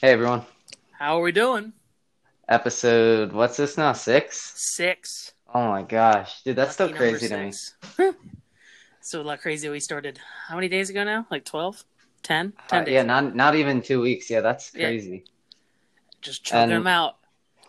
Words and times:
Hey 0.00 0.12
everyone. 0.12 0.42
How 0.98 1.18
are 1.18 1.22
we 1.22 1.32
doing? 1.32 1.72
Episode 2.48 3.32
what's 3.32 3.56
this 3.56 3.76
now? 3.76 3.92
Six? 3.92 4.52
Six. 4.56 5.32
Oh 5.54 5.68
my 5.68 5.82
gosh. 5.82 6.42
Dude, 6.42 6.56
that's 6.56 6.78
Lucky 6.78 6.94
still 6.94 6.98
crazy 6.98 7.28
to 7.28 7.36
me. 7.38 8.12
so 9.00 9.20
a 9.20 9.22
lot 9.22 9.40
crazy. 9.40 9.68
We 9.68 9.80
started 9.80 10.18
how 10.48 10.54
many 10.56 10.68
days 10.68 10.90
ago 10.90 11.04
now? 11.04 11.26
Like 11.30 11.44
12? 11.44 11.84
10? 12.22 12.52
10 12.68 12.80
Uh, 12.80 12.84
days. 12.84 12.92
yeah, 12.94 13.02
not 13.02 13.34
not 13.34 13.54
even 13.54 13.82
two 13.82 14.00
weeks. 14.00 14.30
Yeah, 14.30 14.40
that's 14.40 14.72
Yeah. 14.74 14.86
crazy. 14.88 15.24
Just 16.20 16.44
choking 16.44 16.62
and- 16.62 16.72
them 16.72 16.86
out. 16.86 17.16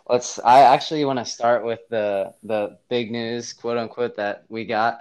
Let's 0.08 0.38
I 0.40 0.60
actually 0.60 1.04
want 1.04 1.20
to 1.20 1.24
start 1.24 1.64
with 1.64 1.80
the 1.88 2.34
the 2.42 2.78
big 2.88 3.12
news, 3.12 3.52
quote 3.52 3.78
unquote, 3.78 4.16
that 4.16 4.44
we 4.48 4.64
got 4.64 5.00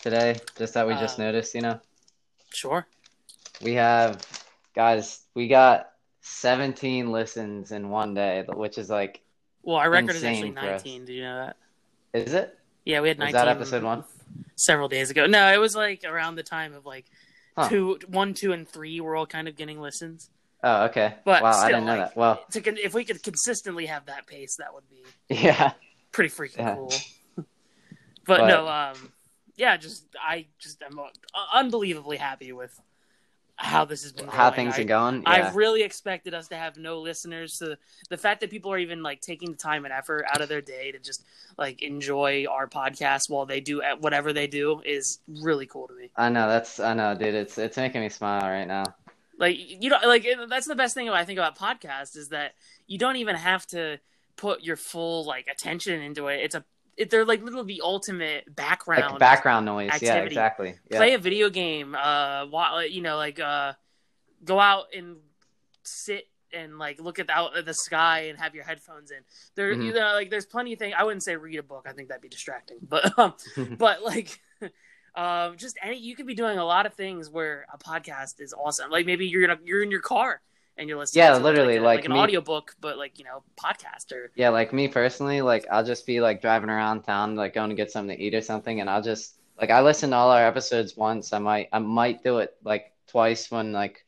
today, 0.00 0.36
just 0.56 0.74
that 0.74 0.86
we 0.86 0.94
just 0.94 1.18
Uh, 1.18 1.24
noticed, 1.24 1.54
you 1.56 1.60
know. 1.60 1.80
Sure. 2.54 2.86
We 3.60 3.74
have 3.74 4.22
guys, 4.74 5.22
we 5.34 5.48
got 5.48 5.90
17 6.20 7.10
listens 7.10 7.72
in 7.72 7.88
one 7.88 8.14
day, 8.14 8.44
which 8.48 8.78
is 8.78 8.90
like 8.90 9.20
Well, 9.62 9.76
our 9.76 9.90
record 9.90 10.16
is 10.16 10.24
actually 10.24 10.50
19. 10.50 11.04
Did 11.06 11.12
you 11.14 11.22
know 11.22 11.46
that? 11.46 11.56
is 12.12 12.34
it? 12.34 12.58
Yeah, 12.84 13.00
we 13.00 13.08
had 13.08 13.18
Was 13.18 13.32
19. 13.32 13.34
that 13.34 13.48
episode 13.48 13.82
one? 13.82 14.04
Several 14.56 14.88
days 14.88 15.10
ago. 15.10 15.26
No, 15.26 15.52
it 15.52 15.58
was 15.58 15.74
like 15.74 16.04
around 16.04 16.36
the 16.36 16.42
time 16.42 16.74
of 16.74 16.84
like 16.86 17.06
Huh. 17.56 17.68
two, 17.68 17.98
one, 18.06 18.32
two, 18.32 18.52
and 18.52 18.66
three. 18.68 19.00
We're 19.00 19.16
all 19.16 19.26
kind 19.26 19.48
of 19.48 19.56
getting 19.56 19.80
listens. 19.80 20.30
Oh, 20.62 20.84
okay. 20.84 21.14
But 21.24 21.42
wow, 21.42 21.52
still, 21.52 21.64
I 21.64 21.68
didn't 21.70 21.86
know 21.86 21.96
like, 21.96 22.08
that. 22.10 22.16
Well, 22.16 22.44
To 22.52 22.84
if 22.84 22.94
we 22.94 23.04
could 23.04 23.22
consistently 23.22 23.86
have 23.86 24.06
that 24.06 24.26
pace, 24.26 24.56
that 24.56 24.72
would 24.72 24.88
be 24.88 25.02
yeah. 25.34 25.72
pretty 26.12 26.30
freaking 26.30 26.58
Yeah. 26.58 26.74
cool. 26.74 26.92
but, 27.36 27.46
But- 28.26 28.46
no, 28.46 28.68
um, 28.68 29.12
yeah, 29.56 29.76
just 29.76 30.04
I 30.22 30.46
just 30.58 30.82
am 30.82 30.98
uh, 30.98 31.08
unbelievably 31.52 32.18
happy 32.18 32.52
with 32.52 32.78
how 33.60 33.84
this 33.84 34.02
has 34.02 34.12
been. 34.12 34.26
How 34.26 34.50
things 34.50 34.78
I, 34.78 34.80
are 34.80 34.84
going. 34.84 35.22
I 35.26 35.38
Yeah. 35.38 35.52
really 35.54 35.82
expected 35.82 36.32
us 36.32 36.48
to 36.48 36.56
have 36.56 36.78
no 36.78 37.00
listeners. 37.00 37.52
So 37.52 37.76
the 38.08 38.16
fact 38.16 38.40
that 38.40 38.50
people 38.50 38.72
are 38.72 38.78
even 38.78 39.02
like 39.02 39.20
taking 39.20 39.52
the 39.52 39.58
time 39.58 39.84
and 39.84 39.92
effort 39.92 40.24
out 40.32 40.40
of 40.40 40.48
their 40.48 40.62
day 40.62 40.92
to 40.92 40.98
just 40.98 41.24
like 41.58 41.82
enjoy 41.82 42.46
our 42.50 42.66
podcast 42.66 43.28
while 43.28 43.44
they 43.44 43.60
do 43.60 43.82
uh, 43.82 43.96
whatever 43.96 44.32
they 44.32 44.46
do 44.46 44.80
is 44.84 45.18
really 45.28 45.66
cool 45.66 45.86
to 45.88 45.94
me. 45.94 46.10
I 46.16 46.30
know 46.30 46.48
that's 46.48 46.80
I 46.80 46.94
know, 46.94 47.14
dude. 47.14 47.34
It's 47.34 47.58
it's 47.58 47.76
making 47.76 48.00
me 48.00 48.08
smile 48.08 48.40
right 48.40 48.66
now. 48.66 48.84
Like 49.38 49.58
you 49.58 49.90
know, 49.90 49.98
like 50.04 50.26
that's 50.48 50.66
the 50.66 50.74
best 50.74 50.94
thing 50.94 51.10
I 51.10 51.24
think 51.24 51.38
about 51.38 51.58
podcasts 51.58 52.16
is 52.16 52.30
that 52.30 52.54
you 52.86 52.96
don't 52.96 53.16
even 53.16 53.36
have 53.36 53.66
to 53.68 53.98
put 54.36 54.62
your 54.62 54.76
full 54.76 55.24
like 55.24 55.46
attention 55.52 56.00
into 56.00 56.28
it. 56.28 56.40
It's 56.40 56.54
a 56.54 56.64
they're 57.08 57.24
like 57.24 57.42
literally 57.42 57.74
the 57.76 57.80
ultimate 57.82 58.54
background 58.54 59.12
Like 59.12 59.18
background 59.20 59.64
noise. 59.64 59.90
Yeah, 60.02 60.16
exactly. 60.16 60.74
Yeah. 60.90 60.98
play 60.98 61.14
a 61.14 61.18
video 61.18 61.48
game 61.48 61.94
uh 61.94 62.46
wa- 62.46 62.80
you 62.80 63.00
know 63.00 63.16
like 63.16 63.40
uh 63.40 63.72
go 64.44 64.60
out 64.60 64.86
and 64.96 65.16
sit 65.82 66.26
and 66.52 66.78
like 66.78 67.00
look 67.00 67.18
at 67.18 67.28
the, 67.28 67.32
out 67.32 67.56
at 67.56 67.64
the 67.64 67.72
sky 67.74 68.22
and 68.28 68.38
have 68.38 68.54
your 68.54 68.64
headphones 68.64 69.10
in 69.12 69.18
there 69.54 69.74
Mhm. 69.74 69.84
you 69.86 69.92
know 69.94 70.12
like 70.14 70.30
there's 70.30 70.46
plenty 70.46 70.72
of 70.72 70.78
things 70.78 70.94
i 70.98 71.04
wouldn't 71.04 71.22
say 71.22 71.36
read 71.36 71.58
a 71.58 71.62
book 71.62 71.86
i 71.88 71.92
think 71.92 72.08
that'd 72.08 72.20
be 72.20 72.28
distracting 72.28 72.78
but 72.82 73.16
um 73.18 73.34
but 73.78 74.02
like 74.02 74.40
um 75.14 75.56
just 75.56 75.78
any 75.82 75.96
you 75.98 76.14
could 76.16 76.26
be 76.26 76.34
doing 76.34 76.58
a 76.58 76.64
lot 76.64 76.86
of 76.86 76.94
things 76.94 77.30
where 77.30 77.66
a 77.72 77.78
podcast 77.78 78.40
is 78.40 78.52
awesome 78.52 78.90
like 78.90 79.06
maybe 79.06 79.26
you're 79.26 79.44
in 79.44 79.50
a, 79.50 79.58
you're 79.64 79.82
in 79.82 79.90
your 79.90 80.00
car 80.00 80.40
and 80.76 80.88
you're 80.88 80.98
listening 80.98 81.26
Yeah, 81.26 81.34
to 81.34 81.42
literally, 81.42 81.74
like, 81.74 81.80
a- 81.80 81.82
like 81.82 81.96
like 81.96 82.04
an 82.04 82.12
me- 82.12 82.18
audiobook 82.20 82.76
but 82.80 82.96
like 82.98 83.18
you 83.18 83.24
know 83.24 83.42
podcast 83.62 84.12
or 84.12 84.30
Yeah, 84.34 84.50
like 84.50 84.72
me 84.72 84.88
personally, 84.88 85.40
like 85.42 85.66
I'll 85.70 85.84
just 85.84 86.06
be 86.06 86.20
like 86.20 86.40
driving 86.40 86.70
around 86.70 87.02
town, 87.02 87.36
like 87.36 87.54
going 87.54 87.70
to 87.70 87.76
get 87.76 87.90
something 87.90 88.16
to 88.16 88.22
eat 88.22 88.34
or 88.34 88.40
something, 88.40 88.80
and 88.80 88.88
I'll 88.88 89.02
just 89.02 89.36
like 89.60 89.70
I 89.70 89.82
listen 89.82 90.10
to 90.10 90.16
all 90.16 90.30
our 90.30 90.46
episodes 90.46 90.96
once. 90.96 91.32
I 91.32 91.38
might 91.38 91.68
I 91.72 91.78
might 91.78 92.22
do 92.22 92.38
it 92.38 92.54
like 92.64 92.92
twice 93.08 93.50
when 93.50 93.72
like 93.72 94.04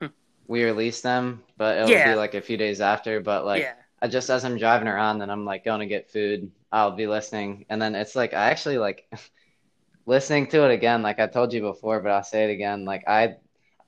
Hmm. 0.00 0.06
we 0.46 0.64
release 0.64 1.00
them, 1.00 1.42
but 1.56 1.76
it'll 1.78 1.88
Yeah. 1.90 2.02
be 2.02 2.14
like 2.14 2.34
a 2.34 2.40
few 2.40 2.56
days 2.56 2.80
after. 2.80 3.20
But 3.20 3.44
like 3.44 3.62
yeah 3.62 3.74
I 4.00 4.08
just 4.08 4.30
as 4.30 4.44
I'm 4.44 4.58
driving 4.58 4.88
around 4.88 5.22
and 5.22 5.30
I'm 5.32 5.44
like 5.44 5.64
going 5.64 5.80
to 5.80 5.86
get 5.86 6.10
food, 6.10 6.52
I'll 6.70 6.92
be 6.92 7.06
listening, 7.06 7.66
and 7.68 7.80
then 7.80 7.94
it's 7.94 8.14
like 8.16 8.34
I 8.34 8.50
actually 8.50 8.78
like 8.78 9.08
listening 10.06 10.48
to 10.48 10.64
it 10.70 10.72
again. 10.74 11.02
Like 11.02 11.20
I 11.20 11.26
told 11.26 11.52
you 11.52 11.60
before, 11.62 12.00
but 12.00 12.12
I'll 12.12 12.24
say 12.24 12.44
it 12.50 12.54
again. 12.54 12.84
Like 12.84 13.04
I, 13.08 13.36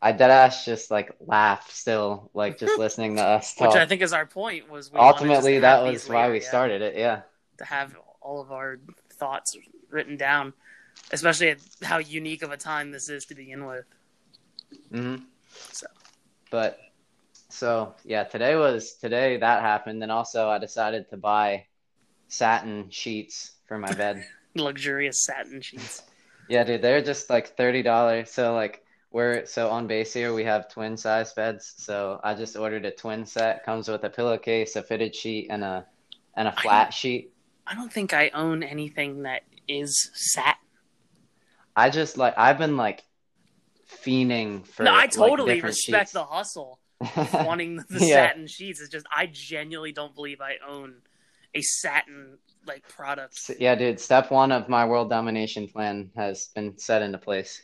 I 0.00 0.12
deadass 0.12 0.64
just 0.64 0.91
like 0.91 1.12
laugh 1.20 1.70
still, 1.70 2.31
like 2.34 2.59
just 2.59 2.78
listening 2.78 3.16
to 3.16 3.22
us 3.22 3.54
talk. 3.54 3.75
which 3.75 3.76
i 3.76 3.86
think 3.86 4.03
is 4.03 4.12
our 4.12 4.26
point 4.26 4.69
was 4.70 4.92
we 4.92 4.98
Ultimately, 4.98 5.54
to 5.56 5.60
that 5.62 5.82
was 5.82 6.09
why 6.09 6.22
later, 6.22 6.32
we 6.32 6.41
yeah. 6.41 6.48
started 6.48 6.82
it. 6.82 6.97
Yeah. 6.97 7.22
to 7.59 7.64
have 7.64 7.97
all 8.20 8.41
of 8.41 8.53
our 8.53 8.78
thoughts 9.14 9.56
written 9.91 10.16
down, 10.16 10.53
especially 11.12 11.56
how 11.82 11.98
unique 11.98 12.42
of 12.42 12.50
a 12.53 12.56
time 12.56 12.91
this 12.92 13.08
is 13.08 13.26
to 13.26 13.34
begin 13.34 13.66
with. 13.66 13.84
hmm 14.91 15.16
So 15.72 15.87
But 16.50 16.78
so 17.48 17.94
yeah, 18.04 18.25
today 18.25 18.56
was 18.56 18.94
today 18.94 19.37
that 19.38 19.62
happened, 19.62 20.03
and 20.03 20.12
also 20.12 20.48
I 20.48 20.58
decided 20.58 21.08
to 21.10 21.16
buy 21.16 21.66
satin 22.28 22.91
sheets 22.91 23.53
for 23.66 23.78
my 23.78 23.92
bed. 23.94 24.25
luxurious 24.54 25.25
satin 25.25 25.60
sheets. 25.60 26.03
Yeah, 26.48 26.64
dude, 26.64 26.81
they're 26.81 27.03
just 27.03 27.28
like 27.28 27.56
thirty 27.58 27.82
dollars. 27.82 28.31
So 28.31 28.54
like 28.54 28.82
we're 29.10 29.46
so 29.46 29.70
on 29.70 29.86
base 29.86 30.12
here 30.12 30.34
we 30.34 30.44
have 30.44 30.69
twin 30.69 30.96
size 30.96 31.32
beds. 31.32 31.74
So 31.78 32.20
I 32.22 32.34
just 32.34 32.56
ordered 32.56 32.84
a 32.84 32.91
twin 32.91 33.24
set. 33.26 33.64
Comes 33.64 33.88
with 33.88 34.04
a 34.04 34.10
pillowcase, 34.10 34.76
a 34.76 34.82
fitted 34.82 35.14
sheet, 35.14 35.48
and 35.50 35.64
a 35.64 35.86
and 36.36 36.48
a 36.48 36.54
I- 36.56 36.62
flat 36.62 36.92
sheet. 36.94 37.32
I 37.66 37.74
don't 37.74 37.92
think 37.92 38.14
I 38.14 38.30
own 38.30 38.62
anything 38.62 39.22
that 39.24 39.42
is 39.69 40.10
satin. 40.14 40.54
I 41.76 41.91
just 41.91 42.16
like 42.16 42.34
I've 42.38 42.58
been 42.58 42.76
like 42.76 43.04
fiending 44.02 44.66
for 44.66 44.82
no, 44.84 44.94
I 44.94 45.06
totally 45.06 45.54
different 45.54 45.75
respect 45.76 46.06
sheets. 46.08 46.12
the 46.12 46.25
hustle. 46.25 46.80
Wanting 47.32 47.76
the, 47.76 47.84
Yeah. 48.00 48.28
satin 48.28 48.46
sheets 48.46 48.80
is 48.80 48.88
just 48.88 49.06
I 49.14 49.26
genuinely 49.26 49.92
don't 49.92 50.14
believe 50.14 50.40
I 50.40 50.54
own 50.66 50.96
a 51.54 51.60
satin 51.62 52.38
like 52.66 52.86
product. 52.88 53.38
Yeah, 53.58 53.75
dude, 53.76 54.00
step 54.00 54.30
one 54.30 54.50
of 54.52 54.69
my 54.69 54.84
world 54.84 55.08
domination 55.08 55.69
plan 55.69 56.10
has 56.16 56.48
been 56.54 56.76
set 56.78 57.02
into 57.02 57.19
place. 57.19 57.62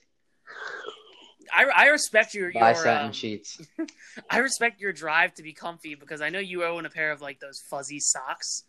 I, 1.52 1.64
I 1.64 1.86
respect 1.86 2.34
your 2.34 2.52
Buy 2.52 2.72
your 2.72 2.82
satin 2.82 3.06
um, 3.08 3.12
sheets. 3.12 3.60
I 4.30 4.38
respect 4.38 4.80
your 4.80 4.92
drive 4.92 5.34
to 5.34 5.42
be 5.42 5.52
comfy 5.52 5.94
because 5.94 6.20
I 6.20 6.30
know 6.30 6.38
you 6.38 6.64
own 6.64 6.86
a 6.86 6.90
pair 6.90 7.12
of 7.12 7.20
like 7.20 7.40
those 7.40 7.60
fuzzy 7.70 8.00
socks. 8.00 8.64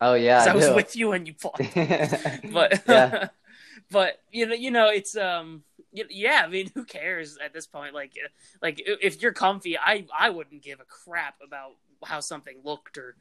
Oh 0.00 0.14
yeah, 0.14 0.44
I, 0.44 0.50
I 0.50 0.54
was 0.54 0.66
do. 0.66 0.74
with 0.74 0.94
you 0.96 1.08
when 1.08 1.26
you 1.26 1.34
bought 1.42 1.60
but 2.52 2.82
Yeah. 2.86 3.28
but 3.90 4.20
you 4.30 4.46
know 4.46 4.54
you 4.54 4.70
know 4.70 4.88
it's 4.88 5.16
um 5.16 5.62
yeah 5.92 6.42
i 6.44 6.48
mean 6.48 6.70
who 6.74 6.84
cares 6.84 7.38
at 7.42 7.52
this 7.52 7.66
point 7.66 7.94
like 7.94 8.12
like 8.60 8.82
if 8.84 9.22
you're 9.22 9.32
comfy 9.32 9.78
i 9.78 10.04
i 10.16 10.30
wouldn't 10.30 10.62
give 10.62 10.80
a 10.80 10.84
crap 10.84 11.36
about 11.44 11.72
how 12.04 12.20
something 12.20 12.56
looked 12.64 12.98
or 12.98 13.16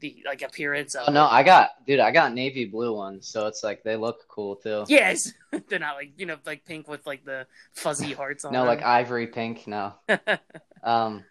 the 0.00 0.22
like 0.26 0.42
appearance 0.42 0.94
of 0.94 1.04
Oh 1.08 1.12
no. 1.12 1.26
I 1.26 1.42
got 1.42 1.70
dude, 1.86 2.00
I 2.00 2.10
got 2.10 2.32
navy 2.34 2.64
blue 2.64 2.94
ones, 2.96 3.28
so 3.28 3.46
it's 3.46 3.62
like 3.62 3.82
they 3.82 3.96
look 3.96 4.26
cool 4.28 4.56
too. 4.56 4.84
yes 4.88 5.32
they're 5.68 5.78
not 5.78 5.96
like 5.96 6.12
you 6.16 6.26
know 6.26 6.36
like 6.46 6.64
pink 6.64 6.88
with 6.88 7.06
like 7.06 7.24
the 7.24 7.46
fuzzy 7.72 8.12
hearts 8.20 8.44
on 8.44 8.52
No, 8.52 8.64
like 8.64 8.82
ivory 8.82 9.26
pink, 9.26 9.66
no. 9.66 9.94
Um, 10.82 11.24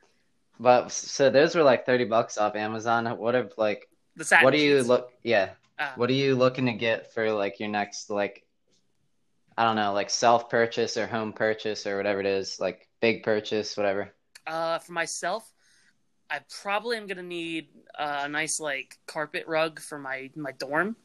but 0.60 0.92
so 0.92 1.30
those 1.30 1.56
were 1.56 1.64
like 1.64 1.86
thirty 1.86 2.06
bucks 2.06 2.38
off 2.38 2.56
Amazon. 2.56 3.06
What 3.18 3.34
if 3.36 3.58
like 3.58 3.90
the 4.16 4.24
satin 4.26 4.44
what 4.44 4.52
do 4.54 4.60
you 4.60 4.84
look? 4.84 5.12
Yeah, 5.24 5.52
Ah. 5.80 5.94
what 5.96 6.10
are 6.10 6.14
you 6.14 6.36
looking 6.36 6.66
to 6.68 6.74
get 6.74 7.14
for 7.14 7.32
like 7.32 7.60
your 7.60 7.70
next 7.70 8.10
like? 8.10 8.44
I 9.58 9.64
don't 9.64 9.76
know, 9.76 9.92
like 9.94 10.10
self 10.10 10.50
purchase 10.50 10.98
or 10.98 11.08
home 11.08 11.34
purchase 11.34 11.88
or 11.88 11.98
whatever 11.98 12.20
it 12.20 12.26
is, 12.26 12.60
like 12.60 12.88
big 13.02 13.24
purchase, 13.24 13.76
whatever. 13.76 14.14
uh 14.48 14.80
for 14.80 14.92
myself 14.94 15.52
i 16.30 16.40
probably 16.62 16.98
am 16.98 17.08
gonna 17.08 17.24
need 17.24 17.68
a 17.98 18.28
nice 18.30 18.60
like 18.60 18.98
carpet 19.08 19.46
rug 19.48 19.80
for 19.80 20.00
my 20.00 20.30
my 20.36 20.52
dorm 20.54 20.96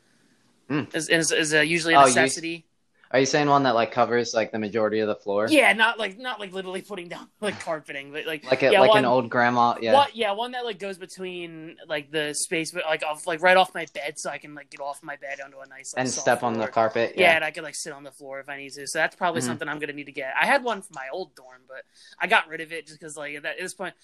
Mm. 0.71 0.95
is, 0.95 1.09
is, 1.11 1.31
is 1.31 1.53
a 1.53 1.65
usually 1.65 1.95
a 1.95 1.99
Oh, 1.99 2.05
necessity 2.07 2.65
Are 3.10 3.20
you 3.20 3.26
saying 3.26 3.48
one 3.48 3.62
that 3.62 3.75
like 3.75 3.92
covers 3.92 4.34
like 4.34 4.50
the 4.50 4.59
majority 4.59 4.99
of 5.00 5.08
the 5.08 5.14
floor? 5.14 5.46
Yeah, 5.49 5.73
not 5.73 5.99
like 5.99 6.19
not 6.19 6.40
like 6.40 6.52
literally 6.52 6.82
putting 6.82 7.08
down 7.08 7.29
like 7.40 7.61
carpeting, 7.61 8.11
but 8.12 8.26
like 8.26 8.44
Like 8.44 8.62
a, 8.62 8.73
yeah, 8.73 8.81
like 8.81 8.90
one, 8.90 8.99
an 9.00 9.05
old 9.05 9.31
grandma. 9.31 9.76
Yeah. 9.81 9.93
What, 9.93 10.17
yeah, 10.17 10.32
one 10.32 10.52
that 10.52 10.64
like 10.64 10.79
goes 10.79 10.99
between 10.99 11.76
like 11.88 12.11
the 12.11 12.34
space, 12.34 12.73
but 12.73 12.84
like 12.87 13.02
off 13.05 13.26
like 13.26 13.40
right 13.43 13.56
off 13.56 13.75
my 13.75 13.87
bed, 13.94 14.19
so 14.19 14.31
I 14.31 14.38
can 14.38 14.55
like 14.55 14.70
get 14.70 14.81
off 14.81 15.02
my 15.02 15.17
bed 15.17 15.40
onto 15.40 15.58
a 15.58 15.67
nice 15.67 15.94
like, 15.94 16.00
and 16.05 16.11
step 16.11 16.43
on 16.43 16.55
the 16.58 16.67
carpet. 16.69 17.14
Yeah. 17.17 17.23
Yeah. 17.31 17.37
and 17.37 17.44
I 17.44 17.50
could 17.50 17.62
like 17.64 17.75
sit 17.75 17.93
on 17.93 18.02
the 18.02 18.11
floor 18.11 18.40
if 18.40 18.49
I 18.49 18.56
need 18.56 18.73
to. 18.73 18.87
So 18.87 18.99
that's 18.99 19.17
probably 19.17 19.40
Mhm. 19.43 19.46
something 19.46 19.69
I'm 19.69 19.79
gonna 19.79 19.93
need 19.93 20.06
to 20.06 20.12
get. 20.12 20.32
I 20.40 20.46
had 20.46 20.64
one 20.64 20.82
for 20.82 20.93
my 20.94 21.06
old 21.12 21.34
dorm, 21.34 21.62
but 21.69 21.82
I 22.19 22.26
got 22.26 22.49
rid 22.49 22.61
of 22.61 22.73
it 22.73 22.87
just 22.87 22.99
because 22.99 23.17
like 23.17 23.34
at 23.37 23.43
that- 23.43 23.55
at 23.56 23.61
this 23.61 23.75
point, 23.75 23.94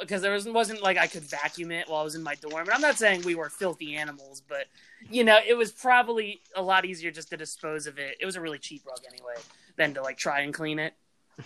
because 0.00 0.22
there 0.22 0.32
was, 0.32 0.46
wasn't 0.46 0.82
like 0.82 0.98
I 0.98 1.06
could 1.06 1.22
vacuum 1.22 1.70
it 1.70 1.88
while 1.88 2.00
I 2.00 2.04
was 2.04 2.14
in 2.14 2.22
my 2.22 2.34
dorm. 2.34 2.62
And 2.62 2.70
I'm 2.70 2.80
not 2.80 2.98
saying 2.98 3.22
we 3.22 3.34
were 3.34 3.48
filthy 3.50 3.94
animals, 3.96 4.42
but 4.46 4.66
you 5.08 5.22
know, 5.22 5.38
it 5.46 5.54
was 5.54 5.70
probably 5.70 6.40
a 6.56 6.62
lot 6.62 6.84
easier 6.84 7.10
just 7.12 7.30
to 7.30 7.36
dispose 7.36 7.86
of 7.86 7.98
it. 7.98 8.16
It 8.20 8.26
was 8.26 8.34
a 8.34 8.40
really 8.40 8.47
cheap 8.56 8.82
rug 8.86 9.00
anyway, 9.06 9.34
than 9.76 9.92
to 9.94 10.02
like 10.02 10.16
try 10.16 10.40
and 10.40 10.54
clean 10.54 10.78
it. 10.78 10.94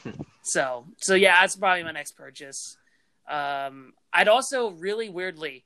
so, 0.42 0.86
so 0.98 1.14
yeah, 1.14 1.40
that's 1.40 1.56
probably 1.56 1.82
my 1.82 1.90
next 1.90 2.12
purchase. 2.12 2.76
Um, 3.28 3.92
I'd 4.12 4.28
also 4.28 4.70
really 4.70 5.08
weirdly 5.08 5.64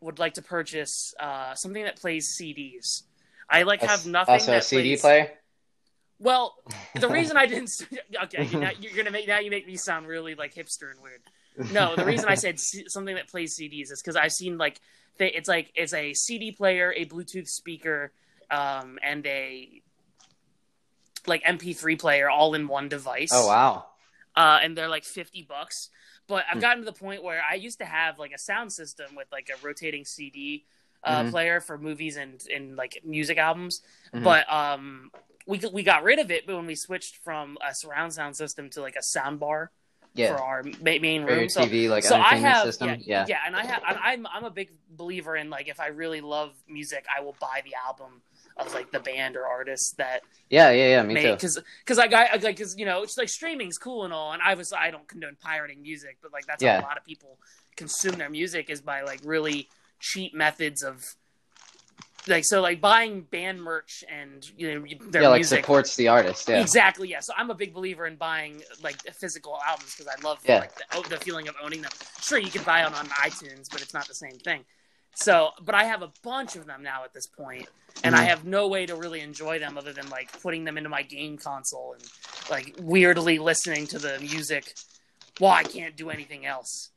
would 0.00 0.18
like 0.18 0.34
to 0.34 0.42
purchase 0.42 1.14
uh, 1.18 1.54
something 1.54 1.84
that 1.84 1.96
plays 1.96 2.36
CDs. 2.38 3.02
I 3.48 3.62
like 3.62 3.80
have 3.80 4.00
S- 4.00 4.06
nothing 4.06 4.32
Also, 4.34 4.52
a 4.52 4.60
CD 4.60 4.90
plays. 4.90 5.00
player. 5.00 5.30
Well, 6.18 6.54
the 6.94 7.08
reason 7.18 7.36
I 7.36 7.46
didn't 7.46 7.70
okay, 8.24 8.48
now 8.58 8.70
you're 8.80 8.94
gonna 8.96 9.10
make 9.10 9.26
now 9.28 9.38
you 9.38 9.50
make 9.50 9.66
me 9.66 9.76
sound 9.76 10.06
really 10.06 10.34
like 10.34 10.54
hipster 10.54 10.90
and 10.90 11.00
weird. 11.00 11.20
No, 11.72 11.96
the 11.96 12.04
reason 12.04 12.28
I 12.28 12.34
said 12.34 12.60
C- 12.60 12.84
something 12.88 13.14
that 13.14 13.28
plays 13.28 13.56
CDs 13.58 13.90
is 13.90 14.02
because 14.02 14.16
I've 14.16 14.32
seen 14.32 14.58
like 14.58 14.80
they, 15.18 15.28
it's 15.32 15.48
like 15.48 15.72
it's 15.74 15.94
a 15.94 16.12
CD 16.14 16.52
player, 16.52 16.92
a 16.96 17.06
Bluetooth 17.06 17.48
speaker, 17.48 18.12
um, 18.50 18.98
and 19.02 19.26
a 19.26 19.82
like 21.28 21.42
MP3 21.44 21.98
player 21.98 22.28
all 22.30 22.54
in 22.54 22.68
one 22.68 22.88
device. 22.88 23.30
Oh 23.32 23.46
wow. 23.46 23.86
uh, 24.34 24.58
and 24.62 24.76
they're 24.76 24.88
like 24.88 25.04
50 25.04 25.42
bucks. 25.42 25.88
But 26.28 26.44
I've 26.48 26.54
Hmm. 26.54 26.60
gotten 26.60 26.78
to 26.80 26.84
the 26.84 26.92
point 26.98 27.22
where 27.22 27.40
I 27.48 27.54
used 27.54 27.78
to 27.78 27.84
have 27.86 28.18
like 28.18 28.32
a 28.32 28.38
sound 28.38 28.72
system 28.72 29.14
with 29.16 29.28
like 29.32 29.48
a 29.48 29.64
rotating 29.66 30.04
CD 30.04 30.64
uh, 31.04 31.22
Mhm. 31.22 31.30
player 31.30 31.60
for 31.60 31.78
movies 31.78 32.16
and, 32.16 32.42
and 32.52 32.74
like 32.76 33.00
music 33.04 33.38
albums. 33.38 33.80
Mhm. 34.12 34.24
But 34.24 34.52
um, 34.52 35.10
we 35.46 35.58
we 35.72 35.82
got 35.84 36.02
rid 36.02 36.18
of 36.18 36.30
it 36.32 36.46
but 36.46 36.56
when 36.56 36.66
we 36.66 36.74
switched 36.74 37.16
from 37.18 37.56
a 37.66 37.72
surround 37.74 38.12
sound 38.12 38.36
system 38.36 38.68
to 38.70 38.80
like 38.82 38.96
a 38.96 39.02
sound 39.02 39.38
bar 39.38 39.70
Yeah. 40.14 40.34
for 40.36 40.42
our 40.42 40.62
ma- 40.64 40.72
main 41.00 41.22
room. 41.24 41.48
So 41.48 41.60
TV 41.62 41.88
like 41.88 42.02
so 42.04 42.16
I 42.16 42.34
have 42.36 42.64
system. 42.64 42.88
Yeah, 42.88 42.96
Yeah. 43.06 43.24
yeah, 43.28 43.38
and 43.46 43.54
I 43.54 43.64
have 43.64 43.82
I'm 43.86 44.26
I'm 44.26 44.44
a 44.44 44.50
big 44.50 44.70
believer 44.90 45.36
in 45.36 45.48
like 45.48 45.68
if 45.68 45.78
I 45.78 45.86
really 45.88 46.20
love 46.20 46.52
music, 46.66 47.06
I 47.16 47.20
will 47.20 47.36
buy 47.40 47.62
the 47.64 47.74
album 47.86 48.20
of 48.56 48.72
like 48.74 48.90
the 48.90 49.00
band 49.00 49.36
or 49.36 49.46
artist 49.46 49.96
that 49.98 50.22
Yeah, 50.50 50.70
yeah, 50.70 50.88
yeah. 50.88 51.02
Me 51.02 51.14
made 51.14 51.22
too. 51.24 51.32
because 51.32 51.60
because 51.84 51.98
I 51.98 52.06
got 52.08 52.42
like 52.42 52.56
because 52.56 52.76
you 52.78 52.86
know 52.86 53.02
it's 53.02 53.16
like 53.18 53.28
streaming's 53.28 53.78
cool 53.78 54.04
and 54.04 54.12
all, 54.12 54.32
and 54.32 54.42
I 54.42 54.54
was 54.54 54.72
I 54.72 54.90
don't 54.90 55.06
condone 55.06 55.36
pirating 55.40 55.82
music, 55.82 56.18
but 56.22 56.32
like 56.32 56.46
that's 56.46 56.62
Yeah. 56.62 56.80
how 56.80 56.86
a 56.86 56.88
lot 56.88 56.96
of 56.96 57.04
people 57.04 57.38
consume 57.76 58.16
their 58.16 58.30
music 58.30 58.70
is 58.70 58.80
by 58.80 59.02
like 59.02 59.20
really 59.24 59.68
cheap 60.00 60.34
methods 60.34 60.82
of 60.82 61.04
like 62.28 62.44
so 62.44 62.60
like 62.60 62.80
buying 62.80 63.20
band 63.22 63.62
merch 63.62 64.02
and 64.10 64.44
you 64.56 64.80
know 64.80 64.86
their 65.10 65.22
Yeah, 65.22 65.28
like 65.28 65.38
music. 65.40 65.60
supports 65.64 65.94
the 65.96 66.08
artist. 66.08 66.48
Yeah. 66.48 66.60
Exactly, 66.60 67.08
yeah. 67.08 67.20
So 67.20 67.32
I'm 67.36 67.50
a 67.50 67.54
big 67.54 67.72
believer 67.72 68.06
in 68.06 68.16
buying 68.16 68.62
like 68.82 69.00
physical 69.14 69.58
albums 69.66 69.94
because 69.94 70.12
I 70.12 70.20
love 70.26 70.38
Yeah. 70.44 70.58
like 70.60 70.72
the, 70.76 71.08
the 71.10 71.18
feeling 71.18 71.46
of 71.48 71.54
owning 71.62 71.82
them. 71.82 71.92
Sure, 72.20 72.38
you 72.38 72.50
can 72.50 72.64
buy 72.64 72.82
them 72.82 72.94
on 72.94 73.06
iTunes, 73.08 73.66
but 73.70 73.80
it's 73.80 73.94
not 73.94 74.08
the 74.08 74.14
same 74.14 74.38
thing. 74.38 74.64
So, 75.18 75.50
but 75.64 75.74
I 75.74 75.84
have 75.84 76.02
a 76.02 76.12
bunch 76.22 76.56
of 76.56 76.66
them 76.66 76.82
now 76.82 77.02
at 77.04 77.14
this 77.14 77.26
point, 77.26 77.66
and 78.04 78.14
I 78.14 78.24
Mhm. 78.24 78.26
have 78.28 78.44
no 78.44 78.68
way 78.68 78.84
to 78.84 78.94
really 78.94 79.20
enjoy 79.20 79.58
them 79.58 79.78
other 79.78 79.94
than 79.94 80.10
like 80.10 80.28
putting 80.42 80.64
them 80.64 80.76
into 80.76 80.90
my 80.90 81.02
game 81.02 81.38
console 81.38 81.94
and 81.94 82.02
like 82.50 82.74
weirdly 82.78 83.38
listening 83.38 83.86
to 83.88 83.98
the 83.98 84.20
music 84.20 84.74
while 85.38 85.52
I 85.54 85.64
can't 85.64 85.96
do 85.96 86.10
anything 86.10 86.44
else. 86.44 86.90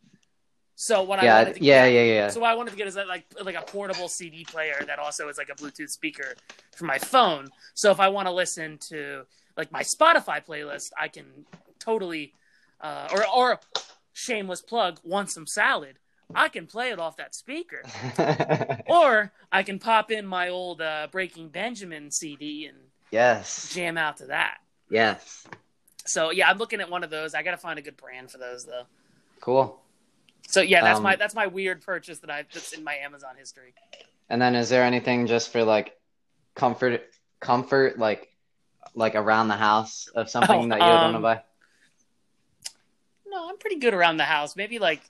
So 0.75 1.01
what 1.01 1.19
I 1.19 1.25
Yeah, 1.25 1.37
wanted 1.39 1.53
to 1.55 1.59
yeah, 1.61 1.85
get, 1.85 1.93
yeah, 1.93 2.03
yeah. 2.03 2.27
so 2.29 2.41
what 2.41 2.49
I 2.49 2.55
wanted 2.55 2.71
to 2.71 2.77
get 2.77 2.87
is 2.87 2.95
that 2.95 3.07
like 3.07 3.25
like 3.41 3.55
a 3.55 3.61
portable 3.61 4.09
CD 4.09 4.43
player 4.45 4.83
that 4.85 4.99
also 4.99 5.29
is 5.29 5.37
like 5.37 5.49
a 5.49 5.55
Bluetooth 5.55 5.89
speaker 5.89 6.35
for 6.75 6.85
my 6.85 6.97
phone. 6.99 7.49
So 7.73 7.89
if 7.91 8.01
I 8.01 8.09
want 8.09 8.27
to 8.27 8.33
listen 8.33 8.77
to 8.89 9.25
like 9.55 9.71
my 9.71 9.81
Spotify 9.83 10.45
playlist, 10.45 10.91
I 10.97 11.07
can 11.07 11.45
totally 11.79 12.33
uh, 12.81 13.07
or 13.13 13.25
or 13.25 13.59
shameless 14.13 14.61
plug, 14.61 14.99
want 15.03 15.31
some 15.31 15.47
salad. 15.47 15.99
I 16.33 16.49
can 16.49 16.67
play 16.67 16.91
it 16.91 16.99
off 16.99 17.17
that 17.17 17.33
speaker, 17.33 17.81
or 18.87 19.31
I 19.51 19.63
can 19.63 19.79
pop 19.79 20.11
in 20.11 20.25
my 20.25 20.49
old 20.49 20.81
uh, 20.81 21.07
Breaking 21.11 21.49
Benjamin 21.49 22.11
CD 22.11 22.65
and 22.67 22.77
yes. 23.11 23.73
jam 23.73 23.97
out 23.97 24.17
to 24.17 24.27
that. 24.27 24.57
Yes. 24.89 25.45
So 26.05 26.31
yeah, 26.31 26.49
I'm 26.49 26.57
looking 26.57 26.81
at 26.81 26.89
one 26.89 27.03
of 27.03 27.09
those. 27.09 27.33
I 27.33 27.43
got 27.43 27.51
to 27.51 27.57
find 27.57 27.79
a 27.79 27.81
good 27.81 27.97
brand 27.97 28.31
for 28.31 28.37
those 28.37 28.65
though. 28.65 28.83
Cool. 29.41 29.79
So 30.47 30.61
yeah, 30.61 30.81
that's 30.81 30.97
Um, 30.97 31.03
my 31.03 31.15
that's 31.15 31.35
my 31.35 31.47
weird 31.47 31.81
purchase 31.81 32.19
that 32.19 32.29
I 32.31 32.45
that's 32.53 32.73
in 32.73 32.83
my 32.83 32.95
Amazon 32.95 33.35
history. 33.37 33.73
And 34.29 34.41
then 34.41 34.55
is 34.55 34.69
there 34.69 34.83
anything 34.83 35.27
just 35.27 35.51
for 35.51 35.63
like 35.63 35.97
comfort 36.55 37.03
comfort 37.39 37.97
like 37.99 38.29
like 38.95 39.15
around 39.15 39.47
the 39.47 39.55
house 39.55 40.07
of 40.15 40.29
something 40.29 40.65
Oh, 40.65 40.67
that 40.69 40.79
you 40.79 40.85
would 40.85 41.01
want 41.01 41.13
to 41.13 41.17
um, 41.17 41.21
buy? 41.21 41.43
No, 43.27 43.49
I'm 43.49 43.57
pretty 43.57 43.77
good 43.77 43.93
around 43.93 44.17
the 44.17 44.23
house. 44.23 44.55
Maybe 44.55 44.79
like 44.79 45.01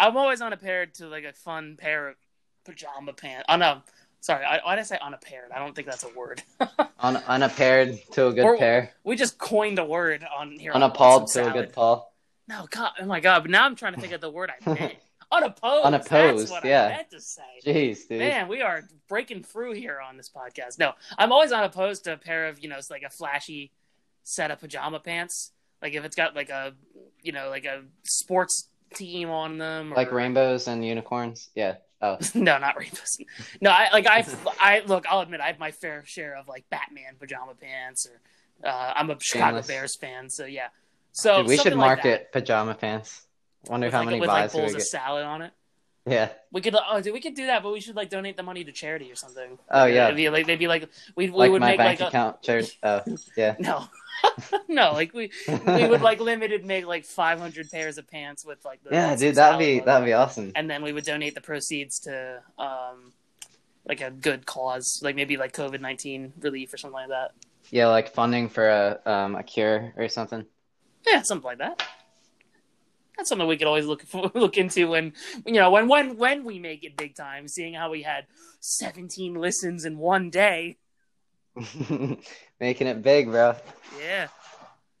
I'm 0.00 0.16
always 0.16 0.40
unpaired 0.40 0.94
to 0.94 1.06
like 1.08 1.24
a 1.24 1.32
fun 1.32 1.76
pair 1.78 2.08
of 2.08 2.16
pajama 2.64 3.12
pants. 3.12 3.44
Oh 3.48 3.56
no, 3.56 3.82
sorry. 4.20 4.44
I, 4.44 4.60
why 4.64 4.74
did 4.76 4.80
I 4.80 4.84
say 4.84 4.98
unpaired? 5.00 5.50
I 5.54 5.58
don't 5.58 5.74
think 5.74 5.86
that's 5.86 6.04
a 6.04 6.08
word. 6.18 6.42
Un- 7.00 7.22
unpaired 7.28 7.98
to 8.12 8.28
a 8.28 8.32
good 8.32 8.44
Or- 8.44 8.56
pair. 8.58 8.92
we 9.04 9.16
just 9.16 9.38
coined 9.38 9.78
a 9.78 9.84
word 9.84 10.26
on 10.36 10.52
here. 10.52 10.72
on 10.72 10.82
Unappalled 10.82 11.28
Some 11.30 11.44
to 11.44 11.50
a 11.50 11.52
good 11.52 11.72
Paul. 11.72 12.12
No, 12.48 12.66
God, 12.70 12.90
oh 13.00 13.06
my 13.06 13.20
God! 13.20 13.42
But 13.42 13.50
now 13.52 13.64
I'm 13.64 13.76
trying 13.76 13.94
to 13.94 14.00
think 14.00 14.12
of 14.12 14.20
the 14.20 14.30
word 14.30 14.50
I 14.50 14.70
meant. 14.74 14.96
Unopposed. 15.30 15.84
Unopposed, 15.84 16.38
That's 16.44 16.50
what 16.50 16.64
yeah. 16.64 16.86
I 16.86 16.88
meant 16.88 17.10
to 17.12 17.20
say. 17.20 17.42
Jeez, 17.64 18.08
dude. 18.08 18.18
Man, 18.18 18.48
we 18.48 18.60
are 18.62 18.82
breaking 19.08 19.44
through 19.44 19.74
here 19.74 20.00
on 20.00 20.16
this 20.16 20.28
podcast. 20.28 20.76
No, 20.78 20.92
I'm 21.16 21.30
always 21.30 21.52
unopposed 21.52 22.02
to 22.04 22.14
a 22.14 22.16
pair 22.16 22.48
of, 22.48 22.58
you 22.58 22.68
know, 22.68 22.76
it's 22.76 22.90
like 22.90 23.04
a 23.04 23.10
flashy 23.10 23.70
set 24.24 24.50
of 24.50 24.58
pajama 24.58 24.98
pants. 24.98 25.52
Like 25.80 25.94
if 25.94 26.04
it's 26.04 26.16
got 26.16 26.34
like 26.34 26.50
a, 26.50 26.74
you 27.22 27.30
know, 27.30 27.48
like 27.50 27.64
a 27.64 27.82
sports 28.02 28.66
team 28.94 29.30
on 29.30 29.58
them. 29.58 29.92
Or... 29.92 29.96
Like 29.96 30.12
rainbows 30.12 30.68
and 30.68 30.84
unicorns. 30.84 31.50
Yeah. 31.54 31.76
Oh. 32.02 32.18
no, 32.34 32.58
not 32.58 32.78
rainbows. 32.78 33.18
No, 33.60 33.70
I 33.70 33.88
like 33.92 34.06
I 34.06 34.26
I 34.60 34.82
look. 34.86 35.04
I'll 35.08 35.20
admit 35.20 35.40
I 35.40 35.48
have 35.48 35.58
my 35.58 35.70
fair 35.70 36.04
share 36.04 36.36
of 36.36 36.48
like 36.48 36.64
Batman 36.70 37.16
pajama 37.18 37.54
pants, 37.54 38.06
or 38.06 38.68
uh, 38.68 38.92
I'm 38.96 39.10
a 39.10 39.16
Chicago 39.20 39.46
Shameless. 39.46 39.66
Bears 39.66 39.96
fan, 39.96 40.30
so 40.30 40.46
yeah. 40.46 40.68
So 41.12 41.38
Dude, 41.38 41.48
we 41.48 41.56
should 41.56 41.64
something 41.64 41.78
like 41.78 42.04
market 42.04 42.32
pajama 42.32 42.74
pants. 42.74 43.26
Wonder 43.68 43.88
that, 43.88 43.92
how 43.92 44.00
with, 44.00 44.06
many 44.06 44.20
like, 44.20 44.20
with 44.22 44.28
like 44.28 44.44
buys 44.44 44.54
we 44.54 44.60
bowls 44.60 44.74
of 44.74 44.82
salad 44.82 45.24
on 45.24 45.42
it. 45.42 45.52
Yeah. 46.06 46.30
We 46.50 46.60
could 46.60 46.74
oh 46.74 47.00
dude, 47.00 47.12
we 47.12 47.20
could 47.20 47.34
do 47.34 47.46
that, 47.46 47.62
but 47.62 47.72
we 47.72 47.80
should 47.80 47.96
like 47.96 48.08
donate 48.08 48.36
the 48.36 48.42
money 48.42 48.64
to 48.64 48.72
charity 48.72 49.10
or 49.12 49.14
something. 49.14 49.58
Oh 49.70 49.84
yeah. 49.84 50.06
It'd 50.06 50.16
be 50.16 50.30
like 50.30 50.46
they'd 50.46 50.58
be 50.58 50.68
like 50.68 50.88
we 51.14 51.26
we 51.26 51.36
like 51.36 51.50
would 51.50 51.60
my 51.60 51.70
make 51.72 51.78
bank 51.78 52.00
like 52.00 52.06
a, 52.06 52.08
account 52.08 52.42
church. 52.42 52.78
Oh, 52.82 53.02
yeah. 53.36 53.56
no. 53.58 53.84
no, 54.68 54.92
like 54.92 55.12
we 55.14 55.30
we 55.48 55.86
would 55.86 56.02
like 56.02 56.20
limited 56.20 56.64
make 56.64 56.86
like 56.86 57.04
500 57.04 57.70
pairs 57.70 57.98
of 57.98 58.08
pants 58.08 58.44
with 58.44 58.64
like 58.64 58.82
the 58.82 58.90
Yeah, 58.92 59.16
dude, 59.16 59.34
that'd 59.36 59.58
be 59.58 59.80
that'd 59.80 60.04
be 60.06 60.12
awesome. 60.12 60.52
and 60.54 60.68
then 60.70 60.82
we 60.82 60.92
would 60.92 61.04
donate 61.04 61.34
the 61.34 61.40
proceeds 61.40 61.98
to 62.00 62.42
um 62.58 63.12
like 63.86 64.00
a 64.00 64.10
good 64.10 64.46
cause, 64.46 65.00
like 65.02 65.16
maybe 65.16 65.36
like 65.36 65.52
COVID 65.52 65.80
19 65.80 66.34
relief 66.40 66.72
or 66.72 66.76
something 66.76 66.94
like 66.94 67.08
that. 67.08 67.32
Yeah, 67.70 67.88
like 67.88 68.12
funding 68.12 68.48
for 68.48 68.68
a 68.68 69.00
um 69.06 69.34
a 69.36 69.42
cure 69.42 69.92
or 69.96 70.08
something. 70.08 70.44
Yeah, 71.06 71.22
something 71.22 71.46
like 71.46 71.58
that. 71.58 71.82
That's 73.16 73.28
something 73.28 73.46
we 73.48 73.56
could 73.56 73.66
always 73.66 73.86
look 73.86 74.04
look 74.34 74.56
into 74.56 74.88
when 74.88 75.12
you 75.44 75.54
know 75.54 75.70
when 75.70 75.88
when 75.88 76.16
when 76.16 76.44
we 76.44 76.58
make 76.58 76.84
it 76.84 76.96
big 76.96 77.14
time. 77.14 77.48
Seeing 77.48 77.74
how 77.74 77.90
we 77.90 78.02
had 78.02 78.26
17 78.60 79.34
listens 79.34 79.84
in 79.84 79.98
one 79.98 80.30
day. 80.30 80.76
Making 82.60 82.86
it 82.86 83.02
big, 83.02 83.26
bro. 83.26 83.54
Yeah. 84.00 84.28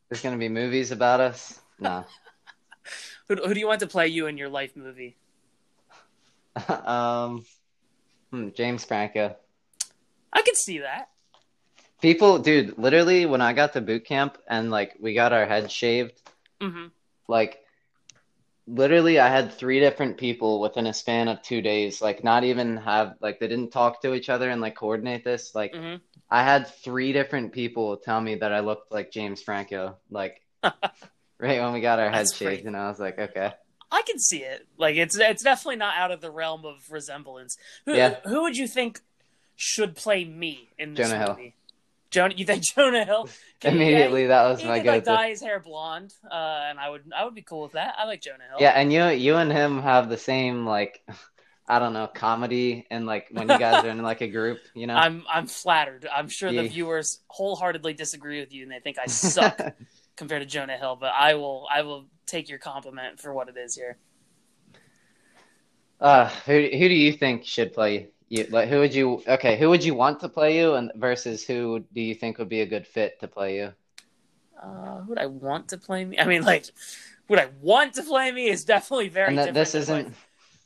There's 0.08 0.22
gonna 0.22 0.36
be 0.36 0.48
movies 0.48 0.90
about 0.90 1.20
us. 1.20 1.60
No. 1.78 2.04
Who, 3.28 3.36
who 3.36 3.54
do 3.54 3.60
you 3.60 3.68
want 3.68 3.78
to 3.80 3.86
play 3.86 4.08
you 4.08 4.26
in 4.26 4.36
your 4.36 4.48
life 4.48 4.74
movie? 4.74 5.16
um, 6.68 7.44
hmm, 8.32 8.48
James 8.54 8.84
Franco. 8.84 9.36
I 10.32 10.42
could 10.42 10.56
see 10.56 10.80
that. 10.80 11.10
People, 12.02 12.38
dude, 12.40 12.76
literally, 12.76 13.26
when 13.26 13.40
I 13.40 13.52
got 13.52 13.74
to 13.74 13.80
boot 13.80 14.04
camp 14.04 14.38
and 14.48 14.70
like 14.72 14.96
we 14.98 15.14
got 15.14 15.32
our 15.32 15.46
heads 15.46 15.72
shaved, 15.72 16.20
hmm 16.60 16.86
like 17.28 17.60
literally, 18.66 19.18
I 19.18 19.28
had 19.28 19.52
three 19.52 19.80
different 19.80 20.16
people 20.16 20.60
within 20.60 20.86
a 20.86 20.94
span 20.94 21.28
of 21.28 21.42
two 21.42 21.62
days. 21.62 22.00
Like, 22.00 22.24
not 22.24 22.44
even 22.44 22.76
have 22.78 23.14
like 23.20 23.38
they 23.38 23.48
didn't 23.48 23.70
talk 23.70 24.02
to 24.02 24.14
each 24.14 24.28
other 24.28 24.50
and 24.50 24.60
like 24.60 24.76
coordinate 24.76 25.24
this. 25.24 25.54
Like, 25.54 25.74
hmm 25.74 25.96
I 26.30 26.42
had 26.44 26.68
three 26.68 27.12
different 27.12 27.52
people 27.52 27.96
tell 27.96 28.20
me 28.20 28.36
that 28.36 28.52
I 28.52 28.60
looked 28.60 28.92
like 28.92 29.10
James 29.10 29.42
Franco. 29.42 29.96
Like, 30.10 30.40
right 30.62 31.60
when 31.60 31.72
we 31.72 31.80
got 31.80 31.98
our 31.98 32.10
heads 32.10 32.36
shaved, 32.36 32.66
and 32.66 32.76
I 32.76 32.88
was 32.88 33.00
like, 33.00 33.18
okay. 33.18 33.52
I 33.92 34.02
can 34.02 34.18
see 34.20 34.38
it. 34.38 34.66
Like 34.78 34.94
it's 34.96 35.18
it's 35.18 35.42
definitely 35.42 35.76
not 35.76 35.96
out 35.96 36.12
of 36.12 36.20
the 36.20 36.30
realm 36.30 36.64
of 36.64 36.76
resemblance. 36.90 37.56
Who 37.86 37.94
Yeah. 37.94 38.16
who 38.24 38.42
would 38.42 38.56
you 38.56 38.68
think 38.68 39.00
should 39.56 39.96
play 39.96 40.24
me 40.24 40.68
in 40.78 40.94
this 40.94 41.08
Jonah 41.10 41.18
Hill. 41.24 41.34
movie? 41.36 41.54
Jonah, 42.10 42.34
you 42.36 42.44
think 42.44 42.62
Jonah 42.76 43.04
Hill? 43.04 43.28
Can- 43.60 43.74
Immediately, 43.76 44.28
that 44.28 44.48
was 44.48 44.60
he, 44.60 44.68
my 44.68 44.78
could 44.78 44.84
go-to. 44.86 45.04
dye 45.04 45.28
his 45.30 45.40
hair 45.42 45.58
blonde, 45.58 46.14
uh, 46.30 46.60
and 46.68 46.78
I 46.78 46.88
would 46.88 47.02
I 47.16 47.24
would 47.24 47.34
be 47.34 47.42
cool 47.42 47.62
with 47.62 47.72
that. 47.72 47.96
I 47.98 48.04
like 48.04 48.20
Jonah 48.20 48.44
Hill. 48.48 48.58
Yeah, 48.60 48.70
and 48.70 48.92
you 48.92 49.06
you 49.08 49.34
and 49.36 49.50
him 49.50 49.82
have 49.82 50.08
the 50.08 50.18
same 50.18 50.64
like 50.66 51.02
I 51.70 51.78
don't 51.78 51.92
know 51.92 52.08
comedy 52.08 52.86
and 52.90 53.06
like 53.06 53.28
when 53.30 53.48
you 53.48 53.58
guys 53.58 53.84
are 53.84 53.88
in 53.88 54.02
like 54.02 54.20
a 54.20 54.28
group, 54.28 54.58
you 54.74 54.86
know. 54.86 54.94
I'm 54.96 55.24
I'm 55.32 55.46
flattered. 55.46 56.06
I'm 56.12 56.28
sure 56.28 56.52
the 56.52 56.68
viewers 56.68 57.20
wholeheartedly 57.28 57.94
disagree 57.94 58.40
with 58.40 58.52
you, 58.52 58.64
and 58.64 58.72
they 58.72 58.80
think 58.80 58.98
I 58.98 59.06
suck 59.06 59.60
compared 60.16 60.42
to 60.42 60.46
Jonah 60.46 60.76
Hill. 60.76 60.96
But 61.00 61.12
I 61.18 61.34
will 61.34 61.68
I 61.72 61.82
will 61.82 62.06
take 62.26 62.48
your 62.48 62.58
compliment 62.58 63.20
for 63.20 63.32
what 63.32 63.48
it 63.48 63.56
is 63.56 63.76
here. 63.76 63.98
uh, 66.00 66.28
who 66.46 66.52
who 66.52 66.88
do 66.88 66.94
you 66.94 67.12
think 67.12 67.44
should 67.44 67.72
play 67.72 68.08
you? 68.28 68.46
Like 68.50 68.68
who 68.68 68.80
would 68.80 68.94
you? 68.94 69.22
Okay, 69.26 69.58
who 69.58 69.68
would 69.70 69.84
you 69.84 69.94
want 69.94 70.20
to 70.20 70.28
play 70.28 70.58
you, 70.58 70.74
and 70.74 70.90
versus 70.96 71.46
who 71.46 71.84
do 71.92 72.00
you 72.00 72.14
think 72.14 72.38
would 72.38 72.48
be 72.48 72.62
a 72.62 72.66
good 72.66 72.86
fit 72.86 73.20
to 73.20 73.28
play 73.28 73.56
you? 73.56 73.72
Uh, 74.60 75.00
who 75.02 75.10
would 75.10 75.18
I 75.18 75.26
want 75.26 75.68
to 75.68 75.78
play 75.78 76.04
me? 76.04 76.18
I 76.18 76.26
mean, 76.26 76.42
like, 76.42 76.66
would 77.28 77.38
I 77.38 77.48
want 77.60 77.94
to 77.94 78.02
play 78.02 78.30
me 78.32 78.48
is 78.48 78.64
definitely 78.64 79.08
very 79.08 79.36
and 79.36 79.56
this 79.56 79.74
isn't 79.74 80.14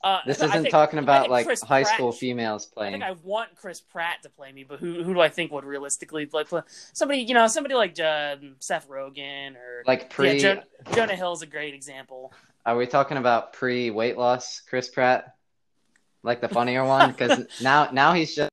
Uh, 0.04 0.20
This 0.26 0.36
isn't 0.36 0.50
think- 0.52 0.68
talking 0.70 0.98
about 0.98 1.30
like 1.30 1.46
Chris 1.46 1.62
high 1.62 1.82
Pratt 1.82 1.94
school 1.94 2.12
females 2.12 2.68
I 2.70 2.74
playing. 2.74 2.92
think 2.92 3.04
I 3.04 3.12
want 3.24 3.56
Chris 3.56 3.80
Pratt 3.80 4.22
to 4.24 4.28
play 4.28 4.52
me, 4.52 4.62
but 4.62 4.78
who 4.78 5.02
who 5.02 5.14
do 5.14 5.20
I 5.20 5.30
think 5.30 5.50
would 5.50 5.64
realistically 5.64 6.26
play, 6.26 6.44
play 6.44 6.60
somebody? 6.92 7.20
You 7.22 7.32
know, 7.32 7.46
somebody 7.46 7.74
like 7.74 7.98
uh, 7.98 8.36
Seth 8.60 8.86
Rogen 8.88 9.56
or 9.56 9.82
Like 9.86 10.10
pre, 10.10 10.34
yeah, 10.34 10.38
Jo- 10.56 10.62
Jonah 10.94 11.16
Hill's 11.16 11.40
a 11.42 11.46
great 11.46 11.72
example. 11.72 12.34
are 12.66 12.76
we 12.76 12.86
talking 12.86 13.16
about 13.16 13.54
pre 13.54 13.90
weight 13.90 14.18
loss, 14.18 14.60
Chris 14.68 14.88
Pratt? 14.90 15.34
Like 16.22 16.40
the 16.42 16.48
funnier 16.48 16.84
one? 16.84 17.10
Because 17.12 17.46
now 17.62 17.88
now 17.90 18.12
he's 18.12 18.34
just 18.34 18.50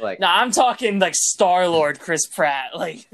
like 0.00 0.20
No, 0.20 0.28
I'm 0.28 0.52
talking 0.52 1.00
like 1.00 1.14
Star 1.16 1.66
Lord 1.68 1.98
Chris 1.98 2.26
Pratt, 2.26 2.76
like 2.76 3.08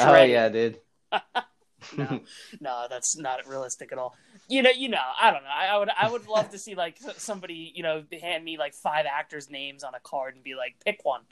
oh 0.00 0.22
yeah, 0.22 0.48
dude. 0.48 0.78
no, 1.96 2.20
no, 2.60 2.86
that's 2.88 3.16
not 3.18 3.46
realistic 3.46 3.92
at 3.92 3.98
all. 3.98 4.14
You 4.52 4.60
know, 4.62 4.68
you 4.68 4.90
know, 4.90 4.98
I 5.18 5.30
don't 5.30 5.44
know. 5.44 5.48
I, 5.50 5.66
I 5.68 5.78
would, 5.78 5.88
I 5.98 6.10
would 6.10 6.26
love 6.28 6.50
to 6.50 6.58
see 6.58 6.74
like 6.74 6.98
somebody, 7.16 7.72
you 7.74 7.82
know, 7.82 8.04
hand 8.20 8.44
me 8.44 8.58
like 8.58 8.74
five 8.74 9.06
actors' 9.06 9.48
names 9.48 9.82
on 9.82 9.94
a 9.94 10.00
card 10.00 10.34
and 10.34 10.44
be 10.44 10.54
like, 10.54 10.76
pick 10.84 11.00
one. 11.04 11.22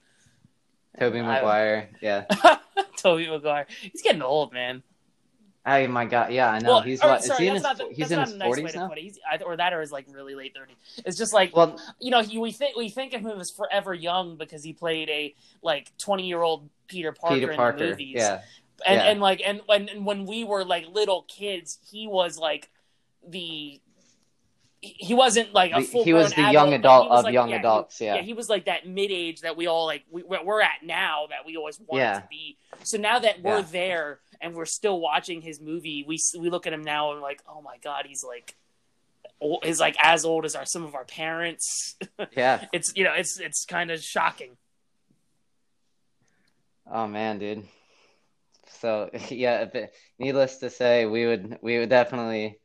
Tobey 0.99 1.21
Maguire, 1.21 1.91
yeah. 2.01 2.25
Tobey 2.97 3.29
Maguire. 3.29 3.67
He's 3.83 4.01
getting 4.01 4.23
old, 4.23 4.55
man. 4.55 4.83
Oh 5.67 5.87
my 5.89 6.07
god, 6.07 6.33
yeah, 6.33 6.51
I 6.51 6.61
know. 6.61 6.71
Well, 6.71 6.81
he's 6.81 7.03
or, 7.03 7.09
what? 7.09 7.21
Is 7.21 7.27
sorry, 7.27 7.43
he 7.43 7.49
in 7.49 7.55
his? 7.55 7.63
not, 7.63 7.77
the- 7.77 7.89
he's 7.93 8.11
in 8.11 8.21
his 8.21 8.35
nice 8.35 8.47
forties 8.47 8.75
now. 8.75 8.91
He's, 8.97 9.19
or 9.45 9.55
that, 9.59 9.75
or 9.75 9.83
is 9.83 9.93
like 9.93 10.07
really 10.11 10.35
late 10.35 10.55
thirties. 10.57 10.77
It's 11.05 11.19
just 11.19 11.35
like 11.35 11.55
Well, 11.55 11.79
you 12.01 12.11
know, 12.11 12.23
he, 12.23 12.39
we 12.39 12.53
think 12.53 12.75
we 12.75 12.89
think 12.89 13.13
of 13.13 13.21
him 13.21 13.39
as 13.39 13.51
forever 13.51 13.93
young 13.93 14.37
because 14.39 14.65
he 14.65 14.73
played 14.73 15.11
a 15.11 15.35
like 15.63 15.93
twenty 15.99 16.27
year 16.27 16.41
old 16.41 16.71
Peter 16.89 17.13
Parker 17.13 17.35
Peter 17.35 17.53
in 17.53 17.59
the 17.59 17.85
movies. 17.85 18.15
yeah, 18.17 18.41
and 18.87 18.97
Yeah. 18.97 19.11
and 19.11 19.21
like 19.21 19.43
and 19.45 19.61
when 19.67 19.91
and 19.91 20.07
when 20.07 20.25
we 20.25 20.43
were 20.43 20.65
like 20.65 20.87
little 20.89 21.27
kids, 21.29 21.79
he 21.91 22.07
was 22.07 22.39
like 22.39 22.71
the 23.29 23.81
he 24.83 25.13
wasn't 25.13 25.53
like 25.53 25.73
a 25.73 25.83
full 25.83 26.05
he 26.05 26.15
was 26.15 26.33
the 26.33 26.51
young 26.53 26.73
adult 26.73 27.11
of 27.11 27.31
young 27.33 27.53
adults. 27.53 28.01
yeah. 28.01 28.15
Yeah, 28.17 28.23
he 28.23 28.33
was 28.33 28.49
like 28.49 28.65
that 28.65 28.87
mid 28.89 29.11
age 29.11 29.43
that 29.43 29.55
we 29.57 29.67
all 29.67 29.85
like 29.85 30.05
we, 30.11 30.23
we're 30.23 30.63
at 30.63 30.83
now 30.83 31.27
that 31.29 31.45
we 31.45 31.57
always 31.59 31.79
wanted 31.87 32.01
Yeah. 32.03 32.21
to 32.21 32.27
be. 32.31 32.57
So 32.83 32.97
now 32.97 33.19
that 33.19 33.43
we're 33.43 33.59
Yeah. 33.59 33.67
there 33.71 34.21
and 34.41 34.55
we're 34.55 34.65
still 34.65 34.99
watching 34.99 35.43
his 35.43 35.61
movie, 35.61 36.03
we 36.09 36.19
we 36.39 36.49
look 36.49 36.67
at 36.67 36.73
him 36.73 36.83
now 36.83 37.13
and 37.13 37.21
like, 37.21 37.43
oh 37.47 37.61
my 37.61 37.77
god, 37.85 38.07
he's 38.09 38.25
like, 38.25 38.57
is 39.65 39.81
like 39.81 39.97
as 40.03 40.25
old 40.25 40.47
as 40.47 40.55
our 40.57 40.65
some 40.65 40.85
of 40.85 40.95
our 40.95 41.05
parents. 41.05 41.97
yeah. 42.37 42.65
it's 42.73 42.93
you 42.97 43.05
know 43.05 43.13
it's 43.13 43.39
it's 43.39 43.67
kind 43.67 43.91
of 43.91 44.03
shocking. 44.03 44.57
Oh 46.91 47.07
man, 47.07 47.39
dude. 47.39 47.65
So 48.81 49.11
yeah, 49.29 49.67
needless 50.19 50.57
to 50.59 50.71
say, 50.71 51.05
we 51.05 51.27
would 51.27 51.59
we 51.61 51.79
would 51.79 51.91
definitely 51.91 52.60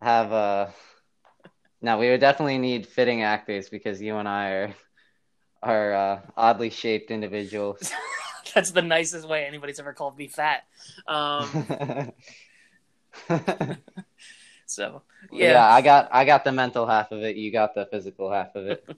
have 0.00 0.32
a. 0.32 0.74
no, 1.82 1.98
we 1.98 2.10
would 2.10 2.20
definitely 2.20 2.58
need 2.58 2.86
fitting 2.86 3.22
actors 3.22 3.68
because 3.68 4.00
you 4.00 4.16
and 4.16 4.28
I 4.28 4.50
are 4.50 4.74
are 5.62 5.92
uh, 5.94 6.20
oddly 6.36 6.70
shaped 6.70 7.10
individuals. 7.10 7.92
That's 8.54 8.70
the 8.70 8.82
nicest 8.82 9.28
way 9.28 9.44
anybody's 9.44 9.80
ever 9.80 9.92
called 9.92 10.16
me 10.16 10.28
fat. 10.28 10.64
Um, 11.06 12.12
so 14.66 15.02
yeah. 15.30 15.52
yeah. 15.52 15.68
I 15.68 15.82
got 15.82 16.08
I 16.12 16.24
got 16.24 16.44
the 16.44 16.52
mental 16.52 16.86
half 16.86 17.12
of 17.12 17.22
it. 17.22 17.36
You 17.36 17.52
got 17.52 17.74
the 17.74 17.86
physical 17.86 18.30
half 18.30 18.54
of 18.54 18.66
it. 18.66 18.88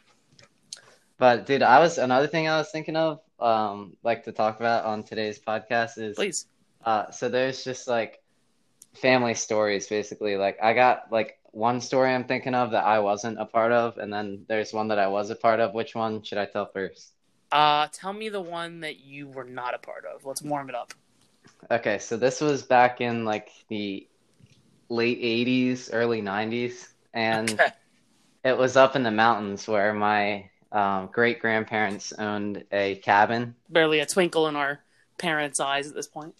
but 1.18 1.46
dude, 1.46 1.62
I 1.62 1.80
was 1.80 1.98
another 1.98 2.26
thing 2.26 2.48
I 2.48 2.58
was 2.58 2.70
thinking 2.70 2.96
of, 2.96 3.20
um, 3.40 3.96
like 4.02 4.24
to 4.24 4.32
talk 4.32 4.60
about 4.60 4.84
on 4.84 5.02
today's 5.02 5.38
podcast 5.38 5.98
is 5.98 6.16
please. 6.16 6.46
Uh, 6.84 7.10
so 7.10 7.28
there's 7.28 7.64
just 7.64 7.88
like 7.88 8.17
family 9.00 9.34
stories, 9.34 9.86
basically. 9.86 10.36
Like 10.36 10.58
I 10.62 10.74
got 10.74 11.10
like 11.10 11.38
one 11.52 11.80
story 11.80 12.10
I'm 12.14 12.24
thinking 12.24 12.54
of 12.54 12.72
that 12.72 12.84
I 12.84 12.98
wasn't 13.00 13.40
a 13.40 13.44
part 13.44 13.72
of, 13.72 13.98
and 13.98 14.12
then 14.12 14.44
there's 14.48 14.72
one 14.72 14.88
that 14.88 14.98
I 14.98 15.08
was 15.08 15.30
a 15.30 15.36
part 15.36 15.60
of. 15.60 15.74
Which 15.74 15.94
one 15.94 16.22
should 16.22 16.38
I 16.38 16.46
tell 16.46 16.66
first? 16.66 17.12
Uh, 17.50 17.88
tell 17.92 18.12
me 18.12 18.28
the 18.28 18.40
one 18.40 18.80
that 18.80 19.00
you 19.00 19.26
were 19.28 19.44
not 19.44 19.74
a 19.74 19.78
part 19.78 20.04
of. 20.04 20.24
Let's 20.24 20.42
warm 20.42 20.68
it 20.68 20.74
up. 20.74 20.92
Okay, 21.70 21.98
so 21.98 22.16
this 22.16 22.40
was 22.40 22.62
back 22.62 23.00
in 23.00 23.24
like 23.24 23.48
the 23.68 24.06
late 24.88 25.18
80s, 25.20 25.90
early 25.92 26.20
90s, 26.22 26.88
and 27.14 27.50
Okay. 27.50 27.68
it 28.44 28.56
was 28.56 28.76
up 28.76 28.96
in 28.96 29.02
the 29.02 29.10
mountains 29.10 29.66
where 29.66 29.92
my 29.94 30.50
um, 30.72 31.08
great 31.12 31.40
grandparents 31.40 32.12
owned 32.12 32.64
a 32.70 32.96
cabin. 32.96 33.54
Barely 33.68 34.00
a 34.00 34.06
twinkle 34.06 34.46
in 34.48 34.56
our 34.56 34.80
parents' 35.16 35.60
eyes 35.60 35.88
at 35.88 35.94
this 35.94 36.06
point. 36.06 36.34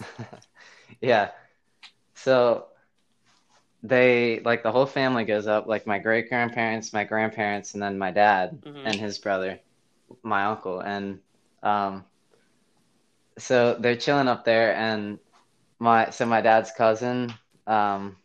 Yeah. 1.02 1.30
So 2.14 2.66
they 3.82 4.40
like 4.40 4.62
the 4.62 4.70
whole 4.72 4.86
family 4.86 5.24
goes 5.24 5.46
up, 5.46 5.66
like 5.66 5.86
my 5.86 5.98
great 5.98 6.28
grandparents, 6.28 6.92
my 6.92 7.04
grandparents, 7.04 7.74
and 7.74 7.82
then 7.82 7.98
my 7.98 8.10
dad 8.12 8.62
Mhm. 8.64 8.82
and 8.86 8.94
his 8.94 9.18
brother, 9.18 9.58
my 10.22 10.44
uncle. 10.46 10.80
And 10.80 11.18
um 11.62 12.04
so 13.38 13.74
they're 13.74 13.96
chilling 13.96 14.28
up 14.28 14.44
there 14.44 14.74
and 14.76 15.18
my 15.78 16.10
so 16.10 16.24
my 16.26 16.40
dad's 16.40 16.70
cousin, 16.70 17.34
um 17.66 18.16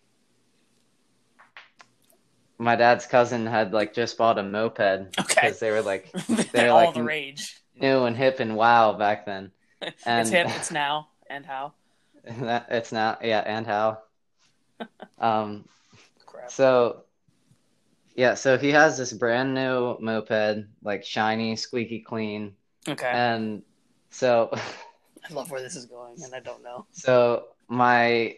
my 2.59 2.75
dad's 2.75 3.05
cousin 3.05 3.45
had 3.45 3.73
like 3.73 3.93
just 3.93 4.17
bought 4.17 4.39
a 4.39 4.43
moped 4.43 4.79
Okay. 4.79 5.07
because 5.17 5.59
they 5.59 5.71
were 5.71 5.81
like 5.81 6.11
They're 6.51 6.69
all 6.71 6.77
all 6.79 6.85
like- 6.85 6.93
the 6.95 7.03
rage. 7.03 7.61
new 7.75 8.05
and 8.05 8.15
hip 8.17 8.39
and 8.39 8.55
wow 8.55 8.93
back 8.93 9.25
then. 9.25 9.51
it's 9.81 10.05
And- 10.05 10.27
hip. 10.29 10.47
It's 10.49 10.71
now. 10.71 11.09
And 11.29 11.45
how? 11.45 11.73
That, 12.41 12.67
it's 12.69 12.91
not 12.91 13.23
yeah, 13.23 13.39
and 13.45 13.65
how. 13.65 13.99
Um 15.19 15.65
Crap. 16.25 16.51
So, 16.51 17.03
yeah, 18.15 18.33
so 18.35 18.57
he 18.57 18.71
has 18.71 18.97
this 18.97 19.13
brand 19.13 19.53
new 19.53 19.97
moped, 19.99 20.65
like 20.83 21.03
shiny, 21.03 21.55
squeaky 21.55 21.99
clean, 22.01 22.55
Okay. 22.87 23.09
and 23.09 23.63
so, 24.09 24.49
I 25.29 25.33
love 25.33 25.49
where 25.51 25.61
this 25.61 25.75
is 25.75 25.85
going, 25.85 26.15
and 26.23 26.33
I 26.35 26.39
don't 26.39 26.63
know. 26.63 26.85
so 26.91 27.45
my 27.67 28.35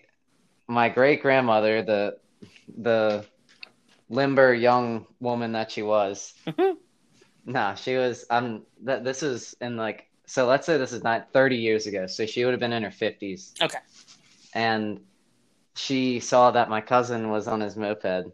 my 0.68 0.90
great 0.90 1.22
grandmother, 1.22 1.82
the 1.82 2.18
the 2.78 3.26
limber 4.10 4.54
young 4.54 5.06
woman 5.20 5.52
that 5.54 5.72
she 5.72 5.82
was, 5.82 6.34
nah, 7.46 7.76
she 7.76 7.96
was. 7.96 8.26
i'm 8.30 8.64
that 8.84 9.04
this 9.04 9.24
is 9.24 9.56
in 9.62 9.78
like 9.78 10.09
so. 10.30 10.46
Let's 10.48 10.66
say 10.66 10.78
this 10.78 10.94
is 10.94 11.04
not 11.04 11.32
thirty 11.34 11.58
years 11.58 11.88
ago, 11.88 12.08
so 12.08 12.26
she 12.26 12.46
would 12.46 12.52
have 12.52 12.60
been 12.60 12.74
in 12.74 12.84
her 12.84 12.92
fifties. 12.92 13.54
Okay. 13.62 13.80
and 14.54 15.02
she 15.76 16.20
saw 16.20 16.52
that 16.52 16.70
my 16.70 16.82
cousin 16.82 17.30
was 17.30 17.48
on 17.48 17.62
his 17.62 17.78
moped 17.78 18.26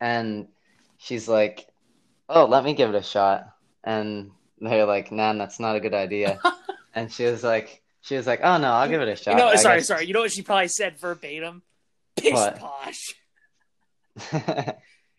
and 0.00 0.46
she's 0.98 1.26
like 1.28 1.66
oh 2.28 2.44
let 2.44 2.64
me 2.64 2.74
give 2.74 2.90
it 2.90 2.96
a 2.98 3.02
shot 3.02 3.54
and 3.84 4.30
they're 4.60 4.84
like 4.84 5.10
nan 5.10 5.38
that's 5.38 5.58
not 5.58 5.74
a 5.76 5.80
good 5.80 5.94
idea 5.94 6.38
and 6.94 7.10
she 7.10 7.24
was 7.24 7.42
like 7.42 7.80
she 8.02 8.14
was 8.16 8.26
like 8.26 8.40
oh 8.42 8.58
no 8.58 8.68
i'll 8.72 8.88
give 8.88 9.00
it 9.00 9.08
a 9.08 9.16
shot 9.16 9.30
You 9.32 9.36
know, 9.38 9.56
sorry, 9.56 9.78
guess." 9.78 9.86
sorry. 9.86 10.04
You 10.06 10.12
know 10.12 10.20
what 10.20 10.32
she 10.32 10.42
probably 10.42 10.68
said 10.68 10.98
verbatim? 10.98 11.62
Pish 12.16 12.34
What? 12.34 12.58
posh. 12.58 13.14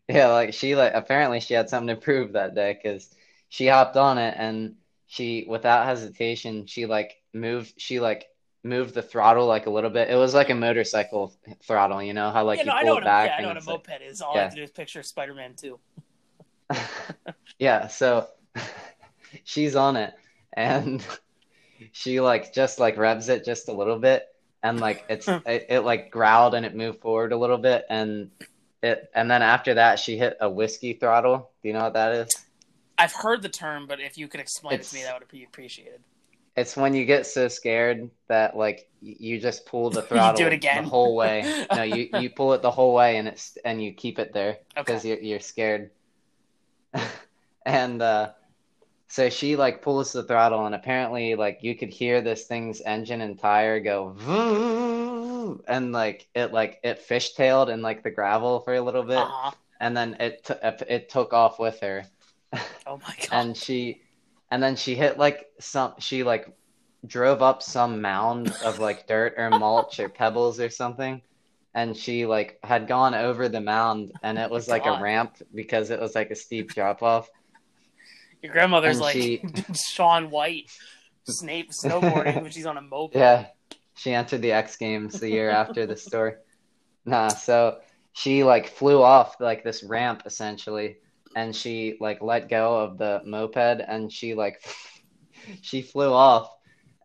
yeah 0.08 0.28
like 0.28 0.54
she 0.54 0.75
like 0.75 0.94
apparently 0.94 1.39
she 1.39 1.54
had 1.54 1.70
something 1.70 1.96
to 1.96 2.01
prove 2.01 2.34
that 2.34 2.54
day 2.54 2.78
because 2.82 3.10
she 3.48 3.68
hopped 3.68 3.98
on 3.98 4.18
it 4.18 4.36
and 4.38 4.75
she 5.10 5.44
without 5.50 5.88
hesitation 5.88 6.68
she 6.68 6.86
like 6.86 7.20
moved 7.34 7.74
she 7.78 8.00
like 8.00 8.30
moved 8.63 8.94
the 8.94 9.01
throttle 9.01 9.48
like 9.48 9.66
a 9.66 9.70
little 9.70 9.89
bit. 9.89 10.10
It 10.10 10.16
was 10.16 10.36
like 10.36 10.51
a 10.51 10.56
motorcycle 10.56 11.34
throttle 11.63 12.04
you 12.04 12.13
know 12.13 12.30
how 12.30 12.46
like 12.46 12.60
yeah, 12.60 12.66
you 12.66 12.70
no, 12.70 12.75
I 12.75 12.82
pull 12.82 12.86
know 12.86 12.92
it 12.92 12.96
what 12.96 13.04
a, 13.04 13.06
back 13.06 13.30
yeah, 13.30 13.36
I 13.38 13.42
know 13.42 13.48
what 13.48 13.56
a 13.56 13.58
it's 13.58 13.68
like- 13.68 13.88
moped 13.88 14.01
is. 14.04 14.22
All 14.22 14.38
I 14.38 14.42
have 14.42 14.51
to 14.51 14.56
do 14.58 14.63
is 14.63 14.72
picture 14.72 15.01
Spider 15.01 15.34
Man 15.34 15.56
2. 15.56 15.80
yeah 17.60 17.88
so 17.88 18.28
she's 19.44 19.75
on 19.75 19.96
it. 19.96 20.13
And 20.54 21.04
she 21.92 22.20
like 22.20 22.54
just 22.54 22.80
like 22.80 22.96
revs 22.96 23.30
it 23.30 23.44
just 23.44 23.68
a 23.68 23.74
little 23.74 23.98
bit. 23.98 24.28
And 24.62 24.80
like 24.80 25.06
it's 25.10 25.28
it, 25.28 25.66
it 25.70 25.80
like 25.80 26.12
growled 26.12 26.54
and 26.54 26.68
it 26.68 26.75
moved 26.75 27.01
forward 27.01 27.32
a 27.32 27.38
little 27.38 27.58
bit. 27.58 27.84
And 27.89 28.30
it 28.84 29.10
and 29.16 29.30
then 29.32 29.42
after 29.42 29.74
that 29.74 29.98
she 29.98 30.20
hit 30.20 30.38
a 30.39 30.48
whiskey 30.48 30.94
throttle. 30.94 31.50
Do 31.63 31.70
you 31.70 31.74
know 31.74 31.82
what 31.82 31.94
that 31.94 32.13
is 32.13 32.30
I've 33.00 33.13
heard 33.13 33.41
the 33.41 33.50
term, 33.50 33.88
but 33.88 34.00
if 34.00 34.18
you 34.18 34.27
could 34.27 34.39
explain 34.41 34.79
it 34.79 34.84
to 34.84 34.96
me, 34.96 35.03
that 35.03 35.18
would 35.20 35.27
be 35.29 35.44
appreciated. 35.44 36.01
it's 36.56 36.75
when 36.75 36.94
you 36.94 37.06
get 37.06 37.25
so 37.25 37.48
scared 37.48 38.10
that 38.27 38.58
like 38.58 38.89
you 39.01 39.39
just 39.39 39.65
pull 39.65 39.89
the 39.89 40.01
throttle 40.10 40.38
do 40.41 40.48
it 40.48 40.53
again. 40.53 40.84
the 40.84 40.89
whole 40.89 41.15
way 41.15 41.46
no 41.74 41.84
you 41.84 42.10
you 42.12 42.29
pull 42.29 42.53
it 42.53 42.62
the 42.62 42.72
whole 42.72 42.94
way 42.94 43.18
and 43.18 43.27
it's 43.27 43.58
and 43.63 43.82
you 43.82 43.94
keep 43.94 44.20
it 44.20 44.34
there 44.34 44.58
because 44.75 45.06
Okay. 45.06 45.10
you're, 45.10 45.20
you're 45.22 45.39
scared 45.39 45.91
and 47.65 48.01
uh 48.01 48.32
so 49.08 49.29
she 49.29 49.56
like 49.56 49.82
pulls 49.82 50.12
the 50.12 50.24
throttle 50.24 50.65
and 50.65 50.75
apparently 50.75 51.36
like 51.36 51.60
you 51.62 51.75
could 51.75 51.89
hear 51.89 52.22
this 52.22 52.46
thing's 52.46 52.82
engine 52.82 53.22
and 53.22 53.39
tire 53.39 53.79
go 53.79 54.10
"Vroom," 54.10 55.62
and 55.68 55.91
like 55.91 56.27
it 56.36 56.51
like 56.51 56.79
it 56.84 57.08
fishtailed 57.08 57.70
in 57.70 57.82
like 57.82 58.03
the 58.03 58.12
gravel 58.12 58.60
for 58.62 58.74
a 58.74 58.82
little 58.82 59.03
bit 59.03 59.18
Uh-huh. 59.18 59.51
and 59.79 59.96
then 59.96 60.15
it 60.20 60.44
t- 60.44 60.53
it 60.89 61.10
took 61.10 61.32
off 61.34 61.58
with 61.60 61.79
her 61.79 62.03
Oh 62.53 62.98
my 62.98 63.15
god. 63.20 63.27
and 63.32 63.58
she 63.58 64.01
and 64.51 64.62
then 64.62 64.75
she 64.75 64.96
hit 64.96 65.18
like 65.18 65.48
some 65.60 65.94
she 66.00 66.24
like 66.24 66.48
drove 67.06 67.41
up 67.41 67.62
some 67.63 68.01
mound 68.01 68.53
of 68.63 68.79
like 68.79 69.08
dirt 69.08 69.36
or 69.38 69.50
mulch 69.51 70.00
or 70.00 70.10
pebbles 70.22 70.60
or 70.60 70.70
something 70.70 71.22
and 71.75 71.96
she 71.96 72.25
like 72.25 72.58
had 72.63 72.88
gone 72.88 73.13
over 73.13 73.48
the 73.48 73.62
mound, 73.62 74.12
and 74.24 74.39
oh 74.39 74.41
it 74.44 74.50
was 74.50 74.68
like 74.68 74.86
God. 74.86 75.00
a 75.00 75.03
ramp 75.03 75.38
because 75.53 75.91
it 75.91 76.00
was 76.00 76.15
like 76.15 76.32
a 76.32 76.36
steep 76.36 76.74
drop 76.74 77.03
off. 77.03 77.29
Your 78.41 78.51
grandmother's 78.51 78.96
And 78.98 79.01
like 79.01 79.13
she- 79.13 79.44
Shaun 79.91 80.32
White, 80.32 80.72
Snape 81.27 81.70
snowboarding 81.72 82.41
when 82.41 82.50
she's 82.51 82.65
on 82.65 82.77
a 82.77 82.82
moped. 82.82 83.15
Yeah, 83.15 83.46
she 83.96 84.13
entered 84.15 84.41
the 84.41 84.51
X 84.51 84.77
Games 84.77 85.20
the 85.20 85.29
year 85.29 85.51
after 85.51 85.86
the 85.86 85.96
story. 85.96 86.34
Nah, 87.06 87.27
so 87.27 87.77
she 88.13 88.44
like 88.44 88.68
flew 88.68 89.03
off 89.03 89.39
like 89.39 89.63
this 89.63 89.84
ramp 89.84 90.24
essentially, 90.25 90.98
and 91.36 91.55
she 91.55 91.98
like 92.00 92.21
let 92.21 92.50
go 92.50 92.79
of 92.79 92.98
the 92.98 93.21
moped, 93.25 93.83
and 93.88 94.12
she 94.12 94.33
like 94.33 94.62
she 95.62 95.81
flew 95.81 96.12
off, 96.12 96.51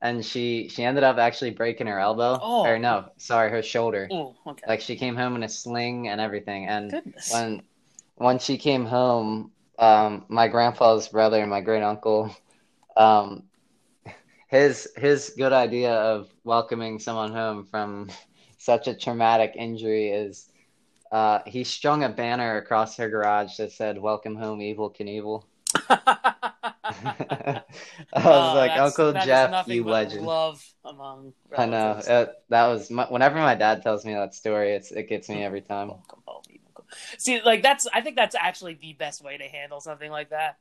and 0.03 0.25
she 0.25 0.69
she 0.69 0.85
ended 0.85 1.05
up 1.05 1.19
actually 1.19 1.51
breaking 1.51 1.87
her 1.87 1.99
elbow. 1.99 2.39
Oh. 2.41 2.65
Or 2.65 2.79
no, 2.79 3.07
sorry, 3.17 3.51
her 3.51 3.63
shoulder. 3.63 4.09
Oh, 4.11 4.35
okay. 4.47 4.65
Like 4.67 4.81
she 4.81 4.97
came 4.97 5.17
home 5.17 5.37
in 5.37 5.43
a 5.43 5.49
sling 5.49 6.09
and 6.09 6.21
everything, 6.21 6.67
and 6.69 6.91
Goodness. 6.91 7.33
when 7.33 7.63
when 8.17 8.39
she 8.39 8.59
came 8.59 8.85
home, 8.87 9.51
um, 9.79 10.25
my 10.29 10.49
grandpa's 10.49 11.09
brother, 11.09 11.41
and 11.41 11.51
my 11.51 11.61
great 11.61 11.83
uncle, 11.83 12.35
um, 12.97 13.45
his 14.49 14.89
his 14.97 15.35
good 15.37 15.53
idea 15.53 15.93
of 15.93 16.29
welcoming 16.45 16.99
someone 16.99 17.33
home 17.33 17.65
from 17.65 18.09
such 18.59 18.89
a 18.89 18.95
traumatic 18.95 19.53
injury 19.57 20.09
is 20.11 20.49
uh, 21.15 21.39
he 21.47 21.63
strung 21.63 22.03
a 22.03 22.09
banner 22.09 22.57
across 22.57 22.97
her 22.97 23.09
garage 23.09 23.57
that 23.59 23.71
said 23.71 23.99
"Welcome 23.99 24.35
home, 24.35 24.59
Evel 24.59 24.95
Knievel." 24.95 25.45
I 25.89 27.63
was 28.15 28.25
Oh, 28.27 28.55
like, 28.57 28.77
Uncle 28.77 29.13
Jeff, 29.13 29.69
you 29.69 29.85
legend. 29.85 30.27
Love 30.27 30.61
among. 30.85 31.33
I 31.57 31.67
know 31.67 32.03
that 32.49 32.67
was 32.67 32.91
my, 32.91 33.05
whenever 33.05 33.37
my 33.37 33.55
dad 33.55 33.83
tells 33.83 34.05
me 34.05 34.15
that 34.15 34.35
story, 34.35 34.73
it's 34.73 34.91
it 34.91 35.09
gets 35.09 35.29
me 35.29 35.45
every 35.45 35.61
time. 35.61 35.89
Welcome 35.89 36.23
home, 36.27 36.43
Evel 36.51 36.85
See, 37.19 37.41
like 37.43 37.63
that's. 37.63 37.87
I 37.95 38.01
think 38.01 38.17
that's 38.17 38.35
actually 38.35 38.75
the 38.75 38.95
best 38.95 39.23
way 39.23 39.37
to 39.37 39.45
handle 39.45 39.81
something 39.81 40.11
like 40.11 40.31
that. 40.31 40.59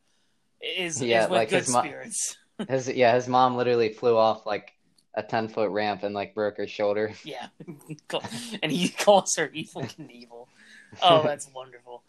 Is 0.61 1.01
Yeah, 1.01 1.25
is 1.25 1.29
with 1.31 1.39
like 1.39 1.49
good 1.49 1.65
his 1.65 1.69
mo- 1.69 1.81
spirits. 1.81 2.37
His 2.67 2.87
yeah, 2.89 3.15
his 3.15 3.27
mom 3.27 3.57
literally 3.57 3.89
flew 3.89 4.15
off 4.15 4.45
like 4.45 4.71
a 5.15 5.23
ten 5.23 5.47
foot 5.47 5.69
ramp 5.69 6.03
and 6.03 6.13
like 6.13 6.33
broke 6.33 6.57
her 6.57 6.67
shoulder. 6.67 7.13
Yeah, 7.23 7.47
and 8.63 8.71
he 8.71 8.89
calls 8.97 9.35
her 9.35 9.47
Evel 9.49 9.83
Knievel. 9.95 10.47
Oh, 11.01 11.23
that's 11.23 11.49
wonderful. 11.53 12.03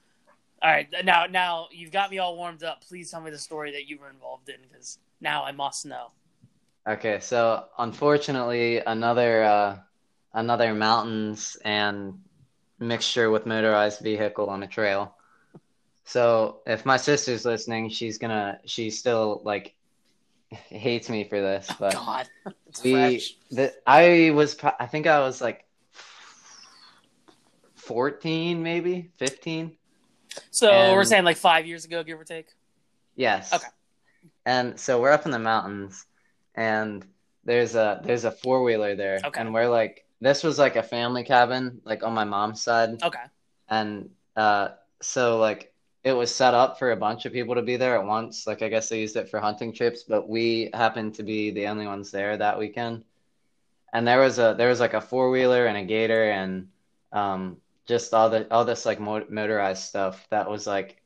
All 0.62 0.70
right, 0.70 0.88
now 1.04 1.26
now 1.26 1.68
you've 1.73 1.92
got 1.92 2.11
me 2.11 2.18
all 2.18 2.37
warmed 2.37 2.62
up. 2.62 2.82
Please 2.84 3.11
tell 3.11 3.20
me 3.20 3.30
the 3.30 3.38
story 3.38 3.73
that 3.73 3.88
you 3.88 3.99
were 3.99 4.08
involved 4.08 4.49
in, 4.49 4.56
because 4.68 4.99
now 5.20 5.44
I 5.44 5.52
must 5.52 5.84
know. 5.87 6.08
Okay, 6.87 7.18
so 7.20 7.64
unfortunately, 7.78 8.78
another 8.78 9.44
uh, 9.44 9.78
another 10.32 10.75
mountains 10.75 11.56
and 11.64 12.20
mixture 12.78 13.30
with 13.30 13.46
motorized 13.46 14.00
vehicle 14.00 14.49
on 14.49 14.62
a 14.62 14.66
trail. 14.66 15.16
So 16.04 16.61
if 16.66 16.84
my 16.84 16.96
sister's 16.96 17.44
listening, 17.44 17.88
she's 17.88 18.18
gonna 18.18 18.61
she's 18.64 18.99
still 18.99 19.40
like 19.44 19.75
hates 20.68 21.08
me 21.08 21.25
for 21.25 21.40
this, 21.40 21.70
but 21.78 21.92
God, 21.94 22.28
we 22.82 23.25
the, 23.50 23.73
I 23.87 24.30
was 24.34 24.56
I 24.78 24.87
think 24.87 25.06
I 25.06 25.20
was 25.20 25.40
like 25.40 25.64
14 27.76 28.62
maybe 28.62 29.11
15 29.18 29.76
So 30.50 30.94
we're 30.94 31.04
saying 31.04 31.25
like 31.25 31.37
five 31.37 31.66
years 31.66 31.84
ago, 31.84 32.02
give 32.02 32.18
or 32.18 32.25
take. 32.25 32.46
Yes. 33.16 33.52
Okay. 33.52 33.66
And 34.46 34.78
so 34.80 35.00
we're 35.00 35.12
up 35.12 35.26
in 35.26 35.30
the 35.32 35.38
mountains, 35.38 36.06
and 36.54 37.04
there's 37.44 37.75
a 37.75 38.00
there's 38.02 38.25
a 38.25 38.30
four 38.30 38.62
wheeler 38.62 38.94
there, 38.96 39.20
Okay. 39.25 39.40
and 39.40 39.52
we're 39.52 39.68
like 39.68 40.04
this 40.20 40.42
was 40.42 40.58
like 40.58 40.76
a 40.76 40.82
family 40.82 41.23
cabin, 41.25 41.80
like 41.84 42.02
on 42.02 42.14
my 42.14 42.25
mom's 42.25 42.62
side, 42.62 43.02
Okay. 43.02 43.20
and 43.68 44.08
uh, 44.37 44.68
so 45.02 45.38
like 45.38 45.73
it 46.04 46.12
was 46.12 46.34
set 46.34 46.54
up 46.54 46.78
for 46.78 46.92
a 46.92 46.96
bunch 46.96 47.25
of 47.26 47.32
people 47.32 47.54
to 47.54 47.62
be 47.62 47.76
there 47.76 47.96
at 47.96 48.04
once. 48.06 48.46
Like 48.46 48.62
I 48.62 48.68
guess 48.68 48.88
they 48.88 49.00
used 49.00 49.16
it 49.16 49.28
for 49.30 49.40
hunting 49.40 49.73
trips, 49.73 50.04
but 50.04 50.28
we 50.28 50.70
happened 50.75 51.14
to 51.14 51.23
be 51.23 51.50
the 51.50 51.66
only 51.68 51.87
ones 51.87 52.11
there 52.11 52.37
that 52.37 52.58
weekend. 52.58 53.04
And 53.92 54.07
there 54.07 54.20
was 54.20 54.38
a 54.38 54.55
there 54.59 54.68
was 54.68 54.81
like 54.81 54.94
a 54.94 55.00
four 55.00 55.31
wheeler 55.31 55.66
and 55.66 55.79
a 55.79 55.85
gator 55.85 56.31
and 56.31 56.68
um, 57.12 57.59
just 57.87 58.12
all 58.14 58.31
the 58.31 58.52
all 58.52 58.64
this 58.64 58.85
like 58.87 59.00
motorized 59.00 59.85
stuff 59.85 60.26
that 60.31 60.50
was 60.50 60.66
like 60.66 61.00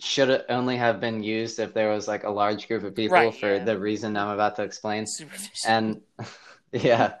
should 0.00 0.44
only 0.48 0.76
have 0.76 1.00
been 1.00 1.22
used 1.22 1.58
if 1.58 1.74
there 1.74 1.90
was 1.90 2.08
like 2.08 2.24
a 2.24 2.30
large 2.30 2.68
group 2.68 2.82
of 2.84 2.94
people 2.94 3.16
Right, 3.16 3.34
for 3.34 3.56
yeah. 3.56 3.64
the 3.64 3.78
reason 3.78 4.16
I'm 4.16 4.28
about 4.30 4.56
to 4.56 4.62
explain. 4.62 5.06
And 5.66 6.00
yeah, 6.72 7.14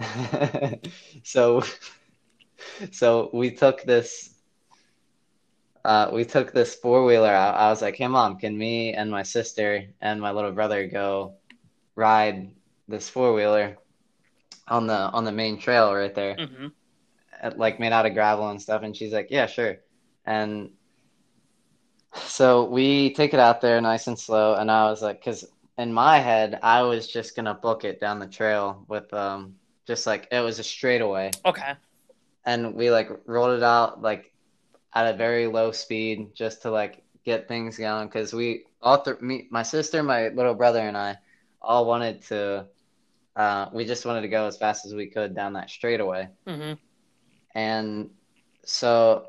so 1.24 1.62
so 2.92 3.30
we 3.32 3.50
took 3.50 3.82
this 3.82 4.31
uh, 5.84 6.10
we 6.12 6.24
took 6.24 6.52
this 6.52 6.74
four 6.76 7.04
wheeler 7.04 7.30
out. 7.30 7.56
I 7.56 7.70
was 7.70 7.82
like, 7.82 7.96
"Hey, 7.96 8.08
mom, 8.08 8.38
can 8.38 8.56
me 8.56 8.92
and 8.94 9.10
my 9.10 9.22
sister 9.22 9.84
and 10.00 10.20
my 10.20 10.32
little 10.32 10.52
brother 10.52 10.86
go 10.86 11.34
ride 11.96 12.50
this 12.88 13.08
four 13.08 13.34
wheeler 13.34 13.78
on 14.68 14.86
the 14.86 14.94
on 14.94 15.24
the 15.24 15.32
main 15.32 15.58
trail 15.58 15.94
right 15.94 16.14
there, 16.14 16.36
hmm 16.36 16.68
at- 17.42 17.58
like 17.58 17.80
made 17.80 17.92
out 17.92 18.06
of 18.06 18.14
gravel 18.14 18.48
and 18.48 18.60
stuff?" 18.62 18.82
And 18.82 18.96
she's 18.96 19.12
like, 19.12 19.28
"Yeah, 19.30 19.46
sure." 19.46 19.76
And 20.26 20.70
so 22.14 22.64
we 22.64 23.12
take 23.14 23.34
it 23.34 23.40
out 23.40 23.60
there 23.60 23.80
nice 23.80 24.06
and 24.06 24.18
slow, 24.18 24.54
and 24.54 24.70
I 24.70 24.88
was 24.90 25.02
like, 25.02 25.20
because 25.20 25.44
in 25.78 25.92
my 25.92 26.18
head, 26.18 26.58
I 26.62 26.82
was 26.82 27.08
just 27.08 27.36
gonna 27.36 27.54
book 27.54 27.84
it 27.84 28.00
down 28.00 28.18
the 28.18 28.26
trail 28.26 28.84
with 28.88 29.12
um, 29.14 29.56
just 29.86 30.06
like 30.06 30.28
it 30.30 30.40
was 30.40 30.58
a 30.58 30.64
straightaway 30.64 31.30
Okay. 31.44 31.74
and 32.44 32.74
we 32.74 32.90
like 32.90 33.08
rolled 33.26 33.56
it 33.56 33.62
out 33.62 34.02
like 34.02 34.31
at 34.94 35.12
a 35.14 35.16
very 35.16 35.46
low 35.46 35.72
speed 35.72 36.34
just 36.34 36.62
to 36.62 36.70
like 36.70 37.02
get 37.24 37.48
things 37.48 37.78
going 37.78 38.06
because 38.08 38.32
we 38.32 38.64
all 38.80 39.00
th- 39.00 39.20
me 39.20 39.46
my 39.50 39.62
sister 39.62 40.02
my 40.02 40.28
little 40.28 40.54
brother 40.54 40.80
and 40.80 40.96
i 40.96 41.16
all 41.60 41.86
wanted 41.86 42.20
to 42.22 42.66
uh, 43.36 43.68
we 43.72 43.86
just 43.86 44.04
wanted 44.04 44.20
to 44.20 44.28
go 44.28 44.46
as 44.46 44.58
fast 44.58 44.84
as 44.84 44.94
we 44.94 45.06
could 45.06 45.34
down 45.34 45.54
that 45.54 45.70
straightaway. 45.70 46.28
Hmm 46.46 46.74
and 47.54 48.10
so 48.64 49.26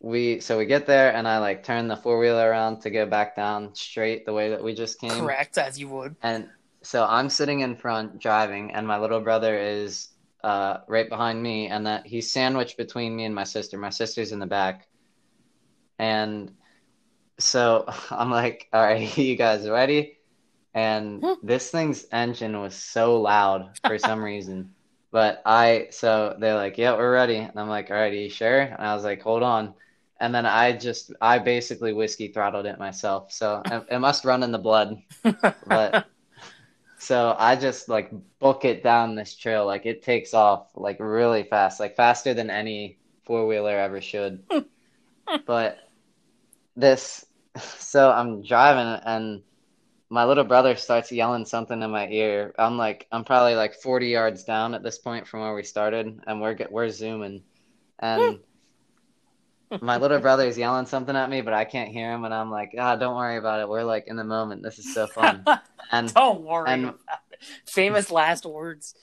we 0.00 0.40
so 0.40 0.58
we 0.58 0.66
get 0.66 0.86
there 0.86 1.14
and 1.14 1.26
i 1.26 1.38
like 1.38 1.64
turn 1.64 1.88
the 1.88 1.96
four-wheeler 1.96 2.48
around 2.48 2.80
to 2.80 2.90
go 2.90 3.06
back 3.06 3.34
down 3.34 3.74
straight 3.74 4.26
the 4.26 4.32
way 4.32 4.50
that 4.50 4.62
we 4.62 4.74
just 4.74 5.00
came. 5.00 5.10
Correct, 5.10 5.56
as 5.58 5.78
you 5.78 5.88
would. 5.88 6.16
and 6.22 6.48
so 6.82 7.04
I'm 7.04 7.28
sitting 7.28 7.60
in 7.60 7.74
front 7.76 8.20
driving, 8.20 8.72
and 8.72 8.86
my 8.86 8.98
little 8.98 9.20
brother 9.20 9.58
is 9.58 10.08
uh, 10.46 10.82
right 10.86 11.08
behind 11.08 11.42
me, 11.42 11.66
and 11.66 11.84
that 11.86 12.06
he's 12.06 12.30
sandwiched 12.30 12.76
between 12.76 13.16
me 13.16 13.24
and 13.24 13.34
my 13.34 13.42
sister. 13.42 13.76
My 13.76 13.90
sister's 13.90 14.30
in 14.30 14.38
the 14.38 14.46
back, 14.46 14.86
and 15.98 16.52
so 17.38 17.84
I'm 18.12 18.30
like, 18.30 18.68
"All 18.72 18.80
right, 18.80 19.18
you 19.18 19.34
guys 19.34 19.68
ready?" 19.68 20.18
And 20.72 21.24
this 21.42 21.70
thing's 21.70 22.06
engine 22.12 22.60
was 22.60 22.76
so 22.76 23.20
loud 23.20 23.76
for 23.84 23.98
some 23.98 24.22
reason. 24.32 24.72
But 25.10 25.42
I, 25.44 25.88
so 25.90 26.36
they're 26.38 26.54
like, 26.54 26.78
"Yeah, 26.78 26.96
we're 26.96 27.12
ready," 27.12 27.38
and 27.38 27.58
I'm 27.58 27.68
like, 27.68 27.90
"All 27.90 27.96
right, 27.96 28.12
are 28.12 28.14
you 28.14 28.30
sure?" 28.30 28.60
And 28.60 28.78
I 28.78 28.94
was 28.94 29.02
like, 29.02 29.22
"Hold 29.22 29.42
on." 29.42 29.74
And 30.20 30.32
then 30.32 30.46
I 30.46 30.72
just, 30.72 31.12
I 31.20 31.40
basically 31.40 31.92
whiskey 31.92 32.28
throttled 32.28 32.66
it 32.66 32.78
myself. 32.78 33.32
So 33.32 33.62
it, 33.66 33.86
it 33.90 33.98
must 33.98 34.24
run 34.24 34.44
in 34.44 34.52
the 34.52 34.58
blood. 34.58 35.02
But- 35.66 36.06
So 37.06 37.36
I 37.38 37.54
just 37.54 37.88
like 37.88 38.10
book 38.40 38.64
it 38.64 38.82
down 38.82 39.14
this 39.14 39.36
trail. 39.36 39.64
Like 39.64 39.86
it 39.86 40.02
takes 40.02 40.34
off 40.34 40.72
like 40.74 40.98
really 40.98 41.44
fast, 41.44 41.78
like 41.78 41.94
faster 41.94 42.34
than 42.34 42.50
any 42.50 42.98
four 43.22 43.46
wheeler 43.46 43.78
ever 43.78 44.00
should. 44.00 44.42
but 45.46 45.78
this, 46.74 47.24
so 47.78 48.10
I'm 48.10 48.42
driving 48.42 49.00
and 49.06 49.42
my 50.10 50.24
little 50.24 50.42
brother 50.42 50.74
starts 50.74 51.12
yelling 51.12 51.44
something 51.44 51.80
in 51.80 51.92
my 51.92 52.08
ear. 52.08 52.52
I'm 52.58 52.76
like, 52.76 53.06
I'm 53.12 53.22
probably 53.22 53.54
like 53.54 53.74
40 53.74 54.08
yards 54.08 54.42
down 54.42 54.74
at 54.74 54.82
this 54.82 54.98
point 54.98 55.28
from 55.28 55.42
where 55.42 55.54
we 55.54 55.62
started, 55.62 56.20
and 56.26 56.40
we're 56.40 56.54
get- 56.54 56.72
we're 56.72 56.90
zooming, 56.90 57.44
and 58.00 58.36
hmm. 58.36 58.42
My 59.80 59.96
little 59.96 60.18
brother's 60.20 60.56
yelling 60.58 60.86
something 60.86 61.16
at 61.16 61.28
me, 61.30 61.40
but 61.40 61.52
I 61.54 61.64
can't 61.64 61.90
hear 61.90 62.12
him, 62.12 62.24
and 62.24 62.32
I'm 62.34 62.50
like, 62.50 62.74
ah, 62.78 62.96
don't 62.96 63.16
worry 63.16 63.36
about 63.36 63.60
it. 63.60 63.68
We're 63.68 63.84
like 63.84 64.06
in 64.06 64.16
the 64.16 64.24
moment. 64.24 64.62
This 64.62 64.78
is 64.78 64.92
so 64.94 65.06
fun. 65.06 65.44
And 65.92 66.12
Don't 66.12 66.40
worry 66.42 66.68
And- 66.68 66.84
about 66.86 66.98
it. 67.32 67.38
Famous 67.66 68.10
last 68.10 68.44
words. 68.44 68.94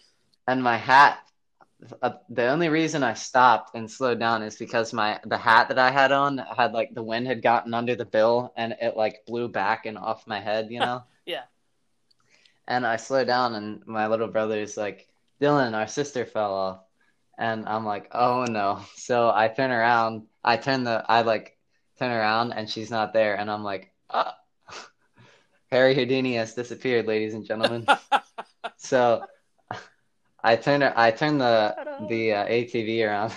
and 0.47 0.61
my 0.61 0.75
hat 0.75 1.19
uh, 2.01 2.11
the 2.29 2.47
only 2.47 2.67
reason 2.69 3.03
I 3.03 3.13
stopped 3.13 3.75
and 3.75 3.89
slowed 3.91 4.19
down 4.19 4.41
is 4.43 4.55
because 4.57 4.91
my 4.93 5.19
the 5.25 5.37
hat 5.37 5.67
that 5.69 5.77
I 5.79 5.91
had 5.91 6.11
on 6.11 6.37
had 6.37 6.73
like 6.73 6.93
the 6.93 7.03
wind 7.03 7.27
had 7.27 7.41
gotten 7.41 7.73
under 7.73 7.95
the 7.95 8.05
bill 8.05 8.53
and 8.57 8.73
it 8.81 8.95
like 8.97 9.25
blew 9.25 9.47
back 9.49 9.85
and 9.85 9.97
off 9.97 10.27
my 10.27 10.39
head, 10.41 10.67
you 10.71 10.79
know? 10.79 11.03
Yeah. 11.25 11.43
And 12.67 12.85
I 12.85 12.95
slowed 12.97 13.27
down 13.27 13.55
and 13.55 13.85
my 13.85 14.07
little 14.07 14.27
brother's 14.27 14.75
like, 14.77 15.07
Dylan, 15.41 15.73
our 15.73 15.87
sister 15.87 16.25
fell 16.25 16.53
off. 16.53 16.79
And 17.43 17.67
I'm 17.67 17.83
like, 17.83 18.07
oh 18.13 18.45
no. 18.45 18.79
So 18.95 19.29
I 19.29 19.49
turn 19.49 19.69
around, 19.71 20.27
I 20.45 20.55
turn 20.55 20.85
the 20.85 21.03
I 21.09 21.21
like 21.23 21.57
turn 21.99 22.11
around 22.11 22.53
and 22.53 22.69
she's 22.69 22.89
not 22.89 23.11
there 23.11 23.35
and 23.35 23.51
I'm 23.51 23.63
like, 23.65 23.91
ah. 24.09 24.37
Harry 25.71 25.93
Houdini 25.93 26.35
has 26.35 26.53
disappeared, 26.53 27.05
ladies 27.05 27.33
and 27.33 27.45
gentlemen. 27.45 27.85
So 28.77 29.25
I 30.43 30.55
turned 30.55 30.83
I 30.83 31.11
turned 31.11 31.41
the 31.41 31.73
Ta-da. 31.75 32.07
the 32.07 32.33
uh, 32.33 32.47
ATV 32.47 32.89
around. 33.07 33.31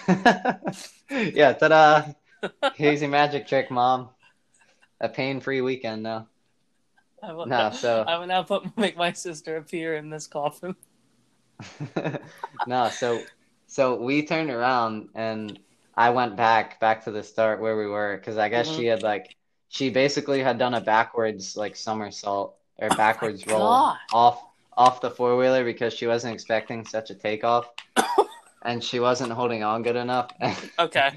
yeah, 1.34 1.52
ta-da! 1.52 2.12
Here's 2.74 3.00
your 3.00 3.10
magic 3.10 3.46
trick, 3.46 3.70
mom. 3.70 4.10
A 5.00 5.08
pain-free 5.08 5.60
weekend 5.62 6.02
now. 6.02 6.26
I 7.22 7.32
will, 7.32 7.46
No, 7.46 7.70
so 7.70 8.04
I 8.06 8.18
will 8.18 8.26
now 8.26 8.42
put 8.42 8.76
make 8.76 8.96
my 8.96 9.12
sister 9.12 9.56
appear 9.56 9.96
in 9.96 10.10
this 10.10 10.26
coffin. 10.26 10.74
no, 12.66 12.88
so 12.90 13.22
so 13.66 13.96
we 13.96 14.24
turned 14.26 14.50
around 14.50 15.08
and 15.14 15.58
I 15.94 16.10
went 16.10 16.36
back 16.36 16.78
back 16.80 17.04
to 17.04 17.10
the 17.10 17.22
start 17.22 17.60
where 17.60 17.76
we 17.76 17.86
were 17.86 18.16
because 18.16 18.36
I 18.38 18.48
guess 18.48 18.68
Mhm. 18.68 18.76
she 18.76 18.86
had 18.86 19.02
like 19.02 19.36
she 19.68 19.90
basically 19.90 20.42
had 20.42 20.58
done 20.58 20.74
a 20.74 20.80
backwards 20.80 21.56
like 21.56 21.76
somersault 21.76 22.56
or 22.78 22.88
backwards 22.90 23.44
Oh 23.46 23.52
roll 23.52 23.60
God. 23.60 23.96
off 24.12 24.44
off 24.76 25.00
the 25.00 25.10
four 25.10 25.36
wheeler 25.36 25.64
because 25.64 25.94
she 25.94 26.06
wasn't 26.06 26.34
expecting 26.34 26.84
such 26.84 27.10
a 27.10 27.14
takeoff 27.14 27.70
and 28.62 28.82
she 28.84 29.00
wasn't 29.00 29.32
holding 29.32 29.62
on 29.62 29.82
good 29.82 29.96
enough. 29.96 30.30
Okay. 30.78 31.10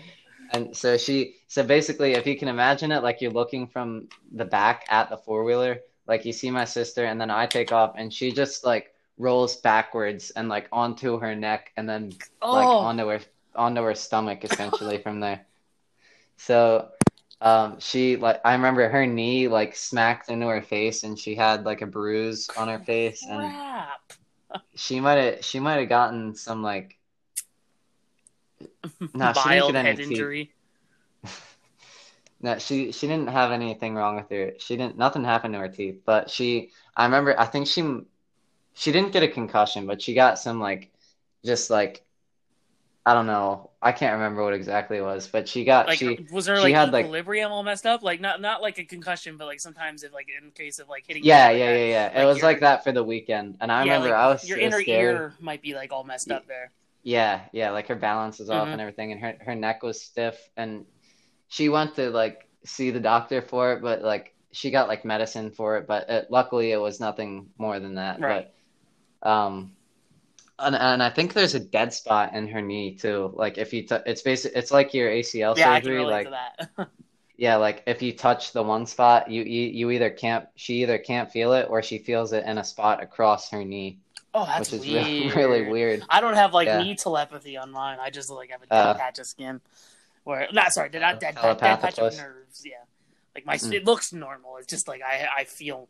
And 0.51 0.75
so 0.75 0.97
she, 0.97 1.35
so 1.47 1.62
basically, 1.63 2.13
if 2.13 2.25
you 2.25 2.35
can 2.35 2.47
imagine 2.47 2.91
it, 2.91 3.03
like 3.03 3.21
you're 3.21 3.29
looking 3.31 3.67
from 3.67 4.07
the 4.31 4.45
back 4.45 4.83
at 4.89 5.09
the 5.09 5.17
four 5.17 5.43
wheeler, 5.43 5.81
like 6.07 6.25
you 6.25 6.33
see 6.33 6.49
my 6.49 6.65
sister, 6.65 7.05
and 7.05 7.21
then 7.21 7.29
I 7.29 7.45
take 7.45 7.71
off, 7.71 7.93
and 7.97 8.12
she 8.12 8.31
just 8.31 8.65
like 8.65 8.91
rolls 9.19 9.58
backwards 9.58 10.32
and 10.32 10.49
like 10.49 10.69
onto 10.73 11.19
her 11.19 11.36
neck, 11.36 11.73
and 11.77 11.89
then 11.89 12.17
like 12.51 12.71
Oh, 12.71 12.79
onto 12.79 13.08
her 13.10 13.21
onto 13.55 13.84
her 13.84 13.95
stomach, 13.95 14.45
essentially 14.45 14.99
from 15.03 15.21
there. 15.21 15.47
So, 16.38 16.89
um, 17.41 17.79
she 17.79 18.17
like 18.17 18.41
I 18.45 18.53
remember 18.53 18.89
her 18.89 19.05
knee 19.08 19.47
like 19.49 19.75
smacked 19.75 20.29
into 20.29 20.47
her 20.47 20.62
face, 20.63 21.03
and 21.03 21.19
she 21.19 21.36
had 21.36 21.65
like 21.65 21.82
a 21.82 21.88
bruise 21.88 22.49
on 22.58 22.69
her 22.69 22.79
face, 22.79 23.27
and 23.29 23.62
she 24.75 24.99
might 24.99 25.17
have 25.17 25.45
she 25.45 25.60
might 25.60 25.79
have 25.79 25.89
gotten 25.89 26.36
some 26.36 26.63
like 26.63 26.97
no, 29.13 29.34
she 29.34 29.49
didn't 29.49 29.67
get 29.67 29.75
any 29.75 29.97
teeth. 29.97 30.01
injury. 30.03 30.51
No, 32.41 32.58
she 32.58 32.91
she 32.93 33.08
didn't 33.08 33.29
have 33.29 33.51
anything 33.51 33.95
wrong 33.95 34.15
with 34.15 34.29
her. 34.29 34.53
She 34.60 34.77
didn't 34.77 34.97
nothing 34.97 35.23
happened 35.25 35.53
to 35.55 35.60
her 35.60 35.67
teeth, 35.67 36.01
but 36.05 36.29
she 36.29 36.71
I 36.95 37.05
remember 37.05 37.38
I 37.39 37.45
think 37.45 37.67
she 37.67 37.82
she 38.80 38.94
didn't 38.94 39.12
get 39.12 39.24
a 39.24 39.28
concussion, 39.28 39.86
but 39.88 40.02
she 40.02 40.13
got 40.13 40.39
some 40.39 40.60
like 40.62 40.89
just 41.46 41.70
like 41.70 42.04
I 43.06 43.13
don't 43.13 43.26
know. 43.28 43.72
I 43.82 43.92
can't 43.92 44.13
remember 44.13 44.44
what 44.44 44.54
exactly 44.54 44.98
it 44.98 45.02
was, 45.02 45.28
but 45.28 45.48
she 45.48 45.63
got 45.63 45.88
Like, 45.88 45.98
she 46.00 46.28
was 46.32 46.46
her 46.48 46.58
she 46.58 46.63
like 46.63 46.76
had, 46.76 46.92
like- 46.92 47.06
equilibrium 47.06 47.52
all 47.52 47.63
messed 47.63 47.86
up? 47.86 48.04
Like, 48.04 48.22
not 48.22 48.39
not 48.39 48.62
like 48.62 48.78
a 48.78 48.84
concussion, 48.86 49.36
but 49.38 49.46
like 49.48 49.60
sometimes 49.60 50.04
if 50.04 50.13
like 50.13 50.28
in 50.30 50.52
case 50.52 50.80
of 50.80 50.88
like 50.89 51.06
hitting. 51.08 51.24
yeah, 51.26 51.48
like 51.48 51.58
yeah, 51.58 51.74
that, 51.74 51.80
yeah, 51.80 51.86
yeah. 52.13 52.22
It 52.22 52.26
was 52.26 52.42
like 52.44 52.60
that 52.62 52.84
for 52.84 52.92
the 52.92 53.04
weekend. 53.04 53.58
And 53.62 53.72
I 53.72 53.84
yeah, 53.84 53.94
remember 53.94 54.10
like, 54.10 54.18
I 54.18 54.28
was 54.28 54.48
your 54.48 54.60
so 54.60 54.63
inner 54.63 54.82
scared. 54.82 55.15
ear 55.15 55.34
might 55.39 55.62
be 55.62 55.74
like 55.76 55.92
all 55.92 56.04
messed 56.04 56.30
up 56.32 56.46
there. 56.48 56.72
Yeah, 57.04 57.42
yeah, 57.52 57.72
like 57.72 57.88
her 57.88 57.96
balance 57.96 58.39
is 58.39 58.50
off 58.50 58.68
Mhm. 58.68 58.74
and 58.74 58.82
everything, 58.82 59.12
and 59.13 59.22
her 59.22 59.36
her 59.42 59.56
neck 59.56 59.82
was 59.84 60.02
stiff, 60.02 60.38
and 60.56 60.86
she 61.48 61.68
went 61.70 61.96
to 61.96 62.12
like 62.12 62.48
see 62.65 62.92
the 62.92 63.00
doctor 63.00 63.42
for 63.42 63.74
it, 63.74 63.82
but 63.82 64.04
like 64.04 64.36
she 64.52 64.72
got 64.72 64.88
like 64.88 65.04
medicine 65.06 65.52
for 65.52 65.78
it, 65.78 65.88
but 65.88 66.10
it, 66.10 66.28
luckily 66.30 66.72
it 66.72 66.78
was 66.78 67.00
nothing 67.00 67.50
more 67.58 67.80
than 67.80 67.96
that. 67.96 68.20
Right. 68.20 68.44
But 68.44 68.54
um, 69.23 69.75
and 70.60 70.75
and 70.75 71.03
I 71.03 71.10
think 71.10 71.34
there's 71.34 71.55
a 71.55 71.60
dead 71.60 71.93
spot 71.93 72.34
in 72.36 72.47
her 72.49 72.62
knee 72.62 72.95
too. 72.95 73.32
Like 73.36 73.58
if 73.58 73.73
you, 73.73 73.84
t- 73.84 73.95
it's 74.05 74.21
basic, 74.21 74.53
it's 74.55 74.71
like 74.71 74.93
your 74.93 75.10
ACL 75.10 75.55
yeah, 75.55 75.79
surgery. 75.82 76.05
Like 76.05 76.29
that. 76.32 76.69
yeah, 77.38 77.55
like 77.55 77.84
if 77.88 78.01
you 78.01 78.13
touch 78.15 78.51
the 78.51 78.63
one 78.63 78.86
spot, 78.86 79.29
you, 79.32 79.43
you 79.43 79.67
you 79.69 79.91
either 79.91 80.10
can't, 80.10 80.45
she 80.55 80.82
either 80.82 80.97
can't 80.97 81.32
feel 81.32 81.53
it 81.53 81.67
or 81.69 81.82
she 81.82 81.97
feels 81.99 82.34
it 82.34 82.45
in 82.45 82.58
a 82.58 82.63
spot 82.63 83.01
across 83.01 83.49
her 83.51 83.63
knee, 83.63 83.99
oh, 84.34 84.45
that's 84.45 84.71
which 84.71 84.73
is 84.73 84.88
weird. 84.88 85.05
really 85.05 85.36
really 85.36 85.69
weird. 85.69 86.03
I 86.10 86.21
don't 86.21 86.36
have 86.36 86.53
like 86.53 86.67
Yeah. 86.67 86.77
knee 86.77 86.95
telepathy 86.95 87.58
on 87.58 87.71
mine. 87.71 87.99
I 88.01 88.10
just 88.10 88.29
like 88.29 88.51
have 88.51 88.62
a 88.63 88.67
dead 88.67 88.75
Uh, 88.75 88.93
patch 88.95 89.19
of 89.19 89.27
skin. 89.27 89.62
Where 90.23 90.47
not 90.51 90.73
sorry, 90.73 90.89
not 90.93 91.19
dead, 91.19 91.36
dead 91.41 91.60
patch 91.60 91.97
of 91.99 92.13
nerves. 92.17 92.63
Yeah, 92.65 92.84
like 93.36 93.45
my 93.45 93.55
Mm. 93.55 93.73
it 93.73 93.86
looks 93.86 94.13
normal. 94.13 94.58
It's 94.58 94.67
just 94.67 94.88
like 94.88 95.01
I 95.01 95.27
I 95.39 95.43
feel 95.45 95.88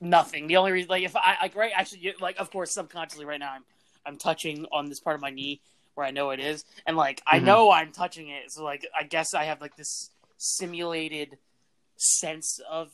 nothing. 0.00 0.46
The 0.46 0.56
only 0.58 0.72
reason 0.72 0.88
like 0.90 1.02
if 1.04 1.16
I 1.16 1.36
like 1.42 1.54
right 1.56 1.72
actually 1.74 2.00
you- 2.00 2.14
like 2.20 2.38
of 2.38 2.50
course 2.50 2.72
subconsciously 2.74 3.24
right 3.24 3.40
now 3.40 3.52
I'm 3.52 3.64
I'm 4.04 4.16
touching 4.18 4.66
on 4.70 4.88
this 4.88 5.00
part 5.00 5.14
of 5.16 5.22
my 5.22 5.30
knee 5.30 5.60
where 5.94 6.06
I 6.06 6.10
know 6.10 6.30
it 6.30 6.40
is, 6.40 6.64
and 6.86 6.96
like 6.96 7.22
I 7.26 7.38
Mhm. 7.40 7.44
know 7.44 7.70
I'm 7.70 7.92
touching 7.92 8.28
it. 8.28 8.52
So 8.52 8.62
like 8.64 8.86
I 8.98 9.02
guess 9.04 9.32
I 9.34 9.44
have 9.44 9.60
like 9.60 9.76
this 9.76 10.10
simulated 10.38 11.38
sense 11.96 12.60
of 12.70 12.90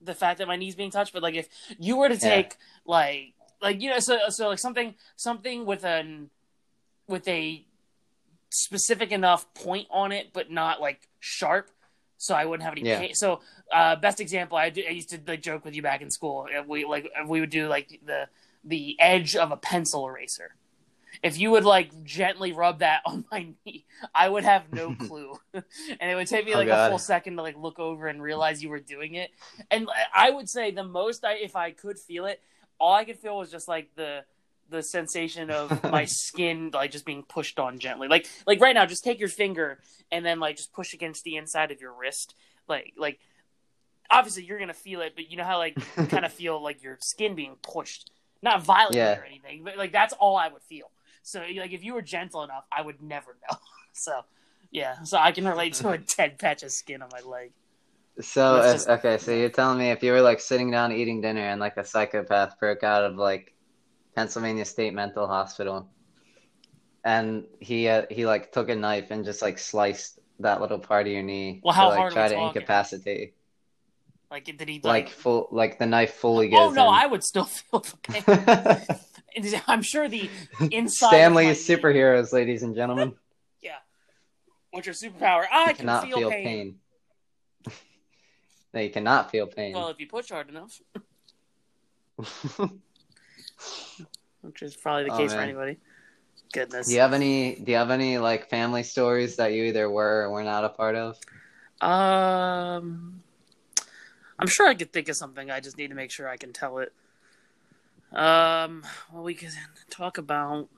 the 0.00 0.14
fact 0.14 0.38
that 0.38 0.48
my 0.48 0.56
knee's 0.56 0.74
being 0.74 0.90
touched. 0.90 1.12
But 1.12 1.22
like 1.22 1.34
if 1.36 1.48
you 1.78 1.96
were 1.96 2.08
to 2.08 2.14
Yeah. 2.14 2.20
take 2.20 2.56
like 2.84 3.34
like 3.62 3.80
you 3.80 3.88
know 3.90 4.00
so 4.00 4.18
so 4.30 4.48
like 4.48 4.58
something 4.58 4.94
something 5.16 5.64
with 5.64 5.84
an 5.84 6.30
with 7.08 7.26
a 7.28 7.64
specific 8.50 9.12
enough 9.12 9.52
point 9.54 9.86
on 9.90 10.12
it, 10.12 10.32
but 10.32 10.50
not 10.50 10.80
like 10.80 11.08
sharp, 11.20 11.70
so 12.18 12.34
I 12.34 12.44
wouldn't 12.44 12.64
have 12.64 12.72
any 12.74 12.84
Yeah. 12.84 12.98
pain. 12.98 13.14
So, 13.14 13.40
uh, 13.72 13.96
best 13.96 14.20
example, 14.20 14.58
I, 14.58 14.66
I 14.66 14.90
used 14.90 15.10
to 15.10 15.20
like 15.26 15.42
joke 15.42 15.64
with 15.64 15.74
you 15.74 15.82
back 15.82 16.02
in 16.02 16.10
school. 16.10 16.46
uh, 16.56 16.62
We 16.66 16.84
like 16.84 17.08
we 17.26 17.40
would 17.40 17.50
do 17.50 17.68
like 17.68 18.00
the 18.04 18.28
the 18.64 18.96
edge 19.00 19.36
of 19.36 19.52
a 19.52 19.56
pencil 19.56 20.06
eraser. 20.08 20.54
If 21.22 21.38
you 21.38 21.50
would 21.52 21.64
like 21.64 22.04
gently 22.04 22.52
rub 22.52 22.80
that 22.80 23.02
on 23.06 23.24
my 23.30 23.48
knee, 23.64 23.86
I 24.14 24.28
would 24.28 24.44
have 24.44 24.70
no 24.70 24.94
clue, 24.94 25.34
and 25.54 26.10
it 26.10 26.14
would 26.14 26.28
take 26.28 26.44
me 26.46 26.54
Oh, 26.54 26.58
like 26.58 26.68
a 26.68 26.76
full 26.76 26.98
second 26.98 27.36
to 27.36 27.42
like 27.42 27.56
look 27.56 27.78
over 27.78 28.06
and 28.06 28.22
realize 28.22 28.62
you 28.62 28.68
were 28.70 28.80
doing 28.80 29.14
it. 29.14 29.30
And 29.70 29.88
I 30.14 30.30
would 30.30 30.48
say 30.48 30.70
the 30.70 30.84
most 30.84 31.24
I, 31.24 31.34
if 31.34 31.56
I 31.56 31.70
could 31.72 31.98
feel 31.98 32.26
it, 32.26 32.40
all 32.78 32.94
I 32.94 33.04
could 33.04 33.18
feel 33.18 33.36
was 33.38 33.50
just 33.50 33.68
like 33.68 33.90
the 33.96 34.24
the 34.70 34.82
sensation 34.82 35.50
of 35.50 35.82
my 35.90 36.04
skin 36.04 36.70
like 36.72 36.90
just 36.90 37.04
being 37.04 37.22
pushed 37.22 37.58
on 37.58 37.78
gently. 37.78 38.08
Like 38.08 38.26
like 38.46 38.60
right 38.60 38.74
now, 38.74 38.86
just 38.86 39.04
take 39.04 39.18
your 39.20 39.28
finger 39.28 39.78
and 40.10 40.24
then 40.24 40.40
like 40.40 40.56
just 40.56 40.72
push 40.72 40.92
against 40.94 41.24
the 41.24 41.36
inside 41.36 41.70
of 41.70 41.80
your 41.80 41.92
wrist. 41.92 42.34
Like 42.68 42.94
like 42.96 43.18
obviously 44.10 44.44
you're 44.44 44.58
gonna 44.58 44.72
feel 44.74 45.00
it, 45.00 45.14
but 45.16 45.30
you 45.30 45.36
know 45.36 45.44
how 45.44 45.58
like 45.58 45.76
kind 46.08 46.24
of 46.24 46.32
feel 46.32 46.62
like 46.62 46.82
your 46.82 46.98
skin 47.00 47.34
being 47.34 47.56
pushed, 47.62 48.10
not 48.42 48.62
violently 48.62 48.98
Yeah. 48.98 49.18
or 49.18 49.24
anything, 49.24 49.64
but 49.64 49.76
like 49.76 49.92
that's 49.92 50.12
all 50.14 50.36
I 50.36 50.48
would 50.48 50.62
feel. 50.62 50.90
So 51.22 51.40
like 51.40 51.72
if 51.72 51.82
you 51.84 51.94
were 51.94 52.02
gentle 52.02 52.44
enough, 52.44 52.64
I 52.76 52.82
would 52.82 53.02
never 53.02 53.36
know. 53.50 53.56
So 53.98 54.12
yeah, 54.70 55.02
so 55.04 55.16
I 55.16 55.32
can 55.32 55.48
relate 55.48 55.72
to 55.74 55.88
a 55.88 55.96
dead 55.96 56.38
patch 56.38 56.62
of 56.62 56.70
skin 56.70 57.00
on 57.00 57.08
my 57.10 57.20
leg. 57.20 57.52
So 58.20 58.56
if, 58.56 58.74
just- 58.74 58.88
okay, 58.90 59.16
so 59.16 59.32
you're 59.32 59.48
telling 59.48 59.78
me 59.78 59.90
if 59.90 60.02
you 60.02 60.12
were 60.12 60.20
like 60.20 60.38
sitting 60.38 60.70
down 60.70 60.92
eating 60.92 61.22
dinner 61.22 61.40
and 61.48 61.58
like 61.58 61.78
a 61.78 61.84
psychopath 61.84 62.60
broke 62.60 62.82
out 62.82 63.04
of 63.04 63.16
like 63.16 63.54
Pennsylvania 64.16 64.64
State 64.64 64.94
Mental 64.94 65.26
Hospital, 65.26 65.88
and 67.04 67.44
he 67.60 67.86
uh, 67.88 68.06
he 68.10 68.26
like 68.26 68.50
took 68.50 68.68
a 68.70 68.74
knife 68.74 69.10
and 69.10 69.24
just 69.24 69.42
like 69.42 69.58
sliced 69.58 70.18
that 70.40 70.60
little 70.60 70.78
part 70.78 71.06
of 71.06 71.12
your 71.12 71.22
knee 71.22 71.60
Well, 71.62 71.74
how 71.74 71.90
to 71.90 72.00
like 72.00 72.12
try 72.12 72.28
to 72.28 72.34
talking? 72.34 72.48
incapacitate. 72.62 73.34
Like 74.30 74.44
did 74.44 74.68
he 74.68 74.80
Like 74.82 75.04
like? 75.06 75.08
full, 75.10 75.48
like 75.52 75.78
the 75.78 75.86
knife 75.86 76.14
fully 76.14 76.48
goes 76.48 76.58
oh 76.58 76.70
no, 76.70 76.88
in. 76.88 76.94
I 76.94 77.06
would 77.06 77.22
still 77.22 77.44
feel 77.44 77.80
the 77.80 78.92
pain. 79.36 79.62
I'm 79.68 79.82
sure 79.82 80.08
the 80.08 80.28
inside. 80.70 81.08
Stanley 81.08 81.46
is 81.48 81.68
knee- 81.68 81.76
superheroes, 81.76 82.32
ladies 82.32 82.62
and 82.62 82.74
gentlemen. 82.74 83.14
Yeah. 83.62 83.76
What's 84.70 84.86
your 84.86 84.94
superpower? 84.94 85.44
I 85.50 85.60
You 85.62 85.66
can 85.68 85.76
cannot 85.76 86.04
feel, 86.04 86.18
feel 86.18 86.30
pain. 86.30 86.78
pain. 87.64 87.74
no, 88.74 88.80
you 88.80 88.90
cannot 88.90 89.30
feel 89.30 89.46
pain. 89.46 89.74
Well, 89.74 89.88
if 89.88 89.98
you 89.98 90.06
push 90.06 90.28
hard 90.30 90.48
enough, 90.50 90.80
which 94.42 94.62
is 94.62 94.76
probably 94.76 95.04
the 95.04 95.14
Oh, 95.14 95.18
case 95.18 95.32
for 95.32 95.40
anybody. 95.40 95.78
Goodness. 96.52 96.86
do 96.86 96.94
you 96.94 97.00
have 97.00 97.12
any? 97.12 97.56
Do 97.56 97.72
you 97.72 97.78
have 97.78 97.90
any 97.90 98.18
like 98.18 98.48
family 98.48 98.82
stories 98.82 99.36
that 99.36 99.52
you 99.52 99.64
either 99.64 99.90
were 99.90 100.22
or 100.22 100.30
were 100.30 100.44
not 100.44 100.64
a 100.64 100.68
part 100.68 100.94
of? 100.94 101.18
Um, 101.80 103.22
I'm 104.38 104.46
sure 104.46 104.68
I 104.68 104.74
could 104.74 104.92
think 104.92 105.08
of 105.08 105.16
something. 105.16 105.50
I 105.50 105.60
just 105.60 105.76
need 105.76 105.88
to 105.88 105.94
make 105.94 106.10
sure 106.10 106.28
I 106.28 106.36
can 106.36 106.52
tell 106.52 106.78
it. 106.78 106.92
Um, 108.12 108.84
well, 109.12 109.22
we 109.24 109.34
can 109.34 109.50
talk 109.90 110.18
about. 110.18 110.68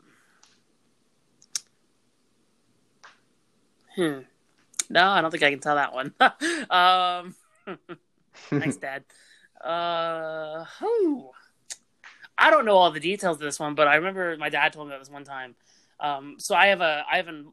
Hmm. 3.95 4.21
No, 4.91 5.09
I 5.09 5.21
don't 5.21 5.31
think 5.31 5.43
I 5.43 5.51
can 5.51 5.61
tell 5.61 5.75
that 5.77 5.93
one. 5.93 6.15
um, 6.71 7.35
thanks, 8.61 8.77
Dad. 8.79 9.05
Uh, 9.63 10.65
whew. 10.79 11.31
I 12.39 12.51
don't 12.51 12.65
know 12.65 12.77
all 12.77 12.91
the 12.93 13.01
details 13.01 13.37
of 13.37 13.41
this 13.41 13.59
one, 13.59 13.75
but 13.75 13.89
I 13.89 13.97
remember 13.97 14.37
my 14.39 14.49
dad 14.49 14.73
told 14.73 14.87
me 14.89 14.95
about 14.95 15.01
this 15.05 15.11
one 15.13 15.25
time. 15.25 15.57
Um, 16.01 16.37
so 16.39 16.55
I 16.55 16.67
have 16.69 16.81
a 16.81 17.05
I 17.11 17.17
have 17.17 17.27
an, 17.29 17.53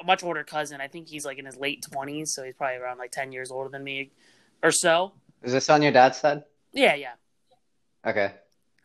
a 0.00 0.04
much 0.04 0.24
older 0.24 0.42
cousin. 0.42 0.80
I 0.80 0.88
think 0.88 1.08
he's 1.08 1.24
like 1.24 1.38
in 1.38 1.46
his 1.46 1.56
late 1.56 1.84
twenties, 1.90 2.34
so 2.34 2.42
he's 2.42 2.54
probably 2.54 2.76
around 2.78 2.98
like 2.98 3.12
ten 3.12 3.30
years 3.30 3.50
older 3.52 3.68
than 3.70 3.84
me, 3.84 4.10
or 4.62 4.72
so. 4.72 5.12
Is 5.42 5.52
this 5.52 5.70
on 5.70 5.82
your 5.82 5.92
dad's 5.92 6.18
side? 6.18 6.42
Yeah, 6.72 6.94
yeah. 6.94 7.12
Okay. 8.04 8.32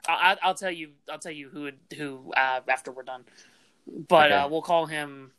I, 0.08 0.34
I- 0.34 0.38
I'll 0.48 0.54
tell 0.56 0.72
you. 0.72 0.92
I'll 1.12 1.18
tell 1.20 1.32
you 1.32 1.50
who 1.50 1.72
who 1.98 2.32
uh, 2.38 2.60
after 2.68 2.92
we're 2.92 3.04
done. 3.04 3.24
But 4.08 4.32
Okay. 4.32 4.36
uh, 4.42 4.48
we'll 4.50 4.62
call 4.62 4.86
him. 4.86 5.32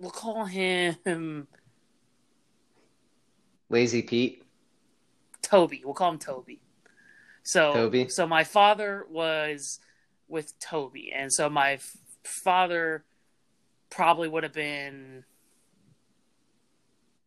We'll 0.00 0.10
call 0.10 0.44
him 0.44 1.46
Lazy 3.70 4.02
Pete. 4.02 4.42
Toby. 5.42 5.82
We'll 5.84 5.94
call 5.94 6.10
him 6.10 6.18
Toby. 6.18 6.60
So 7.44 7.72
Toby? 7.74 8.08
so 8.08 8.26
my 8.26 8.42
father 8.42 9.06
was 9.08 9.78
with 10.28 10.58
Toby, 10.58 11.12
and 11.14 11.32
so 11.32 11.48
my 11.48 11.72
f- 11.74 11.96
father 12.24 13.04
probably 13.90 14.28
would 14.28 14.42
have 14.42 14.52
been. 14.54 15.24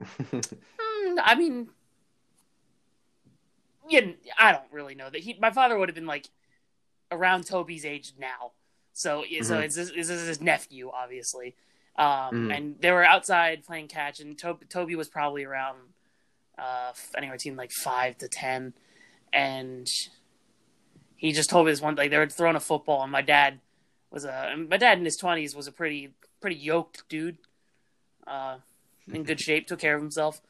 Hmm, 0.79 1.19
I 1.23 1.35
mean, 1.35 1.69
yeah, 3.89 4.01
I 4.37 4.51
don't 4.51 4.71
really 4.71 4.95
know 4.95 5.09
that 5.09 5.21
he. 5.21 5.37
My 5.39 5.51
father 5.51 5.77
would 5.77 5.89
have 5.89 5.95
been 5.95 6.05
like 6.05 6.29
around 7.11 7.45
Toby's 7.45 7.85
age 7.85 8.13
now, 8.19 8.51
so 8.93 9.23
so 9.23 9.27
Mhm. 9.27 9.63
it's 9.63 9.75
this, 9.75 9.91
this 9.91 10.09
is 10.09 10.27
his 10.27 10.41
nephew, 10.41 10.89
obviously. 10.93 11.55
Um, 11.95 12.47
Mhm. 12.47 12.55
and 12.57 12.81
they 12.81 12.91
were 12.91 13.03
outside 13.03 13.63
playing 13.65 13.87
catch, 13.87 14.19
and 14.19 14.37
Toby, 14.37 14.65
Toby 14.65 14.95
was 14.95 15.07
probably 15.07 15.43
around 15.45 15.77
uh, 16.57 16.91
anywhere 17.15 17.37
between 17.37 17.55
like 17.55 17.71
five 17.71 18.17
to 18.19 18.27
ten, 18.27 18.73
and 19.33 19.87
he 21.15 21.31
just 21.31 21.49
told 21.49 21.65
me 21.65 21.71
this 21.71 21.81
one 21.81 21.95
like 21.95 22.11
they 22.11 22.17
were 22.17 22.27
throwing 22.27 22.55
a 22.55 22.59
football, 22.59 23.03
and 23.03 23.11
my 23.11 23.21
dad 23.21 23.59
was 24.11 24.25
a 24.25 24.55
my 24.69 24.77
dad 24.77 24.97
in 24.97 25.05
his 25.05 25.17
twenties 25.17 25.55
was 25.55 25.67
a 25.67 25.71
pretty 25.71 26.13
pretty 26.39 26.55
yoked 26.55 27.07
dude, 27.09 27.37
uh, 28.25 28.57
in 29.11 29.23
good 29.23 29.39
shape, 29.47 29.67
took 29.67 29.79
care 29.79 29.95
of 29.95 30.01
himself. 30.01 30.41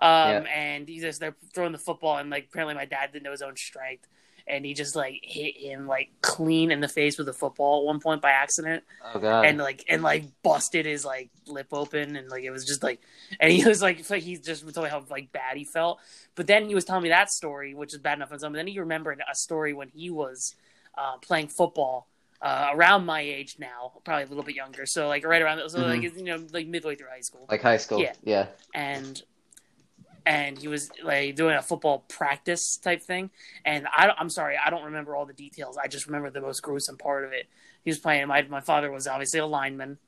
Um, 0.00 0.46
and 0.52 0.88
he 0.88 0.98
just 1.00 1.20
they're 1.20 1.36
throwing 1.54 1.72
the 1.72 1.78
football, 1.78 2.18
and 2.18 2.30
like 2.30 2.46
apparently 2.50 2.74
my 2.74 2.86
dad 2.86 3.12
didn't 3.12 3.24
know 3.24 3.30
his 3.30 3.42
own 3.42 3.56
strength, 3.56 4.08
and 4.46 4.64
he 4.64 4.74
just 4.74 4.96
like 4.96 5.20
hit 5.22 5.56
him 5.56 5.86
like 5.86 6.10
clean 6.20 6.70
in 6.70 6.80
the 6.80 6.88
face 6.88 7.18
with 7.18 7.28
a 7.28 7.32
football 7.32 7.80
at 7.80 7.86
one 7.86 8.00
point 8.00 8.22
by 8.22 8.30
accident, 8.30 8.84
oh 9.14 9.18
god. 9.18 9.46
and 9.46 9.58
like 9.58 9.84
and 9.88 10.02
like 10.02 10.24
busted 10.42 10.86
his 10.86 11.04
like 11.04 11.30
lip 11.46 11.68
open, 11.72 12.16
and 12.16 12.28
like 12.28 12.44
it 12.44 12.50
was 12.50 12.64
just 12.64 12.82
like, 12.82 13.00
and 13.40 13.52
he 13.52 13.64
was 13.68 13.82
like 13.82 14.08
like 14.10 14.22
he 14.22 14.36
just 14.36 14.62
told 14.74 14.84
me 14.84 14.90
how 14.90 15.04
like 15.10 15.32
bad 15.32 15.56
he 15.56 15.64
felt, 15.64 16.00
but 16.34 16.46
then 16.46 16.68
he 16.68 16.74
was 16.74 16.84
telling 16.84 17.02
me 17.02 17.08
that 17.10 17.30
story, 17.30 17.74
which 17.74 17.92
is 17.92 17.98
bad 17.98 18.18
enough 18.18 18.32
on 18.32 18.38
some, 18.38 18.52
but 18.52 18.56
then 18.56 18.66
he 18.66 18.78
remembered 18.78 19.22
a 19.30 19.34
story 19.34 19.72
when 19.72 19.88
he 19.88 20.10
was 20.10 20.54
uh, 20.96 21.16
playing 21.18 21.48
football. 21.48 22.08
Uh, 22.40 22.70
around 22.74 23.06
my 23.06 23.20
age 23.20 23.54
now, 23.60 23.92
probably 24.02 24.24
a 24.24 24.26
little 24.26 24.42
bit 24.42 24.56
younger. 24.56 24.84
So 24.84 25.06
like 25.06 25.24
right 25.24 25.40
around, 25.40 25.60
so 25.70 25.78
like 25.78 26.02
you 26.02 26.24
know, 26.24 26.44
like 26.52 26.66
midway 26.66 26.96
through 26.96 27.06
high 27.08 27.20
school 27.20 27.46
like 27.48 27.62
high 27.62 27.76
school. 27.76 28.00
Yeah. 28.00 28.14
Yeah. 28.24 28.46
and 28.74 29.22
and 30.26 30.58
he 30.58 30.68
was 30.68 30.90
like 31.02 31.34
doing 31.36 31.56
a 31.56 31.62
football 31.62 32.04
practice 32.08 32.76
type 32.76 33.02
thing. 33.02 33.30
And 33.64 33.86
I, 33.90 34.10
I'm 34.18 34.30
sorry, 34.30 34.56
I 34.64 34.70
don't 34.70 34.84
remember 34.84 35.16
all 35.16 35.26
the 35.26 35.32
details. 35.32 35.76
I 35.76 35.88
just 35.88 36.06
remember 36.06 36.30
the 36.30 36.40
most 36.40 36.60
gruesome 36.62 36.96
part 36.98 37.24
of 37.24 37.32
it. 37.32 37.46
He 37.84 37.90
was 37.90 37.98
playing. 37.98 38.26
My 38.28 38.42
my 38.42 38.60
father 38.60 38.90
was 38.90 39.06
obviously 39.08 39.40
a 39.40 39.46
lineman, 39.46 39.98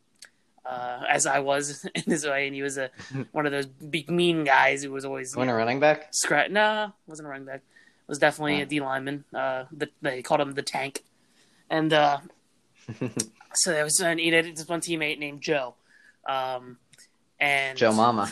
uh, 0.65 1.01
as 1.09 1.27
I 1.27 1.41
was 1.41 1.85
in 1.95 2.03
this 2.07 2.25
way, 2.25 2.47
and 2.47 2.55
he 2.55 2.63
was 2.63 2.79
a 2.79 2.91
one 3.33 3.47
of 3.47 3.53
those 3.53 3.67
big 3.67 4.09
mean 4.11 4.45
guys 4.45 4.83
who 4.85 4.93
was 4.93 5.05
always 5.05 5.35
When 5.35 5.49
a 5.49 5.55
running 5.55 5.81
back? 5.81 6.09
scratch. 6.13 6.51
Nah, 6.51 6.91
wasn't 7.07 7.27
a 7.27 7.31
running 7.31 7.47
back. 7.47 7.63
Was 8.07 8.19
definitely 8.19 8.61
Oh. 8.61 8.63
a 8.63 8.67
D 8.67 8.81
lineman. 8.81 9.25
Uh, 9.35 9.65
the, 9.73 9.89
they 10.03 10.23
called 10.23 10.41
him 10.43 10.53
the 10.53 10.63
tank, 10.63 11.03
and 11.71 11.93
uh, 11.93 12.19
so 13.55 13.73
there 13.73 13.83
was 13.85 13.99
an, 14.01 14.19
he 14.19 14.29
had 14.29 14.45
this 14.57 14.69
one 14.69 14.81
teammate 14.81 15.19
named 15.19 15.41
Joe, 15.41 15.75
um, 16.29 16.77
and 17.41 17.77
Joe 17.79 17.93
Mama. 17.93 18.31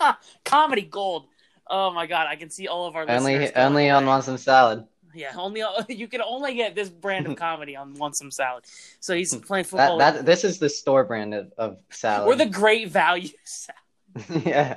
comedy 0.44 0.82
gold. 0.82 1.26
Oh 1.66 1.92
my 1.92 2.06
god, 2.06 2.26
I 2.26 2.36
can 2.36 2.50
see 2.50 2.66
all 2.68 2.86
of 2.86 2.96
our 2.96 3.08
only 3.08 3.54
only 3.54 3.90
on 3.90 4.06
want 4.06 4.24
some 4.24 4.38
salad. 4.38 4.84
Yeah, 5.14 5.32
only 5.36 5.62
you 5.88 6.06
can 6.08 6.20
only 6.22 6.54
get 6.54 6.74
this 6.74 6.88
brand 6.88 7.26
of 7.26 7.36
comedy 7.46 7.74
on 7.76 7.94
Want 7.94 8.16
Some 8.16 8.30
Salad. 8.30 8.64
So 9.00 9.14
he's 9.14 9.32
Hmm. 9.34 9.40
playing 9.40 9.64
That 9.64 9.70
football. 9.70 9.98
that 9.98 10.24
this 10.24 10.44
is 10.44 10.58
the 10.60 10.68
store 10.68 11.02
brand 11.02 11.34
of, 11.34 11.52
of 11.58 11.78
salad. 11.90 12.28
We're 12.28 12.36
the 12.36 12.46
great 12.46 12.88
value. 12.90 13.30
salad. 13.44 14.44
yeah. 14.46 14.76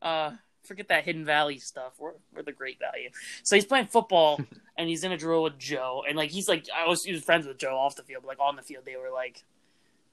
Uh, 0.00 0.32
forget 0.64 0.88
that 0.88 1.04
Hidden 1.04 1.24
Valley 1.24 1.58
stuff. 1.58 1.94
We're 1.98 2.12
we're 2.32 2.42
the 2.42 2.52
great 2.52 2.78
value. 2.78 3.10
So 3.42 3.56
he's 3.56 3.64
playing 3.64 3.86
football 3.86 4.40
and 4.76 4.88
he's 4.88 5.02
in 5.04 5.12
a 5.12 5.16
drill 5.16 5.42
with 5.42 5.58
Joe, 5.58 6.04
and 6.08 6.16
like 6.16 6.30
he's 6.30 6.48
like 6.48 6.66
I 6.74 6.86
was 6.86 7.04
he 7.04 7.12
was 7.12 7.22
friends 7.24 7.46
with 7.46 7.58
Joe 7.58 7.76
off 7.76 7.96
the 7.96 8.02
field, 8.02 8.22
but 8.22 8.28
like 8.28 8.40
on 8.40 8.56
the 8.56 8.62
field 8.62 8.84
they 8.84 8.96
were 8.96 9.10
like 9.12 9.42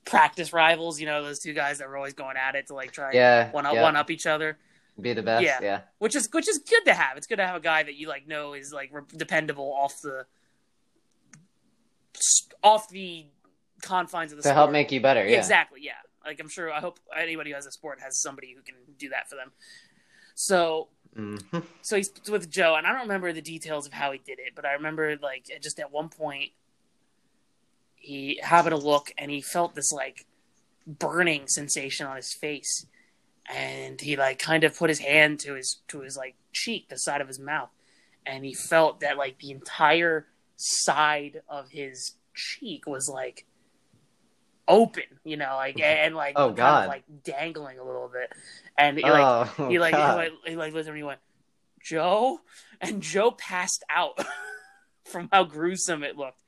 practice 0.05 0.51
rivals. 0.53 0.99
You 0.99 1.05
know 1.07 1.23
those 1.23 1.39
two 1.39 1.53
guys 1.53 1.77
that 1.79 1.87
were 1.89 1.97
always 1.97 2.13
going 2.13 2.37
at 2.37 2.55
it 2.55 2.67
to 2.67 2.73
like 2.75 2.91
try 2.91 3.11
Yeah. 3.13 3.51
one 3.51 3.65
up 3.65 3.73
yeah. 3.75 3.81
one 3.81 3.95
up 3.95 4.09
each 4.11 4.25
other. 4.25 4.57
Be 4.99 5.13
the 5.13 5.23
best. 5.23 5.43
Yeah. 5.43 5.59
Yeah. 5.61 5.81
which 5.99 6.15
is 6.15 6.29
which 6.31 6.47
is 6.49 6.57
good 6.59 6.83
to 6.85 6.93
have. 6.93 7.17
It's 7.17 7.27
good 7.27 7.37
to 7.37 7.45
have 7.47 7.55
a 7.55 7.59
guy 7.61 7.83
that 7.83 7.95
you 7.95 8.07
like 8.07 8.27
know 8.27 8.53
is 8.53 8.71
like 8.73 8.89
re- 8.93 9.01
dependable 9.15 9.73
off 9.73 10.01
the 10.01 10.25
off 12.63 12.89
the 12.89 13.25
confines 13.81 14.31
of 14.31 14.37
the 14.37 14.43
To 14.43 14.49
sport. 14.49 14.55
help 14.55 14.71
make 14.71 14.91
you 14.91 15.01
better. 15.01 15.25
yeah, 15.27 15.37
exactly. 15.37 15.79
Yeah, 15.83 15.93
like 16.25 16.39
I'm 16.39 16.49
sure. 16.49 16.71
I 16.71 16.79
hope 16.79 16.99
anybody 17.17 17.49
who 17.51 17.55
has 17.55 17.65
a 17.65 17.71
sport 17.71 17.99
has 18.01 18.21
somebody 18.21 18.53
who 18.55 18.61
can 18.61 18.75
do 18.97 19.09
that 19.09 19.29
for 19.29 19.35
them. 19.35 19.51
So 20.35 20.89
Mhm. 21.15 21.65
so 21.81 21.95
he's 21.97 22.11
with 22.29 22.49
Joe, 22.49 22.75
and 22.75 22.85
I 22.85 22.91
don't 22.91 23.01
remember 23.01 23.33
the 23.33 23.41
details 23.41 23.85
of 23.87 23.93
how 23.93 24.11
he 24.11 24.19
did 24.19 24.39
it, 24.39 24.53
but 24.55 24.65
I 24.65 24.73
remember 24.73 25.17
like 25.17 25.45
just 25.61 25.79
at 25.79 25.91
one 25.91 26.09
point 26.09 26.51
he 28.01 28.39
happened 28.43 28.75
to 28.75 28.81
look 28.85 29.11
and 29.17 29.31
he 29.31 29.41
felt 29.41 29.75
this 29.75 29.91
like 29.91 30.25
burning 30.85 31.47
sensation 31.47 32.05
on 32.07 32.15
his 32.15 32.33
face, 32.33 32.85
and 33.49 34.01
he 34.01 34.15
like 34.17 34.39
kind 34.39 34.63
of 34.63 34.77
put 34.77 34.89
his 34.89 34.99
hand 34.99 35.39
to 35.41 35.53
his 35.53 35.81
to 35.89 36.01
his 36.01 36.17
like 36.17 36.35
cheek, 36.51 36.89
the 36.89 36.97
side 36.97 37.21
of 37.21 37.27
his 37.27 37.39
mouth, 37.39 37.69
and 38.25 38.43
he 38.43 38.53
felt 38.53 38.99
that 39.01 39.17
like 39.17 39.39
the 39.39 39.51
entire 39.51 40.27
side 40.57 41.41
of 41.47 41.69
his 41.69 42.15
cheek 42.35 42.85
was 42.87 43.09
like 43.09 43.45
open, 44.67 45.03
you 45.23 45.37
know, 45.37 45.53
like 45.55 45.79
and 45.79 46.15
like 46.15 46.33
Oh, 46.35 46.47
kind 46.47 46.57
God. 46.57 46.83
of 46.83 46.89
like 46.89 47.03
dangling 47.23 47.79
a 47.79 47.83
little 47.83 48.09
bit, 48.11 48.31
and 48.77 48.97
he, 48.97 49.03
like 49.03 49.49
oh, 49.59 49.67
he 49.67 49.79
like, 49.79 49.93
he 49.95 50.01
like 50.01 50.31
he 50.45 50.55
like 50.55 50.73
looked 50.73 50.87
at 50.87 50.93
me 50.93 50.97
and 51.01 51.03
he 51.03 51.03
went, 51.03 51.19
Joe, 51.83 52.39
and 52.79 53.01
Joe 53.01 53.31
passed 53.31 53.83
out 53.89 54.19
from 55.05 55.29
how 55.31 55.43
gruesome 55.43 56.03
it 56.03 56.17
looked. 56.17 56.40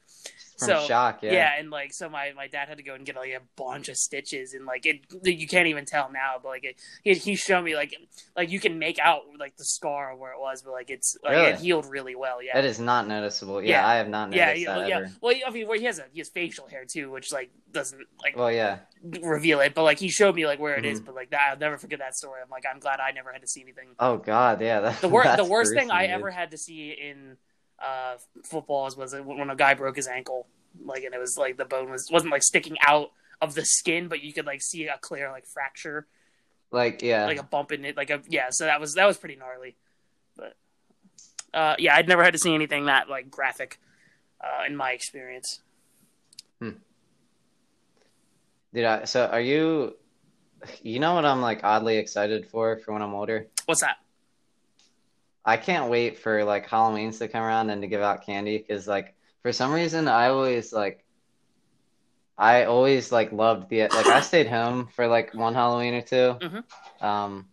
From 0.65 0.81
so 0.81 0.87
shock. 0.87 1.23
yeah. 1.23 1.31
Yeah. 1.33 1.51
and 1.59 1.69
like 1.69 1.93
so 1.93 2.09
my 2.09 2.31
my 2.35 2.47
dad 2.47 2.67
had 2.69 2.77
to 2.77 2.83
go 2.83 2.93
and 2.95 3.05
get 3.05 3.15
like 3.15 3.31
a 3.31 3.41
bunch 3.55 3.89
of 3.89 3.97
stitches 3.97 4.53
and 4.53 4.65
like 4.65 4.85
it 4.85 5.01
you 5.23 5.47
can't 5.47 5.67
even 5.67 5.85
tell 5.85 6.11
now, 6.11 6.33
but 6.41 6.49
like 6.49 6.63
it, 6.63 6.75
he 7.03 7.13
he 7.13 7.35
showed 7.35 7.63
me 7.63 7.75
like 7.75 7.95
like 8.35 8.49
you 8.51 8.59
can 8.59 8.79
make 8.79 8.99
out 8.99 9.21
like 9.39 9.55
the 9.57 9.65
scar 9.65 10.15
where 10.15 10.31
it 10.33 10.39
was, 10.39 10.61
but 10.61 10.71
like 10.71 10.89
it's 10.89 11.17
like 11.23 11.33
Really? 11.33 11.49
it 11.51 11.59
healed 11.59 11.85
really 11.89 12.15
well. 12.15 12.41
Yeah, 12.41 12.53
That 12.55 12.65
is 12.65 12.79
not 12.79 13.07
noticeable. 13.07 13.61
Yeah, 13.61 13.69
Yeah. 13.81 13.87
I 13.87 13.95
have 13.95 14.09
not 14.09 14.29
noticed 14.29 14.37
yeah, 14.61 14.73
yeah, 14.73 14.79
that 14.79 14.87
yeah. 14.89 14.97
ever. 14.97 15.11
Well, 15.21 15.35
I 15.45 15.49
mean, 15.49 15.67
well, 15.67 15.77
he 15.79 15.85
has 15.85 15.99
a 15.99 16.05
he 16.11 16.19
has 16.19 16.29
facial 16.29 16.67
hair 16.67 16.85
too, 16.85 17.11
which 17.11 17.31
like 17.31 17.51
doesn't 17.71 18.01
like 18.23 18.35
Well, 18.37 18.51
yeah. 18.51 18.79
reveal 19.21 19.59
it, 19.61 19.73
but 19.73 19.83
like 19.83 19.99
he 19.99 20.09
showed 20.09 20.35
me 20.35 20.45
like 20.45 20.59
where 20.59 20.75
it 20.75 20.85
is, 20.85 21.01
Mhm. 21.01 21.05
but 21.05 21.15
like 21.15 21.31
that 21.31 21.49
I'll 21.51 21.57
never 21.57 21.77
forget 21.77 21.99
that 21.99 22.15
story. 22.15 22.41
I'm 22.43 22.49
like 22.49 22.63
I'm 22.71 22.79
glad 22.79 22.99
I 22.99 23.11
never 23.11 23.31
had 23.31 23.41
to 23.41 23.47
see 23.47 23.61
anything 23.61 23.89
Oh 23.99 24.17
God, 24.17 24.61
yeah. 24.61 24.79
That, 24.81 25.01
the 25.01 25.09
worst 25.09 25.37
the 25.37 25.45
worst 25.45 25.73
thing 25.73 25.91
I 25.91 26.07
dude. 26.07 26.15
ever 26.15 26.31
had 26.31 26.51
to 26.51 26.57
see 26.57 26.91
in 26.91 27.37
uh, 27.83 28.15
football 28.43 28.83
was, 28.85 28.95
was 28.95 29.13
when 29.13 29.49
a 29.49 29.55
guy 29.55 29.73
broke 29.73 29.95
his 29.95 30.07
ankle, 30.07 30.47
like 30.83 31.03
and 31.03 31.13
it 31.13 31.19
was 31.19 31.35
like 31.37 31.57
the 31.57 31.65
bone 31.65 31.91
was 31.91 32.07
wasn't 32.11 32.31
like 32.31 32.43
sticking 32.43 32.77
out 32.87 33.11
of 33.41 33.55
the 33.55 33.65
skin, 33.65 34.07
but 34.07 34.23
you 34.23 34.33
could 34.33 34.45
like 34.45 34.61
see 34.61 34.87
a 34.87 34.97
clear 35.01 35.29
like 35.31 35.45
fracture, 35.45 36.07
Like, 36.71 37.01
yeah. 37.01 37.25
like 37.25 37.39
a 37.39 37.43
bump 37.43 37.71
in 37.71 37.83
it, 37.85 37.97
like 37.97 38.09
a 38.09 38.21
yeah. 38.29 38.47
So 38.51 38.65
that 38.65 38.79
was 38.79 38.93
that 38.93 39.05
was 39.05 39.17
pretty 39.17 39.35
gnarly, 39.35 39.75
but 40.37 40.55
uh, 41.53 41.75
yeah, 41.77 41.95
I'd 41.95 42.07
never 42.07 42.23
had 42.23 42.33
to 42.33 42.39
see 42.39 42.53
anything 42.55 42.85
that 42.85 43.09
like 43.09 43.29
graphic 43.29 43.79
uh, 44.41 44.63
in 44.65 44.75
my 44.75 44.91
experience. 44.91 45.61
Hmm. 46.59 46.71
Dude, 48.73 48.85
I, 48.85 49.03
so 49.05 49.25
are 49.27 49.41
you? 49.41 49.95
You 50.81 50.99
know 51.01 51.15
what 51.15 51.25
I'm 51.25 51.41
like 51.41 51.59
oddly 51.63 51.97
excited 51.97 52.47
for 52.49 52.77
for 52.79 52.93
when 52.93 53.01
I'm 53.01 53.13
older? 53.13 53.47
What's 53.65 53.81
that? 53.81 53.97
I 55.45 55.57
can't 55.57 55.89
wait 55.89 56.19
for 56.19 56.43
like 56.43 56.67
Halloween's 56.67 57.19
to 57.19 57.27
come 57.27 57.43
around 57.43 57.69
and 57.69 57.81
to 57.81 57.87
give 57.87 58.01
out 58.01 58.25
candy 58.25 58.57
because 58.57 58.87
like 58.87 59.15
for 59.41 59.51
some 59.51 59.73
reason 59.73 60.07
I 60.07 60.29
always 60.29 60.71
like 60.71 61.03
I 62.37 62.65
always 62.65 63.11
like 63.11 63.31
loved 63.31 63.69
the 63.69 63.81
like 63.81 64.07
I 64.07 64.21
stayed 64.21 64.47
home 64.47 64.87
for 64.87 65.07
like 65.07 65.33
one 65.33 65.53
Halloween 65.53 65.93
or 65.95 66.01
2 66.01 66.15
Mhm. 66.15 66.63
Um, 67.03 67.47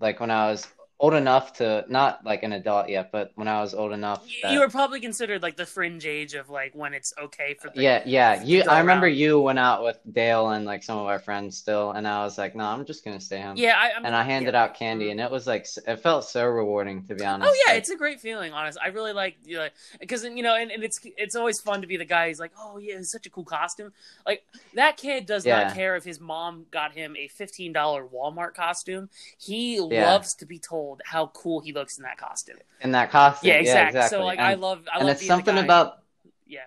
like 0.00 0.20
when 0.20 0.30
I 0.30 0.50
was 0.50 0.66
old 1.02 1.14
enough 1.14 1.54
to 1.54 1.82
not 1.88 2.22
like 2.26 2.42
an 2.42 2.52
adult 2.52 2.90
yet, 2.90 3.10
but 3.10 3.32
when 3.34 3.48
I 3.48 3.62
was 3.62 3.72
old 3.72 3.92
enough. 3.92 4.22
Y- 4.26 4.34
that- 4.42 4.52
You 4.52 4.60
were 4.60 4.68
probably 4.68 5.00
considered 5.00 5.42
like 5.42 5.56
the 5.56 5.64
fringe 5.64 6.04
age 6.04 6.34
of 6.34 6.50
like 6.50 6.74
when 6.74 6.92
it's 6.92 7.14
okay 7.20 7.54
for 7.54 7.70
the 7.70 7.80
yeah, 7.82 8.02
yeah. 8.04 8.42
You, 8.42 8.62
I 8.68 8.80
remember 8.80 9.06
around. 9.06 9.16
you 9.16 9.40
went 9.40 9.58
out 9.58 9.82
with 9.82 9.98
Dale 10.12 10.50
and 10.50 10.66
like 10.66 10.82
some 10.82 10.98
of 10.98 11.06
our 11.06 11.18
friends 11.18 11.56
still, 11.56 11.92
and 11.92 12.06
I 12.06 12.22
was 12.22 12.36
like, 12.36 12.54
no, 12.54 12.64
I'm 12.64 12.84
just 12.84 13.02
gonna 13.02 13.18
stay 13.18 13.40
home. 13.40 13.56
yeah. 13.56 13.76
I, 13.78 13.92
I'm, 13.96 14.04
And 14.04 14.14
I 14.14 14.22
handed 14.24 14.52
yeah. 14.52 14.62
out 14.64 14.74
candy, 14.74 15.10
and 15.10 15.18
it 15.20 15.30
was 15.30 15.46
like 15.46 15.66
it 15.88 15.96
felt 15.96 16.26
so 16.26 16.44
rewarding 16.46 17.06
to 17.06 17.14
be 17.14 17.24
honest. 17.24 17.50
Oh 17.50 17.62
yeah, 17.66 17.72
Like, 17.72 17.78
it's 17.80 17.90
a 17.90 17.96
great 17.96 18.20
feeling. 18.20 18.52
Honest, 18.52 18.76
I 18.84 18.88
really 18.88 19.14
like 19.14 19.36
you 19.44 19.56
know, 19.56 19.68
because 20.00 20.22
you 20.22 20.42
know, 20.42 20.54
and, 20.54 20.70
and 20.70 20.84
it's 20.84 21.00
it's 21.16 21.34
always 21.34 21.60
fun 21.60 21.80
to 21.80 21.86
be 21.86 21.96
the 21.96 22.04
guy 22.04 22.28
who's 22.28 22.38
like, 22.40 22.52
oh 22.58 22.76
yeah, 22.76 22.96
it's 22.96 23.10
such 23.10 23.24
a 23.24 23.30
cool 23.30 23.44
costume. 23.46 23.92
Like 24.26 24.42
that 24.74 24.98
kid 24.98 25.24
does 25.24 25.46
Yeah. 25.46 25.62
not 25.64 25.74
care 25.74 25.96
if 25.96 26.04
his 26.04 26.20
mom 26.20 26.66
got 26.70 26.92
him 26.92 27.16
a 27.16 27.26
fifteen 27.28 27.72
dollar 27.72 28.04
Walmart 28.04 28.52
costume. 28.52 29.08
He 29.38 29.76
Yeah. 29.76 30.10
loves 30.12 30.34
to 30.34 30.44
be 30.46 30.58
told 30.58 30.89
how 31.04 31.28
cool 31.28 31.60
he 31.60 31.72
looks 31.72 31.98
in 31.98 32.04
that 32.04 32.18
costume. 32.18 32.58
in 32.80 32.92
that 32.92 33.10
costume. 33.10 33.50
Yeah, 33.50 33.60
Yeah, 33.60 33.80
exactly. 33.80 33.80
exactly. 33.80 34.08
So 34.08 34.24
like, 34.24 34.38
and, 34.38 34.48
I 34.48 34.54
love, 34.54 34.86
I 34.92 34.98
and 34.98 35.08
love 35.08 35.18
it's 35.18 35.24
something 35.26 35.58
about 35.58 35.98
yeah. 36.46 36.66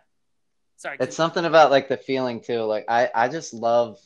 Sorry, 0.77 0.99
it's 0.99 1.15
something 1.15 1.45
about 1.45 1.71
like 1.71 1.89
the 1.89 1.97
feeling 1.97 2.41
too. 2.41 2.62
Like 2.62 2.86
I, 2.88 3.09
I 3.13 3.27
just 3.29 3.53
love 3.53 3.97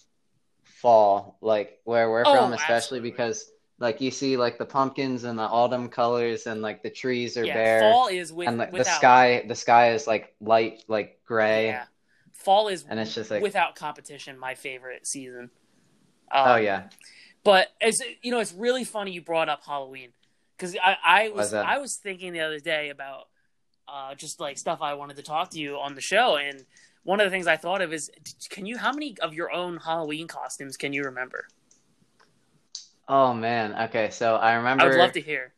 fall, 0.64 1.38
like 1.42 1.80
where 1.84 2.10
we're 2.10 2.26
Oh, 2.26 2.30
from, 2.32 2.54
especially 2.54 3.00
absolutely. 3.00 3.02
because 3.02 3.52
Like 3.80 4.02
you 4.02 4.12
see 4.12 4.38
like 4.38 4.58
the 4.58 4.66
pumpkins 4.66 5.24
and 5.24 5.40
the 5.40 5.44
autumn 5.44 5.90
colors 5.90 6.48
and 6.48 6.62
like 6.62 6.84
the 6.84 6.90
trees 6.90 7.38
are 7.38 7.48
yeah, 7.48 7.54
bare 7.54 7.80
fall 7.80 8.08
is 8.08 8.34
with 8.34 8.48
and 8.48 8.58
like 8.58 8.76
the 8.76 8.84
sky 8.86 9.46
the 9.48 9.56
sky 9.56 9.94
is 9.94 10.08
like 10.08 10.36
light 10.42 10.84
like 10.88 11.20
gray 11.26 11.70
Yeah, 11.70 11.86
fall 12.34 12.68
is 12.68 12.86
and 12.90 13.00
it's 13.00 13.14
just 13.16 13.32
like 13.32 13.44
without 13.44 13.76
competition 13.76 14.38
my 14.38 14.56
favorite 14.56 15.08
season. 15.08 15.50
oh 16.44 16.56
Um, 16.56 16.58
yeah. 16.58 16.90
But 17.44 17.70
as 17.82 18.00
you 18.22 18.32
know, 18.32 18.40
it's 18.40 18.54
really 18.54 18.84
funny 18.84 19.12
you 19.12 19.22
brought 19.22 19.50
up 19.50 19.64
Halloween 19.66 20.10
because 20.58 20.76
I, 20.84 20.98
I 21.04 21.30
was? 21.30 21.54
I 21.54 21.78
was 21.78 21.98
thinking 21.98 22.34
the 22.34 22.42
other 22.42 22.60
day 22.60 22.90
about 22.90 23.28
uh, 23.88 24.16
just 24.16 24.40
like 24.40 24.58
stuff 24.58 24.82
I 24.82 24.96
wanted 24.96 25.16
to 25.18 25.24
talk 25.24 25.52
to 25.52 25.60
you 25.60 25.78
on 25.78 25.96
the 25.96 26.02
show, 26.02 26.38
and 26.38 26.66
one 27.04 27.22
of 27.22 27.26
the 27.26 27.32
things 27.32 27.48
I 27.48 27.56
thought 27.56 27.82
of 27.82 27.94
is, 27.94 28.12
can 28.50 28.66
you 28.66 28.78
how 28.78 28.92
many 28.92 29.16
of 29.22 29.34
your 29.34 29.52
own 29.52 29.78
Halloween 29.78 30.28
costumes 30.28 30.76
can 30.76 30.92
you 30.92 31.04
remember? 31.04 31.48
Oh 33.08 33.34
man. 33.34 33.74
Okay, 33.88 34.10
so 34.10 34.36
I 34.36 34.56
remember 34.56 34.84
I 34.84 34.88
would 34.88 34.98
love 34.98 35.14
to 35.14 35.22
hear. 35.22 35.54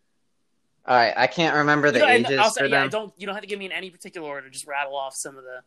All 0.86 0.96
right, 0.96 1.14
I 1.16 1.28
can't 1.28 1.56
remember 1.56 1.92
the 1.92 2.00
You 2.00 2.06
know, 2.06 2.12
ages 2.12 2.40
also, 2.40 2.62
for 2.62 2.66
yeah, 2.68 2.82
them. 2.82 2.90
don't 2.90 3.14
you 3.18 3.26
don't 3.26 3.36
have 3.36 3.44
to 3.44 3.48
give 3.48 3.60
me 3.60 3.66
in 3.66 3.72
any 3.72 3.90
particular 3.90 4.28
order. 4.28 4.50
Just 4.50 4.68
rattle 4.68 4.96
off 4.96 5.14
some 5.16 5.38
of 5.38 5.44
the 5.44 5.62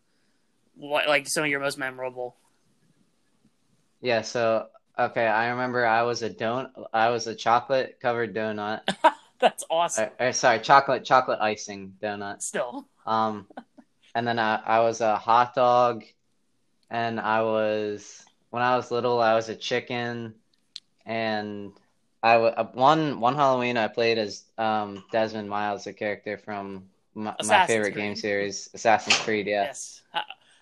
what 0.77 1.09
like 1.09 1.29
some 1.29 1.45
of 1.45 1.51
your 1.51 1.61
most 1.61 1.79
memorable. 1.79 2.37
Yeah, 4.01 4.23
so 4.23 4.69
okay, 4.99 5.27
I 5.27 5.51
remember 5.51 5.87
I 5.87 6.03
was 6.03 6.23
a 6.23 6.31
don 6.31 6.71
I 6.93 7.11
was 7.11 7.27
a 7.27 7.35
chocolate 7.35 7.99
covered 8.01 8.35
donut. 8.35 8.81
That's 9.39 9.65
awesome. 9.71 10.11
Or, 10.21 10.29
or 10.29 10.33
sorry, 10.33 10.61
chocolate 10.61 11.05
chocolate 11.05 11.41
icing 11.41 11.95
donut. 12.01 12.43
Still, 12.43 12.87
Um, 13.07 13.47
and 14.15 14.27
then 14.27 14.39
I, 14.39 14.57
I 14.65 14.81
was 14.81 15.01
a 15.01 15.17
hot 15.17 15.55
dog, 15.55 16.05
and 16.91 17.19
I 17.19 17.43
was 17.43 18.23
when 18.51 18.63
I 18.63 18.77
was 18.77 18.91
little, 18.91 19.21
I 19.21 19.35
was 19.35 19.49
a 19.49 19.57
chicken, 19.57 20.35
and 21.07 21.73
I 22.23 22.35
w- 22.35 22.53
uh, 22.53 22.67
one 22.75 23.19
one 23.21 23.35
Halloween 23.35 23.77
I 23.77 23.89
played 23.89 24.19
as 24.19 24.45
um 24.59 25.03
Desmond 25.11 25.49
Miles, 25.49 25.87
a 25.87 25.93
character 25.93 26.39
from 26.39 26.85
my, 27.15 27.35
my 27.45 27.67
favorite 27.67 27.93
Creed. 27.93 28.05
game 28.05 28.17
series, 28.17 28.71
Assassin's 28.75 29.19
Creed. 29.19 29.47
Yeah. 29.47 29.65
yes. 29.65 30.03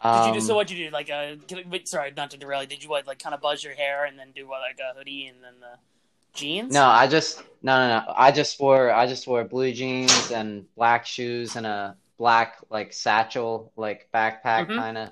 Uh, 0.03 0.21
Did 0.23 0.27
you 0.29 0.33
do 0.35 0.39
Um, 0.41 0.47
so? 0.47 0.55
What 0.55 0.71
you 0.71 0.87
do? 0.87 0.91
Like 0.91 1.11
a 1.11 1.37
can 1.47 1.87
sorry, 1.87 2.13
not 2.17 2.31
to 2.31 2.37
derail. 2.39 2.63
you, 2.63 2.69
Did 2.69 2.83
you 2.83 2.89
what 2.89 3.07
like 3.07 3.19
kind 3.19 3.35
of 3.35 3.41
buzz 3.41 3.63
your 3.63 3.75
hair 3.75 4.07
and 4.07 4.19
then 4.19 4.33
do 4.35 4.49
what 4.49 4.61
like 4.61 4.79
a 4.81 4.97
hoodie 4.97 5.27
and 5.27 5.37
then 5.45 5.55
the 5.61 5.79
jeans? 6.33 6.73
No, 6.73 6.85
I 6.87 7.07
just 7.07 7.43
no 7.63 7.77
no 7.87 7.99
no. 8.07 8.15
I 8.17 8.31
just 8.33 8.59
wore 8.59 8.91
I 8.93 9.07
just 9.07 9.27
wore 9.27 9.45
blue 9.45 9.73
jeans 9.73 10.31
and 10.31 10.65
black 10.75 11.05
shoes 11.05 11.57
and 11.57 11.67
a 11.67 11.97
black 12.17 12.57
like 12.71 12.93
satchel 12.93 13.73
like 13.77 14.09
backpack 14.15 14.67
Mhm. 14.69 14.77
kind 14.77 14.99
of, 14.99 15.09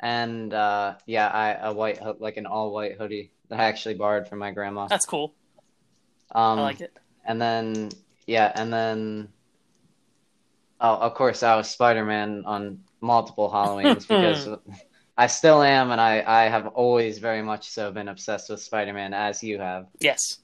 and 0.00 0.52
uh 0.52 0.94
yeah, 1.06 1.28
I 1.28 1.68
a 1.68 1.72
white 1.72 1.98
ho- 1.98 2.16
like 2.18 2.36
an 2.36 2.46
all 2.46 2.72
white 2.72 2.96
hoodie 2.98 3.30
that 3.48 3.60
I 3.60 3.64
actually 3.66 3.94
borrowed 3.94 4.26
from 4.28 4.40
my 4.40 4.50
grandma. 4.50 4.86
that's 4.88 5.06
cool. 5.06 5.34
Um, 6.32 6.58
I 6.58 6.62
like 6.62 6.80
it. 6.80 6.98
and 7.24 7.40
then 7.40 7.90
yeah, 8.26 8.50
and 8.56 8.72
then 8.72 9.28
oh, 10.80 10.96
of 10.96 11.14
course 11.14 11.44
I 11.44 11.54
was 11.56 11.70
Spider 11.70 12.04
Man 12.04 12.42
on 12.44 12.80
multiple 13.06 13.50
Halloweens 13.50 14.00
because 14.08 14.48
I 15.16 15.28
still 15.28 15.62
am, 15.62 15.90
and 15.92 16.00
I 16.00 16.22
I 16.26 16.48
have 16.48 16.66
always 16.68 17.18
very 17.18 17.42
much 17.42 17.68
so 17.68 17.90
been 17.92 18.08
obsessed 18.08 18.50
with 18.50 18.60
Spider 18.60 18.92
Man 18.92 19.14
as 19.14 19.42
you 19.42 19.58
have. 19.60 19.86
Yes. 20.00 20.38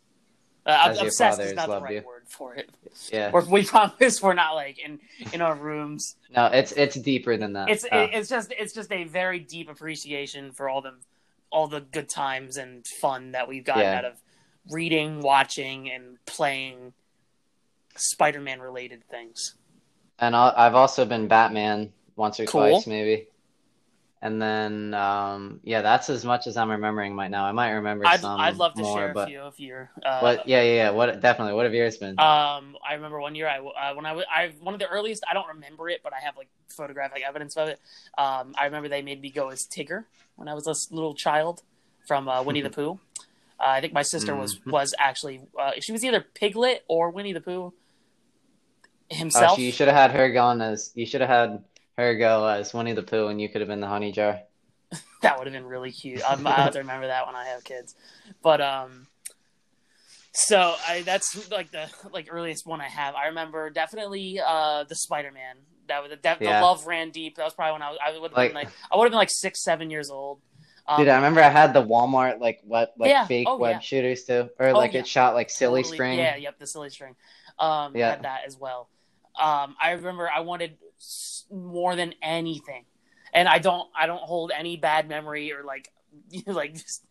Uh, 0.65 0.95
obsessed 1.01 1.41
is 1.41 1.55
not 1.55 1.69
the 1.69 1.81
right 1.81 1.95
you. 1.97 2.03
word 2.07 2.23
for 2.29 2.55
it. 2.55 2.71
Yeah. 3.13 3.31
Or 3.33 3.45
we 3.45 3.65
promise 3.65 4.23
we're 4.23 4.35
not 4.35 4.55
like 4.55 4.79
in 4.79 5.01
in 5.33 5.43
our 5.43 5.57
rooms. 5.57 6.15
No, 6.35 6.47
it's 6.47 6.71
it's 6.73 6.95
deeper 6.95 7.37
than 7.37 7.55
that. 7.55 7.69
It's 7.69 7.85
Oh. 7.85 8.09
it's 8.13 8.29
just 8.29 8.53
it's 8.57 8.73
just 8.73 8.93
a 8.93 9.03
very 9.05 9.41
deep 9.41 9.69
appreciation 9.69 10.53
for 10.53 10.69
all 10.69 10.81
the 10.81 10.95
all 11.51 11.67
the 11.67 11.81
good 11.81 12.09
times 12.09 12.57
and 12.59 12.85
fun 13.01 13.33
that 13.33 13.49
we've 13.49 13.65
gotten 13.65 13.83
Yeah. 13.83 13.99
out 13.99 14.05
of 14.05 14.15
reading, 14.71 15.21
watching, 15.21 15.91
and 15.91 16.17
playing 16.27 16.93
Spider-Man 17.97 18.61
related 18.61 19.03
things. 19.11 19.57
And 20.19 20.37
I've 20.37 20.77
also 20.77 21.05
been 21.05 21.27
Batman 21.27 21.93
once 22.17 22.41
or 22.41 22.47
Cool. 22.47 22.71
twice, 22.71 22.87
maybe. 22.87 23.29
And 24.25 24.41
then, 24.41 24.95
um, 24.95 25.59
yeah, 25.65 25.83
that's 25.83 26.09
as 26.09 26.25
much 26.25 26.47
as 26.47 26.57
I'm 26.57 26.71
remembering 26.71 27.17
right 27.17 27.31
now. 27.31 27.45
I 27.45 27.51
might 27.51 27.71
remember 27.73 28.07
I'd 28.07 28.21
some 28.21 28.41
I'd 28.41 28.57
love 28.57 28.75
to 28.75 28.83
more, 28.83 28.97
share 28.97 29.13
a 29.17 29.27
few 29.27 29.41
of 29.41 29.59
your. 29.59 29.91
Uh, 30.05 30.21
what? 30.21 30.47
Yeah, 30.47 30.63
yeah, 30.63 30.75
yeah. 30.75 30.91
What? 30.91 31.21
Definitely. 31.21 31.55
What 31.55 31.65
have 31.65 31.75
yours 31.75 31.97
been? 31.97 32.21
Um, 32.21 32.77
I 32.89 32.95
remember 32.95 33.21
one 33.21 33.35
year 33.35 33.49
I 33.49 33.59
uh, 33.59 33.95
when 33.97 34.07
I 34.07 34.13
was 34.13 34.25
I 34.33 34.53
one 34.61 34.75
of 34.75 34.81
the 34.81 34.87
earliest. 34.87 35.25
I 35.29 35.35
don't 35.35 35.49
remember 35.49 35.89
it, 35.89 36.03
but 36.05 36.13
I 36.13 36.21
have 36.25 36.37
like 36.37 36.47
photographic 36.69 37.25
evidence 37.27 37.57
of 37.57 37.67
it. 37.69 37.81
Um, 38.17 38.55
I 38.57 38.67
remember 38.67 38.89
they 38.89 39.03
made 39.03 39.21
me 39.21 39.31
go 39.31 39.49
as 39.49 39.67
Tigger 39.67 40.05
when 40.37 40.47
I 40.47 40.55
was 40.55 40.69
a 40.69 40.95
little 40.95 41.15
child 41.15 41.63
from 42.07 42.29
uh, 42.29 42.45
Winnie 42.45 42.61
the 42.61 42.71
Pooh. 42.79 43.01
Uh, 43.59 43.65
I 43.67 43.81
think 43.81 43.93
my 43.93 44.03
sister 44.03 44.37
was 44.37 44.55
Mhm. 44.61 44.71
was 44.71 44.95
actually 45.01 45.41
uh, 45.59 45.73
she 45.81 45.91
was 45.91 46.05
either 46.05 46.21
Piglet 46.21 46.85
or 46.87 47.11
Winnie 47.11 47.33
the 47.33 47.41
Pooh 47.41 47.73
oh, 47.73 47.75
himself. 49.11 49.57
so 49.57 49.63
you 49.63 49.73
should 49.73 49.89
have 49.89 49.97
had 49.97 50.13
her 50.13 50.31
going 50.33 50.61
as 50.61 50.93
you 50.95 51.07
should 51.07 51.23
have 51.23 51.31
had 51.31 51.65
her 51.97 52.17
go 52.17 52.47
as 52.47 52.73
Winnie 52.75 52.93
the 52.93 53.03
Pooh, 53.03 53.29
and 53.29 53.41
you 53.41 53.49
could 53.49 53.61
have 53.61 53.69
been 53.69 53.81
the 53.81 53.87
honey 53.89 54.13
jar. 54.13 54.41
That 55.23 55.39
would 55.39 55.47
have 55.47 55.55
been 55.55 55.67
really 55.67 55.93
cute. 55.93 56.21
I'm, 56.29 56.45
I 56.49 56.51
have 56.53 56.73
to 56.73 56.81
remember 56.81 57.07
that 57.07 57.27
when 57.27 57.37
I 57.37 57.45
have 57.47 57.63
kids. 57.63 57.95
But 58.43 58.61
um, 58.61 59.07
so 60.33 60.75
I 60.89 61.03
that's 61.03 61.49
like 61.51 61.71
the 61.71 61.89
like 62.13 62.29
earliest 62.31 62.67
one 62.67 62.81
I 62.81 62.89
have. 62.89 63.15
I 63.15 63.27
remember 63.29 63.71
definitely 63.71 64.41
uh 64.45 64.85
the 64.85 64.95
Spider 64.95 65.31
Man. 65.31 65.57
That 65.89 66.03
was 66.03 66.11
the, 66.11 66.19
Yeah. 66.41 66.61
the 66.61 66.67
love 66.67 66.87
ran 66.87 67.11
deep. 67.11 67.37
That 67.37 67.45
was 67.45 67.55
probably 67.55 67.73
when 67.75 67.83
I 67.83 67.91
was 67.91 67.99
I 68.05 68.19
would 68.19 68.31
have 68.31 68.37
Like- 68.37 68.51
been 68.51 68.55
like 68.55 68.69
I 68.91 68.97
would 68.97 69.05
have 69.05 69.11
been 69.13 69.19
like 69.19 69.31
six 69.31 69.63
seven 69.63 69.91
years 69.91 70.11
old. 70.11 70.41
Um, 70.89 70.99
Dude, 70.99 71.09
I 71.09 71.17
remember 71.17 71.41
I 71.41 71.49
had 71.51 71.73
the 71.75 71.85
Walmart 71.85 72.41
like 72.41 72.61
what 72.65 72.93
like 72.99 73.11
Yeah. 73.11 73.27
fake 73.27 73.47
Oh, 73.49 73.59
web 73.59 73.75
yeah. 73.77 73.79
shooters 73.81 74.25
too, 74.25 74.49
or 74.59 74.69
Oh, 74.69 74.73
like 74.73 74.95
yeah. 74.95 75.01
it 75.01 75.07
shot 75.07 75.35
like 75.35 75.51
silly 75.51 75.83
totally- 75.83 75.97
string. 75.97 76.19
Yeah, 76.19 76.37
yep, 76.37 76.59
the 76.59 76.67
silly 76.67 76.91
string. 76.91 77.15
Um, 77.59 77.95
Yeah. 77.97 78.11
had 78.11 78.23
that 78.23 78.41
as 78.47 78.57
well. 78.57 78.89
Um, 79.41 79.77
I 79.81 79.93
remember 79.93 80.29
I 80.29 80.41
wanted 80.41 80.77
more 81.53 81.95
than 81.97 82.15
anything, 82.23 82.85
and 83.35 83.49
I 83.49 83.59
don't 83.59 83.89
I 83.95 84.07
don't 84.07 84.23
hold 84.23 84.51
any 84.57 84.77
bad 84.77 85.09
memory 85.09 85.53
or 85.53 85.63
like 85.65 85.93
like 86.47 86.75
just 86.75 87.05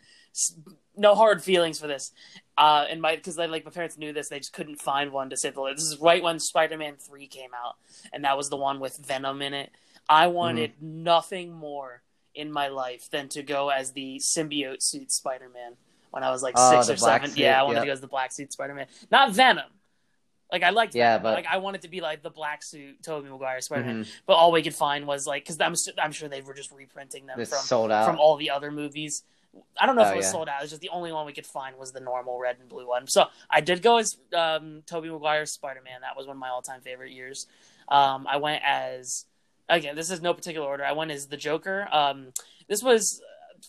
no 0.95 1.15
hard 1.15 1.43
feelings 1.43 1.79
for 1.79 1.87
this. 1.87 2.11
Uh, 2.57 2.85
and 2.89 3.01
my 3.01 3.15
because 3.15 3.37
like 3.37 3.65
my 3.65 3.71
parents 3.71 3.97
knew 3.97 4.13
this, 4.13 4.29
they 4.29 4.37
just 4.39 4.53
couldn't 4.53 4.81
find 4.81 5.11
one 5.11 5.29
to 5.29 5.37
say 5.37 5.49
the 5.49 5.63
This 5.73 5.83
is 5.85 5.97
right 5.99 6.21
when 6.21 6.39
Spider 6.39 6.77
Man 6.77 6.95
three 6.97 7.27
came 7.27 7.51
out, 7.53 7.75
and 8.13 8.23
that 8.25 8.37
was 8.37 8.49
the 8.49 8.57
one 8.57 8.79
with 8.79 8.97
Venom 9.05 9.41
in 9.41 9.53
it. 9.53 9.71
I 10.09 10.27
wanted 10.27 10.71
Mm-hmm. 10.75 11.03
nothing 11.03 11.53
more 11.53 12.01
in 12.35 12.51
my 12.51 12.67
life 12.69 13.09
than 13.11 13.27
to 13.29 13.43
go 13.43 13.69
as 13.69 13.91
the 13.91 14.19
symbiote 14.19 14.81
suit 14.81 15.11
Spider 15.11 15.49
Man 15.53 15.73
when 16.11 16.23
I 16.23 16.29
was 16.31 16.41
like 16.43 16.55
Oh, 16.57 16.71
six 16.81 16.89
or 16.89 16.97
seven. 16.97 17.29
suit, 17.29 17.37
yeah, 17.39 17.59
I 17.59 17.63
wanted 17.63 17.75
yep. 17.77 17.83
to 17.83 17.87
go 17.87 17.93
as 17.93 18.01
the 18.01 18.07
black 18.07 18.31
suit 18.31 18.51
Spider 18.53 18.73
Man, 18.73 18.87
not 19.11 19.31
Venom. 19.31 19.69
Like 20.51 20.63
I 20.63 20.71
liked, 20.71 20.95
Yeah, 20.95 21.17
but- 21.17 21.33
like 21.33 21.45
I 21.49 21.57
wanted 21.57 21.81
to 21.83 21.87
be 21.87 22.01
like 22.01 22.21
the 22.23 22.29
black 22.29 22.61
suit 22.63 23.01
Tobey 23.03 23.29
Maguire 23.29 23.61
Spider 23.61 23.83
Man, 23.85 24.03
Mhm. 24.03 24.11
but 24.25 24.33
all 24.33 24.51
we 24.51 24.61
could 24.61 24.75
find 24.75 25.07
was 25.07 25.25
like 25.25 25.43
because 25.43 25.59
I'm 25.61 25.75
I'm 26.01 26.11
sure 26.11 26.27
they 26.27 26.41
were 26.41 26.53
just 26.53 26.71
reprinting 26.71 27.25
them 27.25 27.39
It's 27.39 27.51
from 27.51 27.59
sold 27.59 27.91
out. 27.91 28.05
from 28.05 28.19
all 28.19 28.35
the 28.35 28.49
other 28.49 28.69
movies. 28.71 29.23
I 29.79 29.85
don't 29.85 29.95
know 29.97 30.03
if 30.03 30.09
Oh, 30.09 30.13
it 30.13 30.17
was 30.17 30.25
yeah. 30.27 30.31
sold 30.31 30.49
out. 30.49 30.59
It 30.59 30.63
was 30.63 30.69
just 30.71 30.81
the 30.81 30.89
only 30.89 31.11
one 31.11 31.25
we 31.25 31.33
could 31.33 31.45
find 31.45 31.77
was 31.77 31.91
the 31.91 31.99
normal 31.99 32.39
red 32.39 32.57
and 32.59 32.69
blue 32.69 32.87
one. 32.87 33.05
So 33.07 33.25
I 33.49 33.59
did 33.61 33.81
go 33.81 33.97
as 33.97 34.15
um, 34.33 34.81
Tobey 34.85 35.09
Maguire's 35.09 35.51
Spider 35.53 35.81
Man. 35.81 36.01
That 36.01 36.15
was 36.15 36.25
one 36.27 36.35
of 36.37 36.39
my 36.39 36.49
all 36.49 36.61
time 36.61 36.81
favorite 36.81 37.11
years. 37.11 37.47
Um, 37.89 38.27
I 38.27 38.37
went 38.37 38.61
as 38.65 39.25
again. 39.69 39.95
This 39.95 40.09
is 40.11 40.21
no 40.21 40.33
particular 40.33 40.65
order. 40.67 40.83
I 40.85 40.91
went 40.93 41.11
as 41.11 41.27
the 41.27 41.37
Joker. 41.37 41.87
Um, 41.91 42.31
this 42.67 42.81
was 42.81 43.21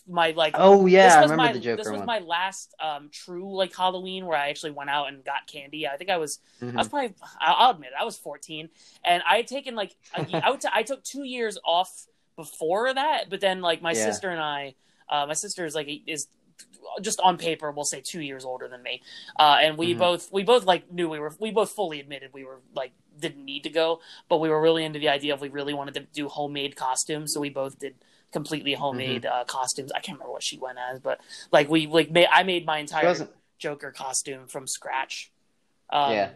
my 0.07 0.31
like 0.31 0.55
oh 0.57 0.85
yeah, 0.85 1.15
I 1.17 1.21
remember 1.21 1.35
my 1.37 1.53
the 1.53 1.59
Joker 1.59 1.77
this 1.77 1.87
was 1.89 1.97
one. 1.99 2.05
my 2.05 2.19
last 2.19 2.73
um, 2.79 3.09
true 3.11 3.55
like 3.55 3.75
Halloween 3.75 4.25
where 4.25 4.37
I 4.37 4.49
actually 4.49 4.71
went 4.71 4.89
out 4.89 5.07
and 5.07 5.23
got 5.23 5.47
candy. 5.47 5.87
I 5.87 5.97
think 5.97 6.09
I 6.09 6.17
was 6.17 6.39
Mhm. 6.61 6.73
I 6.75 6.77
was 6.77 6.87
probably 6.87 7.13
I'll 7.39 7.71
admit 7.71 7.89
it, 7.89 7.95
I 7.99 8.05
was 8.05 8.17
14 8.17 8.69
and 9.03 9.23
I 9.27 9.37
had 9.37 9.47
taken 9.47 9.75
like 9.75 9.95
a, 10.15 10.19
I, 10.43 10.49
would 10.51 10.61
t- 10.61 10.69
I 10.73 10.83
took 10.83 11.03
two 11.03 11.23
years 11.23 11.57
off 11.65 12.07
before 12.35 12.93
that, 12.93 13.29
but 13.29 13.41
then 13.41 13.61
like 13.61 13.81
my 13.81 13.91
Yeah. 13.91 14.05
sister 14.05 14.29
and 14.29 14.39
I, 14.41 14.75
uh, 15.09 15.25
my 15.27 15.33
sister 15.33 15.65
is 15.65 15.75
like 15.75 15.87
is 16.07 16.27
just 17.01 17.19
on 17.21 17.37
paper 17.37 17.71
we'll 17.71 17.85
say 17.85 18.01
two 18.01 18.21
years 18.21 18.45
older 18.45 18.67
than 18.67 18.81
me, 18.83 19.01
uh, 19.39 19.57
and 19.61 19.77
we 19.77 19.93
Mhm. 19.95 19.99
both 19.99 20.31
we 20.31 20.43
both 20.43 20.65
like 20.65 20.91
knew 20.91 21.09
we 21.09 21.19
were 21.19 21.33
we 21.39 21.51
both 21.51 21.71
fully 21.71 21.99
admitted 21.99 22.31
we 22.33 22.43
were 22.43 22.61
like 22.75 22.91
didn't 23.19 23.45
need 23.45 23.63
to 23.63 23.69
go, 23.69 23.99
but 24.29 24.37
we 24.39 24.49
were 24.49 24.59
really 24.61 24.83
into 24.83 24.99
the 24.99 25.09
idea 25.09 25.33
of 25.33 25.41
we 25.41 25.49
really 25.49 25.73
wanted 25.73 25.93
to 25.95 26.01
do 26.13 26.27
homemade 26.27 26.75
costumes, 26.75 27.33
so 27.33 27.39
we 27.39 27.49
both 27.49 27.77
did 27.79 27.95
completely 28.33 28.73
homemade 28.73 29.23
Mm-hmm. 29.23 29.41
uh, 29.41 29.45
costumes. 29.45 29.91
I 29.93 29.99
can't 30.01 30.17
remember 30.17 30.33
what 30.33 30.43
she 30.43 30.57
went 30.57 30.77
as, 30.91 30.99
but 30.99 31.21
like 31.51 31.69
we 31.69 31.87
like 31.87 32.11
made, 32.11 32.27
I 32.31 32.43
made 32.43 32.65
my 32.65 32.79
entire. 32.79 33.15
Joker 33.59 33.91
costume 33.91 34.47
from 34.47 34.67
scratch. 34.67 35.31
Um, 35.89 36.11
Yeah. 36.11 36.29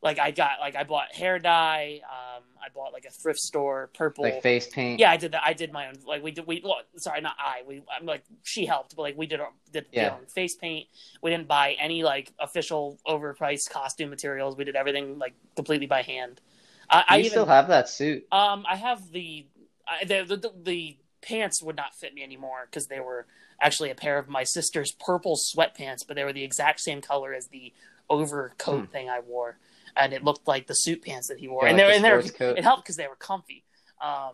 Like 0.00 0.20
I 0.20 0.30
got 0.30 0.60
like 0.60 0.76
I 0.76 0.84
bought 0.84 1.12
hair 1.12 1.40
dye. 1.40 2.02
Um, 2.04 2.44
I 2.64 2.68
bought 2.72 2.92
like 2.92 3.04
a 3.04 3.10
thrift 3.10 3.40
store 3.40 3.90
purple. 3.94 4.22
Like 4.22 4.42
face 4.42 4.68
paint. 4.68 5.00
yeah, 5.00 5.10
I 5.10 5.16
did 5.16 5.32
that. 5.32 5.42
I 5.44 5.54
did 5.54 5.72
my 5.72 5.88
own. 5.88 5.94
Like 6.06 6.22
we 6.22 6.30
did. 6.30 6.46
We 6.46 6.60
well, 6.64 6.76
sorry, 6.98 7.20
not 7.20 7.34
I. 7.36 7.62
We 7.66 7.82
I'm 7.92 8.06
like 8.06 8.22
she 8.44 8.64
helped, 8.64 8.94
but 8.94 9.02
like 9.02 9.16
we 9.18 9.26
did 9.26 9.40
our 9.40 9.50
did 9.72 9.86
Yeah. 9.90 10.10
our 10.10 10.18
own 10.20 10.26
face 10.26 10.54
paint. 10.54 10.86
We 11.20 11.32
didn't 11.32 11.48
buy 11.48 11.72
any 11.80 12.04
like 12.04 12.32
official 12.38 13.00
overpriced 13.08 13.70
costume 13.70 14.08
materials. 14.10 14.56
We 14.56 14.62
did 14.62 14.76
everything 14.76 15.18
like 15.18 15.34
completely 15.56 15.86
by 15.88 16.02
hand. 16.02 16.40
I, 16.88 16.98
Do 17.00 17.04
I 17.08 17.18
even 17.18 17.30
still 17.30 17.46
have 17.46 17.66
that 17.68 17.88
suit? 17.88 18.24
um, 18.30 18.64
I 18.70 18.76
have 18.76 19.10
the 19.10 19.46
I, 19.88 20.04
the, 20.04 20.22
the 20.22 20.52
the 20.62 20.96
pants 21.20 21.62
would 21.62 21.76
not 21.76 21.94
fit 21.94 22.14
me 22.14 22.22
anymore 22.22 22.66
because 22.70 22.86
they 22.86 23.00
were 23.00 23.26
actually 23.60 23.90
a 23.90 23.94
pair 23.94 24.18
of 24.18 24.28
my 24.28 24.44
sister's 24.44 24.92
purple 24.92 25.36
sweatpants, 25.36 26.06
but 26.06 26.14
they 26.14 26.24
were 26.24 26.32
the 26.32 26.44
exact 26.44 26.80
same 26.80 27.00
color 27.00 27.34
as 27.34 27.48
the 27.48 27.72
overcoat 28.08 28.86
Hmm. 28.86 28.92
thing 28.92 29.10
I 29.10 29.20
wore, 29.20 29.58
and 29.96 30.12
it 30.12 30.24
looked 30.24 30.46
like 30.48 30.66
the 30.66 30.74
suit 30.74 31.02
pants 31.02 31.28
that 31.28 31.38
he 31.38 31.48
wore, 31.48 31.64
Yeah, 31.64 31.70
and 31.70 31.78
like 31.78 31.86
they 31.86 31.92
the 31.92 31.96
and 31.96 32.04
they 32.04 32.44
were, 32.50 32.56
it 32.56 32.64
helped 32.64 32.84
because 32.84 32.96
they 32.96 33.08
were 33.08 33.16
comfy, 33.16 33.64
um, 34.00 34.32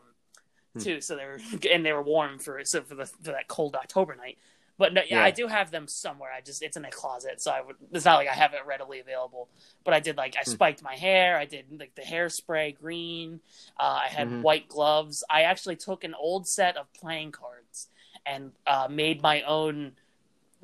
Hmm. 0.74 0.80
too. 0.80 1.00
So 1.00 1.16
they 1.16 1.24
were 1.24 1.40
and 1.72 1.84
they 1.84 1.92
were 1.92 2.02
warm 2.02 2.38
for 2.38 2.60
so 2.64 2.82
for 2.82 2.94
the 2.94 3.06
for 3.06 3.32
that 3.32 3.48
cold 3.48 3.74
October 3.76 4.14
night. 4.14 4.38
But 4.76 4.92
no, 4.92 5.02
yeah, 5.02 5.18
Yeah. 5.18 5.24
I 5.24 5.30
do 5.30 5.46
have 5.46 5.70
them 5.70 5.86
somewhere. 5.86 6.32
I 6.32 6.40
just 6.40 6.60
it's 6.62 6.76
in 6.76 6.84
a 6.84 6.90
closet, 6.90 7.40
so 7.40 7.52
I 7.52 7.60
would. 7.60 7.76
It's 7.92 8.04
not 8.04 8.16
like 8.16 8.28
I 8.28 8.34
have 8.34 8.54
it 8.54 8.66
readily 8.66 8.98
available. 9.00 9.48
But 9.84 9.94
I 9.94 10.00
did 10.00 10.16
like 10.16 10.36
I 10.36 10.42
Hmm. 10.42 10.50
spiked 10.50 10.82
my 10.82 10.96
hair. 10.96 11.38
I 11.38 11.44
did 11.44 11.66
like 11.78 11.94
the 11.94 12.02
hairspray 12.02 12.76
green. 12.76 13.40
Uh, 13.78 14.00
I 14.04 14.08
had 14.08 14.28
Mhm. 14.28 14.42
white 14.42 14.68
gloves. 14.68 15.22
I 15.30 15.42
actually 15.42 15.76
took 15.76 16.02
an 16.02 16.14
old 16.14 16.48
set 16.48 16.76
of 16.76 16.92
playing 16.92 17.30
cards 17.32 17.88
and 18.26 18.52
uh, 18.66 18.88
made 18.90 19.22
my 19.22 19.42
own 19.42 19.96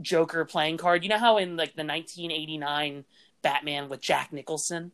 Joker 0.01 0.45
playing 0.45 0.79
card. 0.79 1.03
You 1.05 1.11
know 1.11 1.19
how 1.19 1.37
in 1.37 1.57
like 1.57 1.77
the 1.77 1.85
1989 1.85 3.05
Batman 3.43 3.89
with 3.89 4.01
Jack 4.01 4.33
Nicholson, 4.33 4.93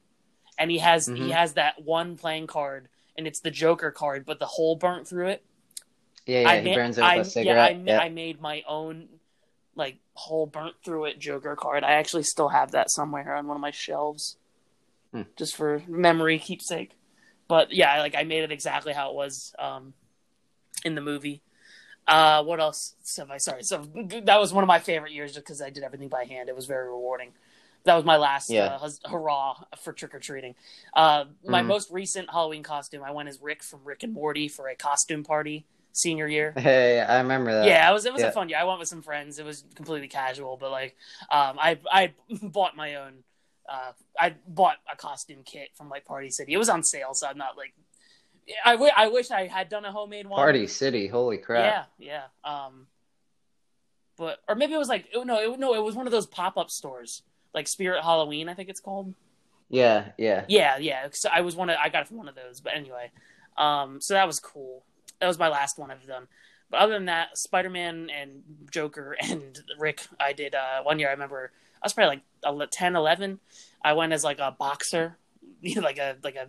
and 0.59 0.71
he 0.71 0.79
has 0.79 1.07
he 1.07 1.13
Mhm. 1.13 1.31
has 1.33 1.55
that 1.55 1.83
one 1.83 2.17
playing 2.19 2.49
card, 2.49 2.89
and 3.17 3.27
it's 3.27 3.41
the 3.41 3.51
Joker 3.51 3.91
card, 3.91 4.27
but 4.27 4.39
the 4.41 4.47
hole 4.47 4.77
burnt 4.77 5.09
through 5.09 5.29
it. 5.29 5.45
Yeah, 6.27 6.41
yeah, 6.41 6.49
I 6.49 6.61
he 6.61 6.69
ma- 6.69 6.75
burns 6.75 6.99
it 6.99 7.03
with 7.03 7.37
I, 7.37 7.41
a 7.41 7.45
Yeah. 7.45 7.99
I, 8.01 8.07
I 8.07 8.09
made 8.09 8.41
my 8.41 8.63
own 8.69 9.09
like 9.75 9.99
hole 10.15 10.47
burnt 10.47 10.75
through 10.85 11.05
it 11.07 11.19
Joker 11.19 11.55
card. 11.55 11.85
I 11.85 11.93
actually 11.93 12.25
still 12.25 12.49
have 12.49 12.73
that 12.73 12.91
somewhere 12.91 13.35
on 13.35 13.47
one 13.47 13.57
of 13.57 13.61
my 13.61 13.71
shelves, 13.71 14.37
Hmm. 15.13 15.23
just 15.37 15.55
for 15.55 15.83
memory 15.87 16.39
keepsake. 16.39 16.97
But 17.49 17.73
yeah, 17.73 18.01
like 18.01 18.15
I 18.17 18.25
made 18.25 18.43
it 18.43 18.51
exactly 18.51 18.93
how 18.93 19.11
it 19.11 19.15
was 19.15 19.55
um, 19.59 19.95
in 20.85 20.95
the 20.95 21.01
movie. 21.01 21.43
Uh, 22.09 22.43
what 22.43 22.61
else 22.61 22.95
have 23.19 23.31
I? 23.31 23.39
Sorry, 23.39 23.63
so 23.63 23.85
that 24.23 24.41
was 24.41 24.53
one 24.53 24.65
of 24.65 24.69
my 24.69 24.79
favorite 24.79 25.13
years 25.13 25.35
just 25.35 25.45
because 25.45 25.61
I 25.61 25.71
did 25.71 25.83
everything 25.85 26.09
by 26.09 26.25
hand. 26.25 26.49
It 26.49 26.57
was 26.57 26.67
very 26.67 26.87
rewarding. 26.89 27.33
That 27.85 27.95
was 27.95 28.05
my 28.05 28.17
last 28.17 28.51
Yeah. 28.51 28.79
uh, 28.81 28.91
hurrah 29.09 29.63
for 29.81 29.93
trick 29.93 30.15
or 30.15 30.19
treating. 30.19 30.55
Uh, 30.93 31.27
my 31.45 31.63
Mhm. 31.63 31.67
most 31.67 31.91
recent 31.91 32.31
Halloween 32.31 32.63
costume, 32.65 33.05
I 33.05 33.11
went 33.13 33.29
as 33.29 33.41
Rick 33.41 33.63
from 33.63 33.85
Rick 33.85 34.03
and 34.03 34.13
Morty 34.13 34.49
for 34.49 34.69
a 34.69 34.75
costume 34.75 35.23
party 35.23 35.67
senior 35.97 36.27
year. 36.27 36.53
Hey, 36.67 37.01
I 37.01 37.19
remember 37.19 37.53
that. 37.53 37.67
Yeah, 37.67 37.89
it 37.89 37.93
was 37.93 38.07
it 38.07 38.13
was 38.13 38.23
yeah. 38.23 38.29
a 38.29 38.33
fun 38.33 38.49
year. 38.49 38.59
I 38.59 38.65
went 38.65 38.79
with 38.79 38.89
some 38.89 39.03
friends. 39.03 39.39
It 39.39 39.45
was 39.45 39.65
completely 39.75 40.09
casual, 40.09 40.57
but 40.57 40.71
like, 40.71 40.97
um, 41.31 41.59
I 41.59 41.79
I 41.91 42.13
bought 42.43 42.77
my 42.77 42.97
own. 42.97 43.25
Uh, 43.69 43.93
I 44.19 44.35
bought 44.47 44.77
a 44.93 44.97
costume 44.97 45.43
kit 45.45 45.71
from 45.75 45.89
like 45.89 46.05
Party 46.05 46.31
City. 46.31 46.53
It 46.53 46.59
was 46.59 46.69
on 46.69 46.83
sale, 46.85 47.15
so 47.15 47.27
I'm 47.27 47.39
not 47.39 47.57
like. 47.57 47.75
I, 48.65 48.73
w- 48.73 48.93
I 48.97 49.09
wish 49.09 49.33
I 49.33 49.49
had 49.49 49.69
done 49.69 49.85
a 49.85 49.91
homemade 49.91 50.29
one. 50.29 50.37
Party 50.37 50.69
City, 50.69 51.09
holy 51.09 51.37
crap. 51.37 51.89
Yeah, 51.99 52.23
yeah. 52.45 52.65
Um, 52.67 52.87
but 54.17 54.39
or 54.49 54.55
maybe 54.55 54.73
it 54.73 54.79
was 54.79 54.89
like 54.89 55.09
no, 55.13 55.39
it, 55.41 55.59
no, 55.59 55.75
it 55.75 55.83
was 55.83 55.97
one 55.97 56.07
of 56.07 56.13
those 56.13 56.27
pop 56.27 56.57
up 56.57 56.71
stores 56.71 57.23
like 57.57 57.67
Spirit 57.67 58.05
Halloween, 58.05 58.49
I 58.49 58.55
think 58.55 58.69
it's 58.69 58.81
called. 58.81 59.15
Yeah, 59.69 60.11
yeah. 60.19 60.45
Yeah, 60.47 60.77
yeah. 60.77 61.09
So 61.11 61.29
I 61.33 61.41
was 61.41 61.57
one 61.57 61.71
of 61.71 61.77
I 61.83 61.89
got 61.89 62.03
it 62.03 62.09
from 62.09 62.19
one 62.19 62.29
of 62.29 62.37
those. 62.37 62.61
But 62.61 62.77
anyway, 62.77 63.11
um, 63.57 64.01
so 64.01 64.15
that 64.15 64.27
was 64.27 64.39
cool. 64.39 64.85
That 65.21 65.27
was 65.29 65.39
my 65.39 65.49
last 65.49 65.79
one 65.79 65.91
I've 65.91 66.07
done. 66.07 66.27
But 66.71 66.81
other 66.81 66.95
than 66.95 67.07
that, 67.07 67.39
Spider 67.39 67.71
Man 67.71 68.11
and 68.11 68.43
Joker 68.71 69.17
and 69.23 69.59
Rick, 69.79 70.07
I 70.21 70.33
did 70.33 70.55
uh, 70.55 70.83
one 70.83 70.99
year. 70.99 71.09
I 71.09 71.13
remember 71.13 71.53
I 71.83 71.87
was 71.87 71.93
probably 71.93 72.17
like 72.17 72.23
ele- 72.45 72.67
10, 72.71 72.97
11. 72.97 73.39
I 73.85 73.93
went 73.93 74.13
as 74.13 74.25
like 74.25 74.39
a 74.41 74.51
boxer, 74.59 75.17
like 75.77 75.99
a 75.99 76.17
like 76.25 76.37
a 76.37 76.49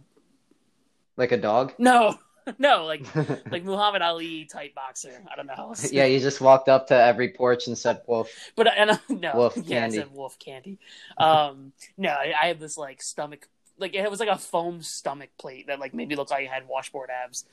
Like 1.16 1.32
a 1.32 1.38
dog? 1.38 1.74
no, 1.78 2.18
no, 2.60 2.86
like 2.86 3.04
like 3.52 3.64
Muhammad 3.64 4.02
Ali 4.02 4.46
type 4.46 4.74
boxer. 4.74 5.22
I 5.32 5.36
don't 5.36 5.48
know. 5.48 5.74
Yeah, 5.92 6.06
you 6.06 6.20
just 6.20 6.40
walked 6.42 6.70
up 6.70 6.88
to 6.88 6.96
every 6.96 7.30
porch 7.34 7.68
and 7.68 7.78
said 7.78 8.02
wolf. 8.08 8.30
but 8.56 8.68
and 8.76 8.92
uh, 8.92 8.98
no, 9.10 9.32
Wolf 9.36 9.58
yeah, 9.58 9.82
candy. 9.82 9.98
I 9.98 10.02
said 10.04 10.14
wolf 10.14 10.40
candy. 10.40 10.80
Um, 11.18 11.74
no, 11.98 12.10
I, 12.10 12.34
I 12.42 12.48
had 12.48 12.60
this 12.60 12.78
like 12.78 13.02
stomach, 13.02 13.50
like 13.78 13.94
it 13.96 14.10
was 14.10 14.20
like 14.20 14.30
a 14.30 14.38
foam 14.38 14.82
stomach 14.82 15.30
plate 15.38 15.68
that 15.68 15.80
like 15.80 15.94
made 15.94 16.08
me 16.08 16.16
look 16.16 16.32
like 16.32 16.48
I 16.48 16.54
had 16.54 16.68
washboard 16.68 17.10
abs. 17.10 17.44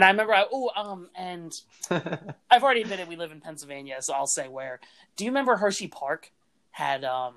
And 0.00 0.06
I 0.06 0.10
remember, 0.12 0.32
I, 0.32 0.46
oh, 0.50 0.70
um, 0.74 1.10
and 1.14 1.52
I've 2.50 2.64
already 2.64 2.80
admitted 2.80 3.06
we 3.06 3.16
live 3.16 3.32
in 3.32 3.42
Pennsylvania, 3.42 3.96
so 4.00 4.14
I'll 4.14 4.26
say 4.26 4.48
where. 4.48 4.80
Do 5.16 5.26
you 5.26 5.30
remember 5.30 5.56
Hershey 5.56 5.88
Park 5.88 6.32
had 6.70 7.04
um 7.04 7.34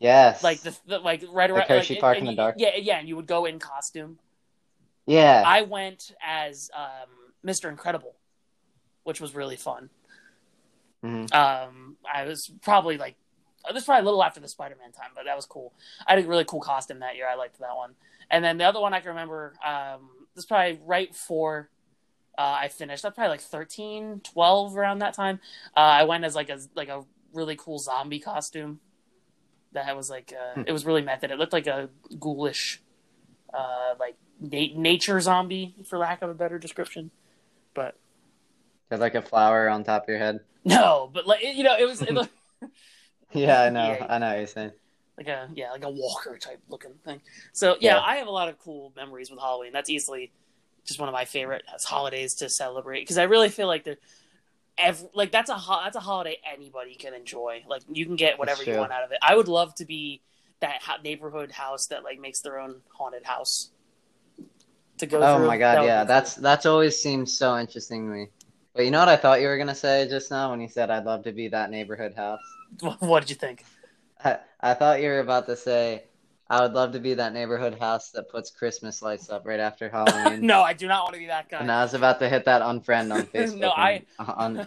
yes. 0.00 0.42
like 0.42 0.60
the, 0.62 0.76
the 0.86 0.98
like 0.98 1.22
right 1.30 1.48
around 1.48 1.68
Hershey 1.68 1.94
like, 1.94 2.00
Park 2.00 2.18
in 2.18 2.24
the 2.24 2.34
dark? 2.34 2.56
Yeah, 2.58 2.70
yeah, 2.76 2.98
and 2.98 3.08
you 3.08 3.14
would 3.14 3.28
go 3.28 3.44
in 3.44 3.60
costume. 3.60 4.18
Yeah. 5.06 5.44
I 5.46 5.62
went 5.62 6.10
as 6.20 6.68
um 6.76 7.08
Mr. 7.46 7.68
Incredible, 7.68 8.16
which 9.04 9.20
was 9.20 9.32
really 9.32 9.56
fun. 9.56 9.88
Mhm. 11.04 11.32
Um, 11.32 11.96
I 12.12 12.24
was 12.24 12.50
probably 12.62 12.98
like, 12.98 13.14
was 13.72 13.84
probably 13.84 14.02
a 14.02 14.04
little 14.04 14.24
after 14.24 14.40
the 14.40 14.48
Spider-Man 14.48 14.90
time, 14.90 15.10
but 15.14 15.26
that 15.26 15.36
was 15.36 15.46
cool. 15.46 15.72
I 16.08 16.16
had 16.16 16.24
a 16.24 16.28
really 16.28 16.44
cool 16.44 16.60
costume 16.60 16.98
that 16.98 17.14
year. 17.14 17.28
I 17.28 17.36
liked 17.36 17.60
that 17.60 17.76
one. 17.76 17.94
And 18.32 18.44
then 18.44 18.58
the 18.58 18.64
other 18.64 18.80
one 18.80 18.94
I 18.94 18.98
can 18.98 19.10
remember, 19.10 19.54
um, 19.64 20.10
this 20.34 20.42
is 20.42 20.46
probably 20.46 20.80
right 20.84 21.12
before 21.12 21.70
uh, 22.40 22.56
I 22.64 22.68
finished. 22.68 23.02
That's 23.02 23.14
probably 23.14 23.30
like 23.30 23.40
13, 23.42 24.20
12 24.24 24.76
around 24.76 24.98
that 25.00 25.14
time. 25.14 25.40
Uh, 25.76 25.80
I 26.00 26.04
went 26.04 26.24
as 26.24 26.34
like 26.34 26.48
a 26.50 26.58
like 26.74 26.88
a 26.88 27.04
really 27.34 27.56
cool 27.56 27.78
zombie 27.78 28.20
costume. 28.20 28.80
That 29.72 29.94
was 29.96 30.08
like 30.10 30.32
uh, 30.32 30.54
Hmm. 30.54 30.62
it 30.66 30.72
was 30.72 30.84
really 30.86 31.02
method. 31.02 31.30
It 31.30 31.38
looked 31.38 31.52
like 31.52 31.66
a 31.66 31.90
ghoulish, 32.18 32.80
uh, 33.52 33.94
like 34.00 34.16
na- 34.40 34.74
nature 34.74 35.20
zombie, 35.20 35.74
for 35.88 35.98
lack 35.98 36.22
of 36.22 36.30
a 36.30 36.34
better 36.34 36.58
description. 36.58 37.10
But 37.74 37.96
Got 38.90 39.00
like 39.00 39.14
a 39.14 39.22
flower 39.22 39.68
on 39.68 39.84
top 39.84 40.04
of 40.04 40.08
your 40.08 40.18
head. 40.18 40.40
no, 40.64 41.10
but 41.12 41.26
like 41.26 41.42
you 41.44 41.62
know, 41.62 41.76
it 41.78 41.86
was 41.86 42.00
it 42.02 42.12
looked 42.14 42.32
Yeah, 43.32 43.62
I 43.62 43.68
know. 43.70 43.92
Yeah. 43.92 44.06
I 44.08 44.18
know 44.18 44.28
what 44.30 44.38
you're 44.38 44.46
saying. 44.48 44.72
like 45.18 45.28
a 45.28 45.48
yeah, 45.54 45.70
like 45.72 45.84
a 45.84 45.90
walker 45.90 46.36
type 46.38 46.60
looking 46.68 46.94
thing. 47.04 47.20
So 47.52 47.76
yeah, 47.80 47.96
Yeah. 47.96 48.00
I 48.00 48.16
have 48.16 48.26
a 48.26 48.32
lot 48.40 48.48
of 48.48 48.58
cool 48.58 48.92
memories 48.96 49.30
with 49.30 49.38
Halloween. 49.40 49.72
That's 49.72 49.90
easily 49.90 50.32
just 50.84 50.98
one 51.00 51.08
of 51.08 51.12
my 51.12 51.24
favorite 51.24 51.62
holidays 51.84 52.34
to 52.36 52.48
celebrate 52.48 53.00
because 53.00 53.18
I 53.18 53.24
really 53.24 53.48
feel 53.48 53.66
like 53.66 53.84
the 53.84 53.96
ev- 54.78 55.08
like 55.14 55.32
that's 55.32 55.50
a 55.50 55.56
ho- 55.56 55.80
that's 55.84 55.96
a 55.96 56.00
holiday 56.00 56.38
anybody 56.50 56.94
can 56.94 57.14
enjoy. 57.14 57.62
Like 57.68 57.82
you 57.90 58.06
can 58.06 58.16
get 58.16 58.38
whatever 58.38 58.62
you 58.62 58.76
want 58.76 58.92
out 58.92 59.04
of 59.04 59.12
it. 59.12 59.18
I 59.22 59.36
would 59.36 59.48
love 59.48 59.74
to 59.76 59.84
be 59.84 60.22
that 60.60 60.82
ha- 60.82 60.98
neighborhood 61.02 61.52
house 61.52 61.86
that 61.86 62.04
like 62.04 62.20
makes 62.20 62.40
their 62.40 62.58
own 62.58 62.82
haunted 62.96 63.24
house 63.24 63.70
to 64.98 65.06
go 65.06 65.22
Oh 65.22 65.36
through. 65.36 65.48
my 65.48 65.58
god, 65.58 65.78
would 65.78 65.86
yeah. 65.86 66.04
That's 66.04 66.34
that's 66.34 66.66
always 66.66 67.00
seems 67.00 67.36
so 67.36 67.58
interesting 67.58 68.06
to 68.06 68.12
me. 68.14 68.28
But 68.74 68.84
you 68.84 68.90
know 68.90 69.00
what 69.00 69.08
I 69.08 69.16
thought 69.16 69.40
you 69.40 69.48
were 69.48 69.58
gonna 69.58 69.74
say 69.74 70.06
just 70.08 70.30
now 70.30 70.50
when 70.50 70.60
you 70.60 70.68
said 70.68 70.90
I'd 70.90 71.04
love 71.04 71.24
to 71.24 71.32
be 71.32 71.48
that 71.48 71.70
neighborhood 71.70 72.14
house? 72.14 72.40
what 73.00 73.20
did 73.20 73.30
you 73.30 73.36
think? 73.36 73.64
I, 74.22 74.38
I 74.60 74.74
thought 74.74 75.00
you 75.00 75.08
were 75.08 75.20
about 75.20 75.46
to 75.46 75.56
say 75.56 76.04
I 76.50 76.60
would 76.62 76.72
love 76.72 76.92
to 76.92 76.98
be 76.98 77.14
that 77.14 77.32
neighborhood 77.32 77.78
house 77.78 78.10
that 78.10 78.28
puts 78.28 78.50
Christmas 78.50 79.00
lights 79.02 79.30
up 79.30 79.46
right 79.46 79.60
after 79.60 79.88
Halloween. 79.88 80.44
no, 80.46 80.62
I 80.62 80.72
do 80.72 80.88
not 80.88 81.04
want 81.04 81.14
to 81.14 81.20
be 81.20 81.26
that 81.26 81.48
guy. 81.48 81.58
And 81.60 81.70
I 81.70 81.82
was 81.84 81.94
about 81.94 82.18
to 82.18 82.28
hit 82.28 82.44
that 82.46 82.60
unfriend 82.62 83.14
on 83.14 83.22
Facebook. 83.34 83.60
No, 83.60 83.70
I- 83.70 84.02
on, 84.18 84.66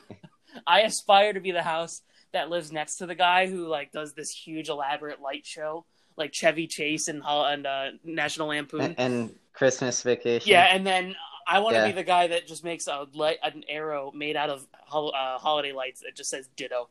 I 0.66 0.82
aspire 0.82 1.34
to 1.34 1.42
be 1.42 1.52
the 1.52 1.62
house 1.62 2.02
that 2.32 2.50
lives 2.50 2.72
next 2.72 2.96
to 2.98 3.06
the 3.06 3.16
guy 3.16 3.48
who 3.48 3.68
like 3.68 3.92
does 3.92 4.14
this 4.14 4.32
huge 4.32 4.70
elaborate 4.70 5.20
light 5.22 5.46
show, 5.46 5.86
like 6.16 6.32
Chevy 6.34 6.68
Chase 6.68 7.10
and 7.10 7.22
and 7.26 7.68
uh, 7.68 7.90
National 8.06 8.48
Lampoon. 8.48 8.80
and, 8.82 8.96
and 8.98 9.36
Christmas 9.52 10.02
vacation. 10.04 10.50
yeah, 10.50 10.68
and 10.72 10.88
then 10.88 11.16
I 11.46 11.60
want 11.60 11.76
to 11.76 11.82
Yeah. 11.82 11.88
be 11.88 11.92
the 11.92 12.04
guy 12.06 12.28
that 12.28 12.48
just 12.48 12.64
makes 12.64 12.88
a 12.88 13.06
light, 13.14 13.38
an 13.44 13.66
arrow 13.68 14.12
made 14.16 14.38
out 14.38 14.50
of 14.50 14.66
hol- 14.86 15.14
uh, 15.14 15.38
holiday 15.38 15.74
lights 15.74 16.00
that 16.02 16.16
just 16.16 16.30
says 16.30 16.48
"ditto," 16.56 16.88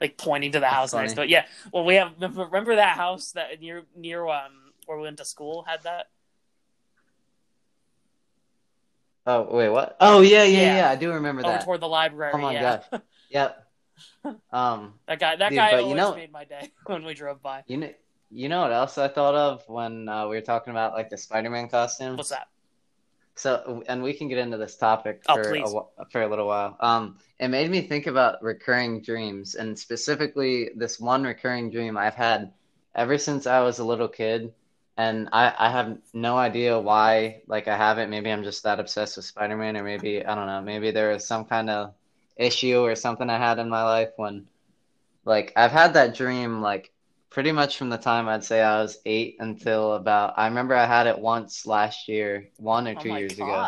like 0.00 0.16
pointing 0.16 0.52
to 0.52 0.60
the 0.60 0.66
house 0.68 0.92
next 0.94 1.14
to 1.14 1.22
it. 1.22 1.28
Yeah, 1.30 1.46
well, 1.72 1.84
we 1.84 1.94
have 1.96 2.12
remember 2.20 2.76
that 2.76 2.96
house 2.96 3.32
that 3.32 3.60
near 3.60 3.82
near 3.96 4.26
um 4.26 4.72
where 4.86 4.96
we 4.98 5.04
went 5.04 5.18
to 5.18 5.24
school 5.24 5.64
had 5.66 5.82
that. 5.84 6.06
oh 9.26 9.54
wait, 9.54 9.68
what? 9.68 9.96
Oh 10.00 10.20
yeah, 10.20 10.44
yeah, 10.44 10.58
Yeah. 10.60 10.76
yeah. 10.76 10.90
I 10.90 10.96
do 10.96 11.12
remember 11.12 11.42
over 11.42 11.52
that. 11.52 11.64
toward 11.64 11.80
the 11.80 11.88
library. 11.88 12.32
Oh 12.34 12.38
my 12.38 12.52
yeah. 12.52 12.80
Yep. 13.30 13.66
Um, 14.50 14.94
that 15.06 15.20
guy, 15.20 15.36
that 15.36 15.50
Dude, 15.50 15.56
guy 15.56 15.70
but 15.72 15.86
you 15.86 15.94
know- 15.94 16.14
made 16.14 16.32
my 16.32 16.44
day 16.44 16.70
when 16.86 17.04
we 17.04 17.14
drove 17.14 17.42
by. 17.42 17.62
you 17.66 17.76
know, 17.76 17.92
you 18.30 18.48
know 18.48 18.62
what 18.62 18.72
else 18.72 18.96
I 18.98 19.08
thought 19.08 19.34
of 19.34 19.62
when 19.68 20.08
uh, 20.08 20.26
we 20.26 20.36
were 20.36 20.40
talking 20.42 20.70
about 20.72 20.94
like 20.94 21.10
the 21.10 21.16
Spider-Man 21.18 21.68
costume? 21.68 22.16
What's 22.16 22.30
that? 22.30 22.48
So, 23.36 23.82
and 23.88 24.02
we 24.02 24.12
can 24.14 24.28
get 24.28 24.38
into 24.38 24.56
this 24.56 24.76
topic 24.76 25.22
Oh, 25.28 25.34
for 25.42 25.54
a, 25.54 26.04
for 26.10 26.22
a 26.22 26.28
little 26.28 26.46
while. 26.46 26.76
Um, 26.80 27.18
it 27.40 27.48
made 27.48 27.70
me 27.70 27.80
think 27.80 28.06
about 28.06 28.42
recurring 28.42 29.00
dreams, 29.00 29.54
and 29.54 29.76
specifically 29.78 30.70
this 30.76 31.00
one 31.00 31.24
recurring 31.24 31.70
dream 31.70 31.96
I've 31.96 32.14
had 32.14 32.52
ever 32.94 33.16
since 33.16 33.46
I 33.46 33.60
was 33.60 33.78
a 33.78 33.84
little 33.84 34.08
kid, 34.08 34.52
and 34.98 35.26
I, 35.32 35.54
I 35.58 35.70
have 35.70 35.96
no 36.12 36.36
idea 36.36 36.78
why. 36.78 37.40
Like, 37.46 37.66
I 37.66 37.78
have 37.78 37.98
it. 37.98 38.10
Maybe 38.10 38.30
I'm 38.30 38.44
just 38.44 38.62
that 38.64 38.78
obsessed 38.78 39.16
with 39.16 39.24
Spider-Man, 39.24 39.78
or 39.78 39.82
maybe 39.82 40.22
I 40.22 40.34
don't 40.34 40.46
know. 40.46 40.60
Maybe 40.60 40.90
there 40.90 41.12
was 41.12 41.26
some 41.26 41.46
kind 41.46 41.70
of 41.70 41.94
issue 42.36 42.80
or 42.80 42.94
something 42.94 43.30
I 43.30 43.38
had 43.38 43.58
in 43.58 43.70
my 43.70 43.84
life 43.84 44.10
when, 44.16 44.46
like, 45.24 45.54
I've 45.56 45.72
had 45.72 45.94
that 45.94 46.14
dream 46.14 46.60
like 46.60 46.92
pretty 47.30 47.52
much 47.52 47.78
from 47.78 47.88
the 47.88 47.96
time 47.96 48.28
I'd 48.28 48.44
say 48.44 48.60
I 48.60 48.82
was 48.82 48.98
eight 49.06 49.36
until 49.40 49.94
about. 49.94 50.34
I 50.36 50.46
remember 50.46 50.74
I 50.74 50.84
had 50.84 51.06
it 51.06 51.18
once 51.18 51.66
last 51.66 52.06
year, 52.06 52.50
one 52.58 52.86
or 52.86 52.96
Oh 52.96 53.00
two 53.00 53.08
my 53.08 53.18
years 53.18 53.32
ago 53.32 53.66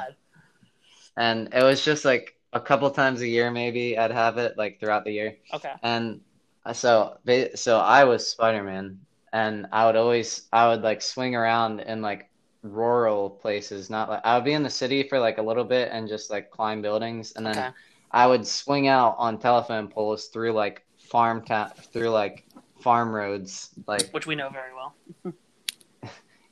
and 1.16 1.52
it 1.54 1.62
was 1.62 1.84
just 1.84 2.04
like 2.04 2.34
a 2.52 2.60
couple 2.60 2.90
times 2.90 3.20
a 3.20 3.28
year 3.28 3.50
maybe 3.50 3.96
I'd 3.98 4.10
have 4.10 4.38
it 4.38 4.56
like 4.58 4.78
throughout 4.80 5.04
the 5.04 5.12
year 5.12 5.36
Okay. 5.52 5.74
and 5.82 6.20
uh, 6.64 6.72
So 6.72 7.18
so 7.54 7.78
I 7.80 8.04
was 8.04 8.26
Spider-Man, 8.28 9.00
and 9.32 9.66
I 9.72 9.86
would 9.86 9.96
always 9.96 10.46
I 10.52 10.68
would 10.68 10.82
like 10.82 11.02
swing 11.02 11.34
around 11.34 11.80
in 11.80 12.02
like 12.02 12.30
rural 12.62 13.30
places, 13.30 13.90
not 13.90 14.08
like 14.08 14.20
I 14.24 14.36
would 14.36 14.44
be 14.44 14.52
in 14.52 14.62
the 14.62 14.70
city 14.70 15.02
for 15.08 15.18
like 15.18 15.38
a 15.38 15.42
little 15.42 15.64
bit 15.64 15.88
and 15.92 16.08
just 16.08 16.30
like 16.30 16.50
climb 16.50 16.82
buildings, 16.82 17.32
and 17.36 17.44
then 17.46 17.58
Okay. 17.58 17.72
I 18.10 18.26
would 18.26 18.46
swing 18.46 18.88
out 18.88 19.16
on 19.18 19.38
telephone 19.38 19.88
poles 19.88 20.28
through 20.28 20.52
like 20.52 20.84
farm 20.98 21.44
ta- 21.44 21.72
through 21.92 22.10
like 22.10 22.44
farm 22.82 23.12
roads, 23.14 23.70
like 23.88 24.12
Which 24.12 24.26
we 24.26 24.34
know 24.36 24.48
very 24.50 24.72
well. 24.74 24.94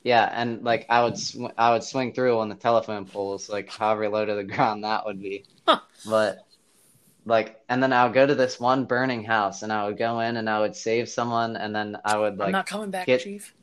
yeah, 0.03 0.30
and 0.32 0.62
like 0.62 0.86
I 0.88 1.03
would 1.03 1.18
sw- 1.18 1.53
I 1.59 1.72
would 1.72 1.84
swing 1.84 2.12
through 2.12 2.38
on 2.38 2.48
the 2.48 2.55
telephone 2.55 3.05
poles, 3.05 3.48
like 3.48 3.70
however 3.70 4.09
low 4.09 4.24
to 4.24 4.34
the 4.34 4.44
ground 4.44 4.84
that 4.84 5.05
would 5.07 5.20
be. 5.20 5.44
Huh. 5.66 5.80
But 6.09 6.46
like, 7.26 7.61
and 7.68 7.82
then 7.82 7.92
I 7.92 8.05
would 8.05 8.14
go 8.14 8.26
to 8.26 8.34
this 8.34 8.59
one 8.59 8.86
burning 8.86 9.24
house, 9.24 9.62
and 9.62 9.72
I 9.72 9.86
would 9.86 9.98
go 9.98 10.20
in 10.20 10.36
and 10.36 10.48
I 10.48 10.61
would 10.61 10.74
save 10.74 11.09
someone, 11.09 11.57
and 11.57 11.74
then 11.74 11.98
I 12.05 12.16
would 12.16 12.38
like 12.38 12.46
I'm 12.46 12.53
not 12.53 12.66
coming 12.66 12.90
back, 12.90 13.07
get- 13.07 13.20
Chief. 13.20 13.55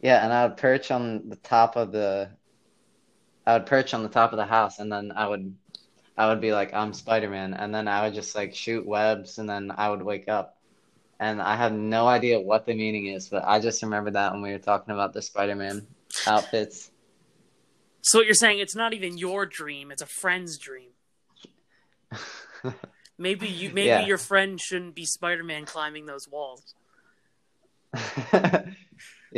yeah, 0.00 0.24
and 0.24 0.32
I 0.32 0.46
would 0.46 0.56
perch 0.56 0.90
on 0.90 1.28
the 1.28 1.36
top 1.36 1.76
of 1.76 1.92
the 1.92 2.30
I 3.46 3.54
would 3.54 3.66
perch 3.66 3.94
on 3.94 4.02
the 4.02 4.08
top 4.08 4.32
of 4.32 4.36
the 4.36 4.46
house, 4.46 4.78
and 4.78 4.92
then 4.92 5.12
I 5.14 5.26
would 5.26 5.54
I 6.18 6.28
would 6.28 6.40
be 6.40 6.52
like 6.52 6.74
I'm 6.74 6.92
Spider-Man, 6.92 7.54
and 7.54 7.74
then 7.74 7.88
I 7.88 8.04
would 8.04 8.14
just 8.14 8.34
like 8.34 8.54
shoot 8.54 8.86
webs, 8.86 9.38
and 9.38 9.48
then 9.48 9.72
I 9.74 9.88
would 9.88 10.02
wake 10.02 10.28
up. 10.28 10.58
And 11.20 11.40
I 11.42 11.54
have 11.54 11.72
no 11.72 12.08
idea 12.08 12.40
what 12.40 12.64
the 12.64 12.74
meaning 12.74 13.06
is, 13.08 13.28
but 13.28 13.44
I 13.46 13.60
just 13.60 13.82
remember 13.82 14.10
that 14.12 14.32
when 14.32 14.40
we 14.40 14.52
were 14.52 14.58
talking 14.58 14.94
about 14.94 15.12
the 15.12 15.20
Spider-Man 15.20 15.86
outfits. 16.26 16.90
So 18.00 18.18
what 18.18 18.26
you're 18.26 18.34
saying? 18.34 18.58
It's 18.58 18.74
not 18.74 18.94
even 18.94 19.18
your 19.18 19.44
dream; 19.44 19.90
it's 19.90 20.00
a 20.00 20.06
friend's 20.06 20.56
dream. 20.56 20.92
Maybe 23.18 23.46
you, 23.48 23.68
maybe 23.68 23.88
Yeah. 23.88 24.06
your 24.06 24.16
friend 24.16 24.58
shouldn't 24.58 24.94
be 24.94 25.04
Spider-Man 25.04 25.66
climbing 25.66 26.06
those 26.06 26.26
walls. 26.26 26.74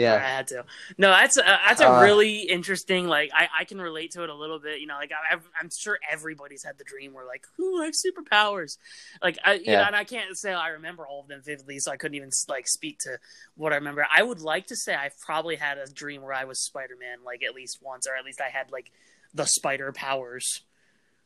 I 0.01 0.19
had 0.19 0.49
to. 0.49 0.65
No, 0.99 1.11
that's 1.11 1.37
a, 1.37 1.43
that's 1.43 1.81
a 1.81 1.89
Uh, 1.89 1.91
really 1.91 2.41
interesting. 2.41 3.07
Like, 3.07 3.31
I, 3.35 3.49
I 3.61 3.65
can 3.65 3.81
relate 3.81 4.11
to 4.13 4.25
it 4.25 4.31
a 4.31 4.35
little 4.35 4.59
bit. 4.59 4.81
You 4.81 4.87
know, 4.87 4.95
like 4.95 5.13
I, 5.13 5.37
I'm 5.61 5.71
sure 5.71 5.99
everybody's 6.11 6.63
had 6.65 6.79
the 6.79 6.85
dream 6.85 7.13
where 7.13 7.27
like, 7.27 7.47
ooh, 7.61 7.81
I 7.83 7.87
have 7.87 7.95
superpowers. 7.95 8.79
Like, 9.23 9.39
I, 9.45 9.55
you 9.55 9.65
Yeah. 9.65 9.77
know, 9.77 9.85
and 9.85 9.97
I 9.97 10.05
can't 10.05 10.37
say 10.37 10.53
I 10.53 10.69
remember 10.69 11.07
all 11.07 11.21
of 11.21 11.29
them 11.29 11.43
vividly, 11.45 11.79
so 11.79 11.93
I 11.93 11.97
couldn't 11.97 12.17
even 12.17 12.31
like 12.49 12.67
speak 12.69 12.99
to 13.01 13.19
what 13.55 13.73
I 13.73 13.77
remember. 13.77 14.07
I 14.11 14.23
would 14.23 14.41
like 14.41 14.67
to 14.69 14.77
say 14.77 14.95
I've 14.95 15.19
probably 15.21 15.57
had 15.57 15.79
a 15.79 15.87
dream 15.87 16.23
where 16.23 16.35
I 16.35 16.45
was 16.45 16.61
Spider 16.61 16.97
Man, 16.99 17.19
like 17.25 17.43
at 17.43 17.55
least 17.55 17.79
once, 17.83 18.07
or 18.07 18.17
at 18.17 18.25
least 18.25 18.41
I 18.41 18.49
had 18.49 18.73
like 18.73 18.91
the 19.35 19.45
spider 19.45 19.93
powers. 19.93 20.63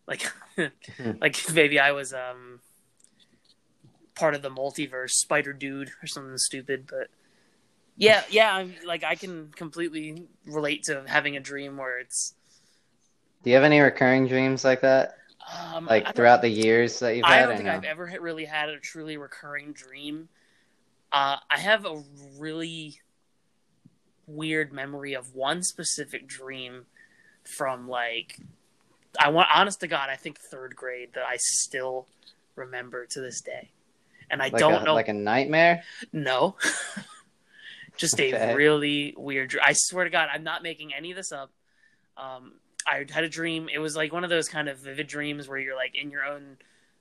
Like, 0.06 0.32
like 1.20 1.36
maybe 1.54 1.80
I 1.80 1.92
was 1.92 2.14
um 2.14 2.60
part 4.14 4.34
of 4.34 4.42
the 4.42 4.50
multiverse, 4.50 5.10
Spider 5.10 5.52
Dude, 5.52 5.90
or 6.02 6.06
something 6.06 6.38
stupid, 6.38 6.86
but. 6.88 7.08
Yeah, 7.96 8.22
yeah, 8.30 8.54
I'm 8.54 8.74
like 8.84 9.04
I 9.04 9.14
can 9.14 9.50
completely 9.56 10.26
relate 10.46 10.84
to 10.84 11.04
having 11.06 11.36
a 11.36 11.40
dream 11.40 11.76
where 11.76 11.98
it's 11.98 12.34
Do 13.42 13.50
you 13.50 13.56
have 13.56 13.64
any 13.64 13.80
recurring 13.80 14.26
dreams 14.26 14.64
like 14.64 14.80
that? 14.82 15.16
um, 15.74 15.86
Like 15.88 16.14
throughout 16.14 16.42
the 16.42 16.48
years 16.48 16.98
that 17.00 17.16
you've 17.16 17.26
had. 17.26 17.44
I 17.44 17.46
don't 17.46 17.56
think 17.56 17.66
no? 17.66 17.72
I've 17.72 17.84
ever 17.84 18.12
really 18.20 18.44
had 18.44 18.68
a 18.68 18.78
truly 18.78 19.16
recurring 19.16 19.72
dream. 19.72 20.28
Uh, 21.12 21.36
I 21.50 21.58
have 21.58 21.84
a 21.86 22.02
really 22.38 23.00
weird 24.26 24.72
memory 24.72 25.14
of 25.14 25.34
one 25.34 25.62
specific 25.62 26.26
dream 26.26 26.86
from 27.44 27.88
like 27.88 28.38
I 29.18 29.30
want 29.30 29.48
honest 29.54 29.80
to 29.80 29.88
God, 29.88 30.10
I 30.10 30.16
think 30.16 30.38
third 30.38 30.76
grade 30.76 31.10
that 31.14 31.24
I 31.26 31.36
still 31.38 32.06
remember 32.56 33.06
to 33.06 33.20
this 33.20 33.40
day. 33.40 33.70
And 34.30 34.42
I 34.42 34.50
Like 34.50 34.60
don't 34.60 34.82
a, 34.82 34.84
know 34.84 34.94
like 34.94 35.08
a 35.08 35.12
nightmare? 35.12 35.82
No. 36.12 36.56
Just 37.96 38.20
a 38.20 38.34
Okay. 38.34 38.54
really 38.54 39.14
weird 39.16 39.50
dr- 39.50 39.64
I 39.66 39.72
swear 39.74 40.04
to 40.04 40.10
God, 40.10 40.28
I'm 40.32 40.44
not 40.44 40.62
making 40.62 40.92
any 40.94 41.10
of 41.10 41.16
this 41.16 41.32
up. 41.32 41.50
Um, 42.16 42.54
I 42.86 43.04
had 43.10 43.24
a 43.24 43.28
dream. 43.28 43.68
It 43.72 43.78
was 43.78 43.96
like 43.96 44.12
one 44.12 44.24
of 44.24 44.30
those 44.30 44.48
kind 44.48 44.68
of 44.68 44.78
vivid 44.78 45.06
dreams 45.06 45.48
where 45.48 45.58
you're 45.58 45.76
like 45.76 45.94
in 45.94 46.10
your 46.10 46.24
own 46.24 46.56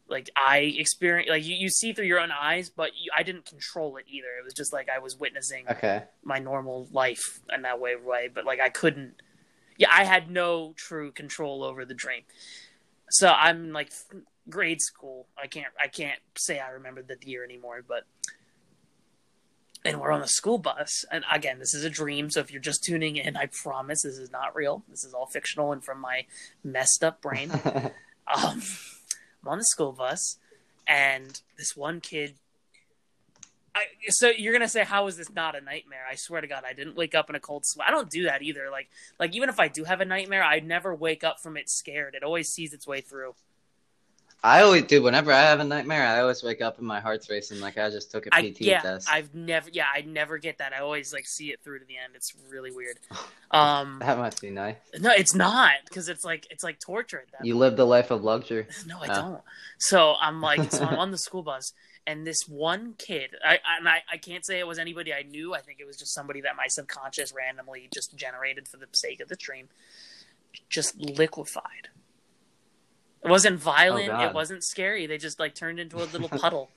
like 0.07 0.29
eye 0.35 0.71
experience 0.77 1.27
like 1.31 1.43
you, 1.43 1.55
you 1.55 1.67
see 1.67 1.91
through 1.91 2.05
your 2.05 2.19
own 2.19 2.29
eyes 2.31 2.69
but 2.69 2.91
you, 2.95 3.09
i 3.17 3.23
didn't 3.23 3.43
control 3.43 3.97
it 3.97 4.05
either 4.07 4.27
it 4.39 4.43
was 4.43 4.53
just 4.53 4.71
like 4.71 4.87
i 4.87 4.99
was 4.99 5.17
witnessing 5.17 5.65
Okay. 5.67 6.03
my 6.23 6.37
normal 6.37 6.87
life 6.91 7.39
in 7.51 7.63
that 7.63 7.79
way 7.79 7.95
way 7.95 8.29
but 8.31 8.45
like 8.45 8.59
i 8.59 8.69
couldn't 8.69 9.15
yeah 9.77 9.87
i 9.91 10.03
had 10.03 10.29
no 10.29 10.73
true 10.77 11.11
control 11.11 11.63
over 11.63 11.85
the 11.85 11.95
dream 11.95 12.21
so 13.09 13.29
i'm 13.29 13.71
like 13.71 13.91
grade 14.47 14.79
school 14.79 15.25
i 15.41 15.47
can't 15.47 15.73
i 15.83 15.87
can't 15.87 16.19
say 16.37 16.59
i 16.59 16.69
remember 16.69 17.01
the 17.01 17.17
year 17.25 17.43
anymore 17.43 17.83
but 17.87 18.03
and 19.85 20.01
we're 20.01 20.11
on 20.11 20.19
the 20.19 20.27
school 20.27 20.57
bus 20.57 21.05
and 21.11 21.23
again 21.31 21.59
this 21.59 21.73
is 21.73 21.85
a 21.85 21.89
dream 21.89 22.29
so 22.29 22.39
if 22.39 22.51
you're 22.51 22.61
just 22.61 22.83
tuning 22.83 23.15
in 23.15 23.37
i 23.37 23.45
promise 23.45 24.01
this 24.01 24.17
is 24.17 24.31
not 24.31 24.55
real 24.55 24.83
this 24.89 25.03
is 25.05 25.13
all 25.13 25.27
fictional 25.27 25.71
and 25.71 25.83
from 25.83 26.01
my 26.01 26.25
messed 26.63 27.03
up 27.03 27.21
brain 27.21 27.51
um, 28.35 28.61
I'm 29.45 29.51
on 29.51 29.57
the 29.59 29.65
school 29.65 29.91
bus, 29.91 30.37
and 30.87 31.39
this 31.57 31.75
one 31.75 32.01
kid. 32.01 32.35
I, 33.75 33.83
so 34.07 34.29
you're 34.29 34.53
gonna 34.53 34.69
say, 34.69 34.83
how 34.83 35.07
is 35.07 35.17
this 35.17 35.31
not 35.31 35.55
a 35.55 35.61
nightmare? 35.61 36.05
I 36.09 36.15
swear 36.15 36.41
to 36.41 36.47
God, 36.47 36.63
I 36.65 36.73
didn't 36.73 36.95
wake 36.95 37.13
up 37.13 37.29
in 37.29 37.35
a 37.35 37.39
cold 37.39 37.65
sweat. 37.65 37.87
I 37.87 37.91
don't 37.91 38.09
do 38.09 38.23
that 38.23 38.41
either. 38.41 38.69
Like, 38.71 38.89
like 39.19 39.35
even 39.35 39.49
if 39.49 39.59
I 39.59 39.67
do 39.67 39.83
have 39.83 40.01
a 40.01 40.05
nightmare, 40.05 40.43
I 40.43 40.61
never 40.61 40.95
wake 40.95 41.23
up 41.23 41.39
from 41.43 41.57
it 41.57 41.69
scared. 41.69 42.15
It 42.15 42.23
always 42.23 42.47
sees 42.47 42.73
its 42.73 42.87
way 42.87 43.01
through. 43.01 43.35
I 44.45 44.61
always 44.61 44.83
do. 44.83 45.01
Whenever 45.01 45.31
I 45.31 45.41
have 45.41 45.59
a 45.59 45.63
nightmare, 45.63 46.05
I 46.05 46.19
always 46.19 46.43
wake 46.43 46.61
up 46.61 46.77
and 46.77 46.85
my 46.87 46.99
heart's 46.99 47.29
racing 47.31 47.59
like 47.59 47.79
I 47.79 47.89
just 47.89 48.11
took 48.11 48.27
a 48.27 48.29
PT 48.29 48.61
yeah, 48.61 48.79
test. 48.81 49.09
I've 49.11 49.33
never 49.33 49.69
yeah, 49.73 49.87
I 49.91 50.01
never 50.01 50.37
get 50.37 50.59
that. 50.59 50.71
I 50.71 50.79
always 50.81 51.11
like 51.11 51.25
see 51.25 51.47
it 51.51 51.61
through 51.63 51.79
to 51.79 51.85
the 51.85 51.97
end. 51.97 52.13
It's 52.15 52.31
really 52.49 52.71
weird. 52.71 52.97
Um, 53.51 53.99
That 53.99 54.17
must 54.17 54.41
be 54.41 54.49
nice. 54.49 54.75
no, 54.99 55.11
it's 55.11 55.33
not 55.33 55.73
because 55.87 56.09
it's 56.09 56.25
like 56.25 56.45
it's 56.49 56.63
like 56.63 56.77
torture 56.79 57.19
at 57.21 57.31
that. 57.31 57.45
You 57.45 57.55
live 57.55 57.77
the 57.77 57.85
life 57.85 58.11
of 58.11 58.23
luxury. 58.23 58.67
No, 58.85 58.99
I 59.01 59.07
Oh. 59.09 59.21
don't. 59.21 59.41
So 59.79 60.15
I'm 60.19 60.41
like, 60.41 60.71
so 60.71 60.83
I'm 60.83 60.99
on 61.05 61.11
the 61.11 61.17
school 61.17 61.41
bus, 61.41 61.71
and 62.05 62.27
this 62.27 62.39
one 62.49 62.95
kid, 62.97 63.29
I 63.47 63.59
and 63.79 63.87
I, 63.87 64.03
I 64.11 64.17
can't 64.17 64.45
say 64.45 64.59
it 64.59 64.67
was 64.67 64.77
anybody 64.77 65.13
I 65.13 65.21
knew. 65.21 65.53
I 65.53 65.61
think 65.61 65.79
it 65.79 65.85
was 65.87 65.95
just 65.97 66.13
somebody 66.13 66.41
that 66.41 66.55
my 66.57 66.65
subconscious 66.67 67.31
randomly 67.33 67.87
just 67.93 68.15
generated 68.17 68.67
for 68.67 68.77
the 68.77 68.87
sake 68.93 69.21
of 69.21 69.29
the 69.29 69.37
dream. 69.37 69.69
Just 70.69 70.97
liquefied. 70.99 71.89
It 73.25 73.29
wasn't 73.29 73.59
violent. 73.59 74.09
Oh, 74.09 74.19
it 74.25 74.33
wasn't 74.33 74.63
scary. 74.63 75.07
They 75.07 75.17
just 75.17 75.39
like 75.39 75.55
turned 75.55 75.79
into 75.79 75.97
a 75.97 76.05
little 76.05 76.29
puddle, 76.29 76.69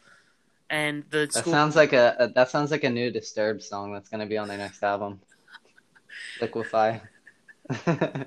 and 0.71 1.05
the 1.11 1.31
That 1.33 1.45
sounds 1.45 1.77
like 1.77 1.93
a, 1.93 2.17
a 2.19 2.29
that 2.29 2.49
sounds 2.51 2.71
like 2.71 2.85
a 2.85 2.91
new 2.91 3.11
Disturbed 3.11 3.63
song 3.63 3.93
that's 3.93 4.09
gonna 4.09 4.27
be 4.27 4.39
on 4.39 4.49
their 4.49 4.59
next 4.59 4.83
album. 4.83 5.21
Liquefy. 6.41 7.01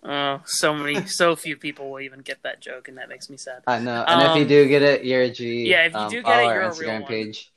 Oh, 0.00 0.40
so 0.46 0.72
many, 0.74 1.06
so 1.06 1.34
few 1.34 1.56
people 1.56 1.90
will 1.90 2.00
even 2.00 2.20
get 2.20 2.40
that 2.44 2.60
joke, 2.60 2.86
and 2.86 2.96
that 2.98 3.08
makes 3.08 3.28
me 3.28 3.36
sad. 3.36 3.62
I 3.66 3.80
know. 3.80 4.04
And 4.06 4.22
if 4.22 4.36
you 4.36 4.42
Um, 4.42 4.48
do 4.48 4.68
get 4.68 4.82
it, 4.82 5.04
you're 5.04 5.22
a 5.22 5.30
G. 5.30 5.68
yeah, 5.68 5.86
if 5.86 5.92
you 5.92 5.98
Um, 5.98 6.10
do 6.10 6.22
get 6.22 6.38
it, 6.38 6.46
our 6.46 6.54
you're 6.54 6.62
a 6.62 6.70
Instagram 6.70 6.80
real 6.80 7.00
one. 7.00 7.08
page. 7.08 7.52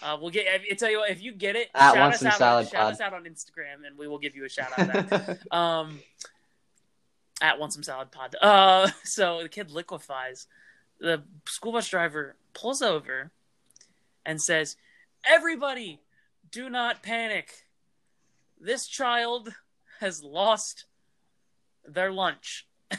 Uh, 0.00 0.16
we'll 0.20 0.30
get. 0.30 0.46
I 0.70 0.74
tell 0.74 0.88
you 0.88 0.98
what, 1.00 1.10
if 1.10 1.20
you 1.20 1.32
get 1.32 1.56
it, 1.56 1.70
At 1.74 1.94
shout 1.94 2.14
us 2.14 2.24
out. 2.24 2.68
Shout 2.68 2.92
us 2.92 3.00
out 3.00 3.12
on 3.14 3.24
Instagram, 3.24 3.84
and 3.84 3.98
we 3.98 4.06
will 4.06 4.18
give 4.20 4.36
you 4.36 4.44
a 4.44 4.48
shout 4.48 4.78
out. 4.78 5.08
That. 5.10 5.38
um, 5.50 5.98
at 7.40 7.58
want 7.58 7.72
some 7.72 7.82
salad 7.82 8.10
pod. 8.10 8.36
Uh, 8.40 8.90
so 9.04 9.42
the 9.42 9.48
kid 9.48 9.70
liquefies. 9.70 10.46
The 11.00 11.22
school 11.46 11.72
bus 11.72 11.88
driver 11.88 12.36
pulls 12.52 12.82
over 12.82 13.32
and 14.24 14.40
says, 14.40 14.76
"Everybody, 15.26 16.00
do 16.50 16.70
not 16.70 17.02
panic. 17.02 17.66
This 18.60 18.86
child 18.86 19.54
has 20.00 20.22
lost 20.22 20.86
their 21.86 22.12
lunch." 22.12 22.66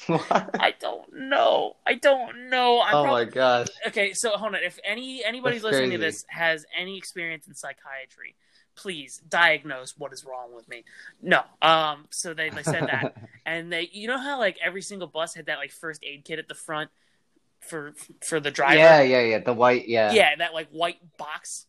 What? 0.06 0.50
I 0.58 0.74
don't 0.80 1.12
know. 1.12 1.76
I 1.86 1.94
don't 1.94 2.48
know. 2.48 2.80
I'm 2.80 2.96
Oh 2.96 3.06
my 3.06 3.24
gosh. 3.24 3.68
okay 3.86 4.12
so 4.14 4.30
hold 4.30 4.54
on 4.54 4.62
if 4.62 4.78
any 4.82 5.22
anybody's 5.24 5.62
That's 5.62 5.72
listening 5.72 5.90
to 5.92 5.98
this 5.98 6.24
has 6.28 6.64
any 6.76 6.96
experience 6.96 7.46
in 7.46 7.54
psychiatry 7.54 8.34
please 8.80 9.20
diagnose 9.28 9.94
what 9.98 10.12
is 10.12 10.24
wrong 10.24 10.54
with 10.54 10.68
me. 10.68 10.84
No 11.20 11.42
um 11.62 12.06
so 12.10 12.34
they, 12.34 12.50
they 12.50 12.62
said 12.62 12.86
that. 12.86 13.14
And 13.46 13.72
they 13.72 13.88
you 13.90 14.06
know 14.06 14.18
how 14.18 14.38
like 14.38 14.58
every 14.62 14.82
single 14.82 15.08
bus 15.08 15.34
had 15.34 15.46
that 15.46 15.58
like 15.58 15.72
first 15.72 16.04
aid 16.04 16.24
kit 16.24 16.38
at 16.38 16.46
the 16.46 16.54
front 16.54 16.90
for 17.60 17.94
for 18.22 18.38
the 18.38 18.50
driver? 18.50 18.76
Yeah, 18.76 19.02
yeah, 19.02 19.22
yeah. 19.22 19.38
The 19.38 19.54
white, 19.54 19.88
yeah, 19.88 20.12
yeah 20.12 20.36
that 20.36 20.54
like 20.54 20.68
white 20.70 20.98
box. 21.16 21.66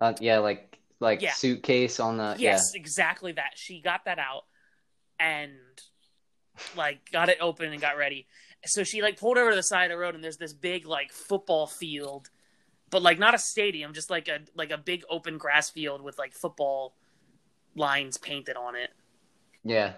Uh, 0.00 0.14
yeah, 0.20 0.38
like 0.38 0.78
like 1.00 1.22
Yeah. 1.22 1.32
suitcase 1.32 2.00
on 2.00 2.18
the 2.18 2.36
yes 2.38 2.74
exactly 2.74 3.32
that. 3.32 3.52
She 3.54 3.80
got 3.80 4.04
that 4.06 4.18
out 4.18 4.44
and 5.18 5.52
like 6.76 7.10
got 7.10 7.28
it 7.28 7.38
open 7.40 7.72
and 7.72 7.80
got 7.80 7.96
ready. 7.96 8.26
So 8.66 8.84
she 8.84 9.00
like 9.00 9.18
pulled 9.18 9.38
over 9.38 9.50
to 9.50 9.56
the 9.56 9.62
side 9.62 9.84
of 9.84 9.90
the 9.90 9.98
road 9.98 10.14
and 10.16 10.24
there's 10.24 10.36
this 10.36 10.52
big 10.52 10.86
like 10.86 11.12
football 11.12 11.66
field 11.66 12.30
but 12.90 13.02
like 13.02 13.18
not 13.18 13.34
a 13.34 13.38
stadium 13.38 13.92
just 13.92 14.10
like 14.10 14.28
a 14.28 14.40
like 14.54 14.70
a 14.70 14.78
big 14.78 15.02
open 15.10 15.38
grass 15.38 15.70
field 15.70 16.02
with 16.02 16.18
like 16.18 16.32
football 16.32 16.94
lines 17.74 18.18
painted 18.18 18.56
on 18.56 18.74
it 18.74 18.90
yeah, 19.64 19.94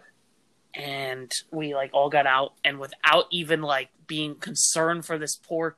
and 0.74 1.30
we 1.52 1.74
like 1.74 1.90
all 1.92 2.08
got 2.08 2.26
out 2.26 2.54
and 2.64 2.78
without 2.78 3.26
even 3.30 3.62
like 3.62 3.88
being 4.06 4.34
concerned 4.34 5.04
for 5.04 5.18
this 5.18 5.36
poor 5.36 5.76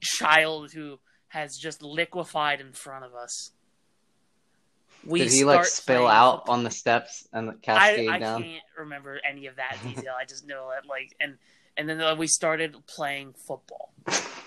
child 0.00 0.72
who 0.72 0.98
has 1.28 1.56
just 1.56 1.82
liquefied 1.82 2.60
in 2.60 2.72
front 2.72 3.04
of 3.04 3.14
us. 3.14 3.50
We 5.04 5.20
Did 5.20 5.32
he 5.32 5.44
like 5.44 5.64
spill 5.64 6.06
out 6.06 6.40
football. 6.40 6.54
on 6.54 6.64
the 6.64 6.70
steps 6.70 7.26
and 7.32 7.50
I, 7.50 7.54
cascade 7.54 8.08
I 8.08 8.18
down? 8.18 8.42
I 8.42 8.46
can't 8.46 8.62
remember 8.78 9.18
any 9.28 9.46
of 9.46 9.56
that 9.56 9.76
detail. 9.82 10.14
I 10.16 10.24
just 10.24 10.46
know 10.46 10.70
that 10.72 10.88
like 10.88 11.16
and 11.20 11.38
and 11.76 11.88
then 11.88 12.18
we 12.18 12.26
started 12.26 12.76
playing 12.86 13.34
football, 13.46 13.92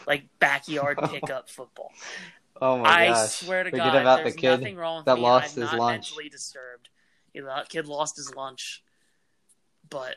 like 0.08 0.26
backyard 0.40 0.98
pickup 1.10 1.50
football. 1.50 1.92
Oh 2.62 2.78
my 2.78 2.84
god. 2.84 2.92
I 3.00 3.08
gosh! 3.08 3.30
swear 3.32 3.64
to 3.64 3.70
Forget 3.70 3.86
God, 3.94 3.96
about 4.02 4.18
the 4.18 4.24
there's 4.24 4.36
kid 4.36 4.50
nothing 4.60 4.76
wrong 4.78 4.98
with 4.98 5.06
that 5.06 5.16
me. 5.16 5.22
lost 5.22 5.58
I'm 5.58 5.62
his 5.64 5.72
not 5.72 5.80
lunch. 5.80 6.12
mentally 6.12 6.30
disturbed. 6.30 6.90
You 7.34 7.42
know, 7.42 7.48
that 7.48 7.68
kid 7.70 7.88
lost 7.88 8.16
his 8.16 8.34
lunch, 8.34 8.82
but 9.90 10.16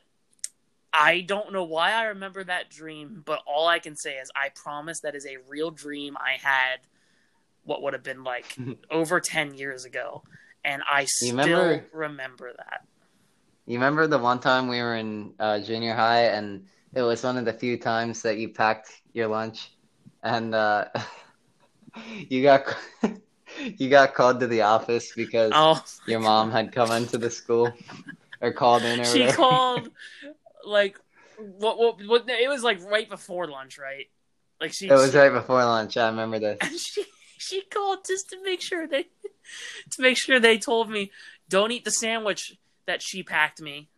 I 0.92 1.20
don't 1.20 1.52
know 1.52 1.64
why 1.64 1.92
I 1.92 2.04
remember 2.04 2.44
that 2.44 2.70
dream. 2.70 3.22
But 3.24 3.42
all 3.46 3.66
I 3.66 3.78
can 3.80 3.96
say 3.96 4.16
is 4.18 4.30
I 4.36 4.50
promise 4.50 5.00
that 5.00 5.14
is 5.16 5.26
a 5.26 5.36
real 5.48 5.70
dream 5.70 6.16
I 6.16 6.38
had. 6.40 6.78
What 7.64 7.82
would 7.82 7.92
have 7.92 8.02
been 8.04 8.22
like 8.24 8.56
over 8.90 9.20
ten 9.20 9.54
years 9.54 9.84
ago, 9.84 10.22
and 10.64 10.82
I 10.88 11.04
still 11.06 11.30
remember- 11.36 11.86
remember 11.92 12.52
that. 12.56 12.84
You 13.66 13.74
remember 13.74 14.06
the 14.06 14.16
one 14.18 14.38
time 14.40 14.68
we 14.68 14.80
were 14.80 14.94
in 14.96 15.34
uh, 15.38 15.58
junior 15.60 15.94
high, 15.94 16.26
and 16.26 16.64
it 16.94 17.02
was 17.02 17.22
one 17.22 17.36
of 17.36 17.44
the 17.44 17.52
few 17.52 17.78
times 17.78 18.22
that 18.22 18.38
you 18.38 18.48
packed 18.50 18.88
your 19.12 19.28
lunch, 19.28 19.70
and 20.22 20.54
uh, 20.54 20.86
you 22.28 22.42
got 22.42 22.62
you 23.76 23.88
got 23.90 24.14
called 24.14 24.40
to 24.40 24.46
the 24.46 24.62
office 24.62 25.12
because 25.14 25.52
Oh, 25.54 25.82
your 26.06 26.20
mom 26.20 26.50
had 26.50 26.72
come 26.72 26.90
into 26.92 27.18
the 27.18 27.30
school 27.30 27.76
or 28.40 28.52
called 28.52 28.82
in 28.82 29.00
or 29.00 29.04
she 29.04 29.20
whatever. 29.20 29.36
called 29.36 29.88
like 30.64 30.98
what, 31.38 31.78
what? 31.78 31.96
What? 32.06 32.28
It 32.28 32.48
was 32.48 32.62
like 32.62 32.82
right 32.84 33.08
before 33.08 33.46
lunch, 33.46 33.78
right? 33.78 34.06
Like 34.60 34.72
she. 34.72 34.88
It 34.88 34.92
was 34.94 35.12
she- 35.12 35.18
right 35.18 35.32
before 35.32 35.64
lunch. 35.64 35.96
I 35.96 36.08
remember 36.08 36.38
this. 36.38 36.58
and 36.60 36.78
she 36.78 37.04
she 37.38 37.62
called 37.62 38.00
just 38.06 38.30
to 38.30 38.42
make 38.42 38.60
sure 38.60 38.86
they 38.88 39.04
to 39.90 40.02
make 40.02 40.18
sure 40.18 40.40
they 40.40 40.58
told 40.58 40.90
me 40.90 41.10
don't 41.48 41.70
eat 41.70 41.84
the 41.84 41.90
sandwich 41.90 42.54
that 42.86 43.00
she 43.02 43.22
packed 43.22 43.60
me. 43.60 43.88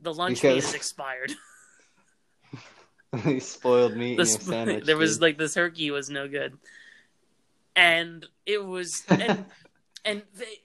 The 0.00 0.12
lunch 0.12 0.42
meat 0.42 0.58
is 0.58 0.74
expired. 0.74 1.32
you 3.26 3.40
spoiled 3.40 3.96
meat 3.96 4.16
The 4.16 4.26
sp- 4.26 4.42
sandwich. 4.42 4.84
there 4.84 4.96
was 4.96 5.20
like 5.20 5.36
the 5.38 5.48
turkey 5.48 5.90
was 5.90 6.08
no 6.10 6.28
good, 6.28 6.56
and 7.76 8.26
it 8.46 8.64
was 8.64 9.02
and 9.08 9.44
and 10.04 10.22
they. 10.34 10.58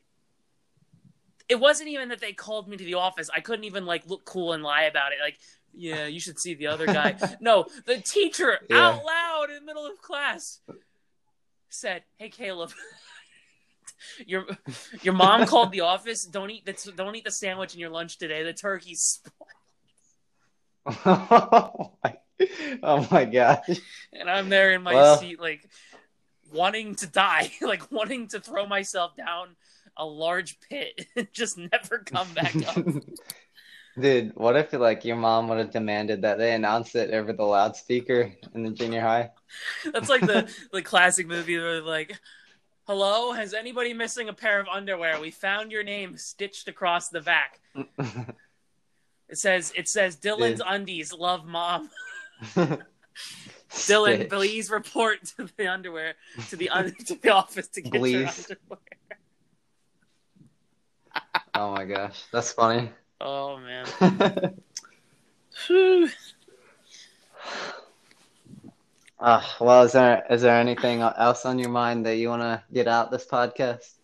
It 1.49 1.61
wasn't 1.61 1.87
even 1.89 2.09
that 2.09 2.19
they 2.19 2.33
called 2.33 2.67
me 2.67 2.75
to 2.75 2.83
the 2.83 2.95
office. 2.95 3.29
I 3.33 3.39
couldn't 3.39 3.63
even 3.63 3.85
like 3.85 4.05
look 4.05 4.25
cool 4.25 4.51
and 4.51 4.61
lie 4.63 4.83
about 4.83 5.13
it. 5.13 5.19
Like, 5.23 5.37
yeah, 5.73 6.05
you 6.05 6.19
should 6.19 6.37
see 6.39 6.55
the 6.55 6.67
other 6.67 6.85
guy. 6.85 7.15
no, 7.39 7.65
the 7.85 8.01
teacher 8.01 8.59
Yeah. 8.69 8.77
out 8.85 9.05
loud 9.05 9.49
in 9.49 9.55
the 9.55 9.61
middle 9.61 9.85
of 9.85 9.97
class 10.01 10.59
said, 11.69 12.03
"Hey, 12.17 12.27
Caleb, 12.29 12.71
your 14.25 14.45
your 15.03 15.13
mom 15.13 15.45
called 15.45 15.71
the 15.71 15.81
office. 15.81 16.25
Don't 16.25 16.49
eat 16.49 16.65
the 16.65 16.91
don't 16.97 17.15
eat 17.15 17.23
the 17.23 17.31
sandwich 17.31 17.73
in 17.73 17.79
your 17.79 17.91
lunch 17.91 18.17
today. 18.17 18.43
The 18.43 18.51
turkey's 18.53 19.21
spoiled." 20.85 21.05
oh, 21.05 21.91
my, 22.03 22.15
oh 22.83 23.07
my 23.11 23.25
gosh! 23.25 23.79
and 24.13 24.29
I'm 24.29 24.49
there 24.49 24.73
in 24.73 24.83
my 24.83 24.93
Well- 24.93 25.17
seat, 25.17 25.39
like 25.39 25.67
wanting 26.51 26.95
to 26.95 27.07
die, 27.07 27.51
like 27.61 27.91
wanting 27.91 28.27
to 28.29 28.39
throw 28.39 28.65
myself 28.65 29.15
down 29.15 29.55
a 29.97 30.05
large 30.05 30.59
pit 30.59 31.07
and 31.15 31.27
just 31.33 31.57
never 31.57 31.99
come 32.05 32.31
back 32.33 32.55
up. 32.67 32.85
Dude, 33.99 34.33
what 34.35 34.55
if 34.55 34.71
like 34.73 35.03
your 35.05 35.15
mom 35.15 35.47
would 35.47 35.57
have 35.57 35.71
demanded 35.71 36.21
that 36.21 36.37
they 36.37 36.53
announce 36.53 36.93
it 36.93 37.11
over 37.11 37.33
the 37.33 37.43
loudspeaker 37.43 38.31
in 38.53 38.63
the 38.63 38.69
junior 38.69 39.01
high? 39.01 39.31
That's 39.91 40.09
like 40.09 40.21
the 40.21 40.53
the 40.71 40.83
classic 40.83 41.25
movie 41.25 41.57
where 41.57 41.81
like, 41.81 42.19
"Hello, 42.85 43.31
has 43.31 43.55
anybody 43.55 43.93
missing 43.93 44.29
a 44.29 44.33
pair 44.33 44.59
of 44.59 44.67
underwear? 44.67 45.19
We 45.19 45.31
found 45.31 45.71
your 45.71 45.81
name 45.83 46.15
stitched 46.15 46.67
across 46.67 47.09
the 47.09 47.21
back. 47.21 47.59
It 49.29 49.37
says 49.37 49.73
it 49.75 49.87
says 49.89 50.15
Dylan's 50.15 50.59
Dude. 50.59 50.67
undies 50.67 51.11
love 51.11 51.45
mom. 51.45 51.89
Dylan, 53.69 54.29
please 54.29 54.69
report 54.69 55.25
to 55.37 55.49
the 55.57 55.67
underwear 55.67 56.13
to 56.49 56.55
the 56.55 56.69
un- 56.69 56.95
to 57.05 57.15
the 57.15 57.29
office 57.29 57.67
to 57.69 57.81
get 57.81 57.93
your 57.93 58.27
underwear." 58.27 58.57
Oh 61.53 61.71
my 61.71 61.85
gosh, 61.85 62.23
that's 62.31 62.51
funny. 62.51 62.91
Oh 63.19 63.57
man. 63.57 64.53
Uh, 69.19 69.41
well, 69.59 69.81
is 69.81 69.93
there 69.93 70.23
is 70.29 70.43
there 70.43 70.59
anything 70.59 71.01
else 71.01 71.43
on 71.43 71.57
your 71.57 71.71
mind 71.71 72.05
that 72.05 72.17
you 72.17 72.29
want 72.29 72.43
to 72.43 72.61
get 72.71 72.87
out 72.87 73.09
this 73.09 73.25
podcast? 73.25 73.97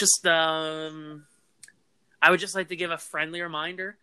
just 0.00 0.26
um 0.26 1.26
i 2.22 2.30
would 2.30 2.40
just 2.40 2.54
like 2.54 2.68
to 2.68 2.76
give 2.76 2.90
a 2.90 2.96
friendly 2.96 3.42
reminder 3.42 3.98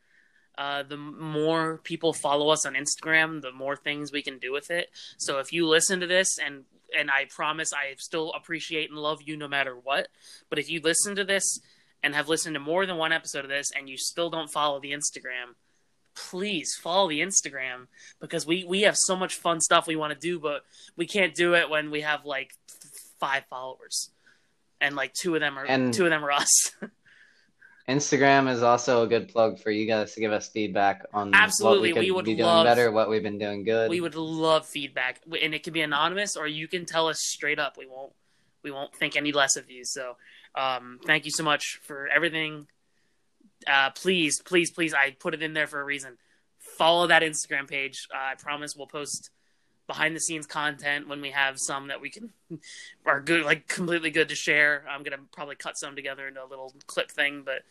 uh, 0.57 0.81
the 0.83 0.97
more 0.97 1.79
people 1.83 2.13
follow 2.13 2.49
us 2.49 2.65
on 2.65 2.73
instagram 2.73 3.41
the 3.41 3.51
more 3.51 3.75
things 3.75 4.11
we 4.11 4.21
can 4.21 4.37
do 4.39 4.51
with 4.51 4.71
it 4.71 4.89
so 5.17 5.39
if 5.39 5.53
you 5.53 5.67
listen 5.67 5.99
to 5.99 6.07
this 6.07 6.37
and 6.43 6.63
and 6.97 7.09
i 7.11 7.25
promise 7.29 7.71
i 7.73 7.93
still 7.97 8.31
appreciate 8.33 8.89
and 8.89 8.97
love 8.99 9.21
you 9.23 9.35
no 9.37 9.47
matter 9.47 9.75
what 9.75 10.07
but 10.49 10.57
if 10.59 10.69
you 10.69 10.79
listen 10.83 11.15
to 11.15 11.23
this 11.23 11.59
and 12.03 12.15
have 12.15 12.29
listened 12.29 12.53
to 12.53 12.59
more 12.59 12.85
than 12.85 12.97
one 12.97 13.11
episode 13.11 13.43
of 13.45 13.49
this 13.49 13.67
and 13.75 13.89
you 13.89 13.97
still 13.97 14.29
don't 14.29 14.51
follow 14.51 14.79
the 14.79 14.91
instagram 14.91 15.53
please 16.15 16.73
follow 16.81 17.07
the 17.09 17.19
instagram 17.19 17.87
because 18.19 18.45
we 18.47 18.63
we 18.63 18.81
have 18.81 18.95
so 18.97 19.15
much 19.15 19.35
fun 19.35 19.61
stuff 19.61 19.85
we 19.85 19.95
want 19.95 20.11
to 20.13 20.19
do 20.19 20.39
but 20.39 20.63
we 20.95 21.05
can't 21.05 21.35
do 21.35 21.53
it 21.53 21.69
when 21.69 21.91
we 21.91 22.01
have 22.01 22.25
like 22.25 22.51
five 23.19 23.43
followers 23.49 24.09
and 24.81 24.95
like 24.95 25.13
two 25.13 25.35
of 25.35 25.41
them 25.41 25.57
are 25.57 25.65
And- 25.65 25.93
two 25.93 26.05
of 26.05 26.09
them 26.11 26.23
are 26.23 26.31
us. 26.31 26.71
Instagram 27.87 28.51
is 28.51 28.61
also 28.63 29.03
a 29.03 29.07
good 29.07 29.29
plug 29.29 29.59
for 29.59 29.71
you 29.71 29.85
guys 29.85 30.13
to 30.13 30.19
give 30.19 30.33
us 30.33 30.49
feedback 30.49 31.05
on 31.13 31.33
Absolutely, 31.33 31.93
what 31.93 31.99
we 31.99 32.01
we 32.01 32.07
could 32.07 32.15
would 32.15 32.25
be 32.25 32.35
doing 32.35 32.45
love- 32.45 32.65
better, 32.65 32.91
what 32.91 33.09
we've 33.09 33.23
been 33.23 33.37
doing 33.37 33.63
good. 33.63 33.89
we 33.89 34.01
would 34.01 34.15
love 34.15 34.65
feedback, 34.65 35.21
and 35.41 35.53
it 35.53 35.63
can 35.63 35.71
be 35.73 35.81
anonymous, 35.81 36.35
or 36.35 36.47
you 36.47 36.67
can 36.67 36.85
tell 36.85 37.07
us 37.07 37.21
straight 37.21 37.59
up. 37.59 37.77
We 37.77 37.85
won't 37.87 38.11
we 38.63 38.71
won't 38.71 38.93
think 38.95 39.15
any 39.15 39.31
less 39.31 39.55
of 39.55 39.69
you. 39.71 39.85
So, 39.85 40.17
um, 40.55 40.99
thank 41.05 41.23
you 41.25 41.31
so 41.31 41.43
much 41.43 41.79
for 41.83 42.07
everything. 42.09 42.67
Uh, 43.65 43.91
please, 43.91 44.41
please, 44.41 44.69
please, 44.71 44.93
I 44.93 45.11
put 45.11 45.33
it 45.33 45.41
in 45.41 45.53
there 45.53 45.67
for 45.67 45.79
a 45.79 45.83
reason. 45.85 46.17
Follow 46.59 47.07
that 47.07 47.21
Instagram 47.21 47.69
page. 47.69 48.07
Uh, 48.13 48.17
I 48.17 48.35
promise 48.35 48.75
we'll 48.75 48.87
post 48.87 49.29
behind 49.87 50.15
the 50.15 50.19
scenes 50.19 50.45
content 50.45 51.07
when 51.07 51.21
we 51.21 51.31
have 51.31 51.59
some 51.59 51.87
that 51.87 52.01
we 52.01 52.09
can 52.09 52.29
are 53.05 53.21
good, 53.21 53.43
like 53.43 53.67
completely 53.67 54.11
good 54.11 54.29
to 54.29 54.35
share. 54.35 54.83
I'm 54.89 55.03
gonna 55.03 55.17
probably 55.31 55.55
cut 55.55 55.77
some 55.77 55.95
together 55.95 56.27
into 56.27 56.43
a 56.43 56.45
little 56.45 56.73
clip 56.85 57.09
thing, 57.09 57.45
but 57.45 57.63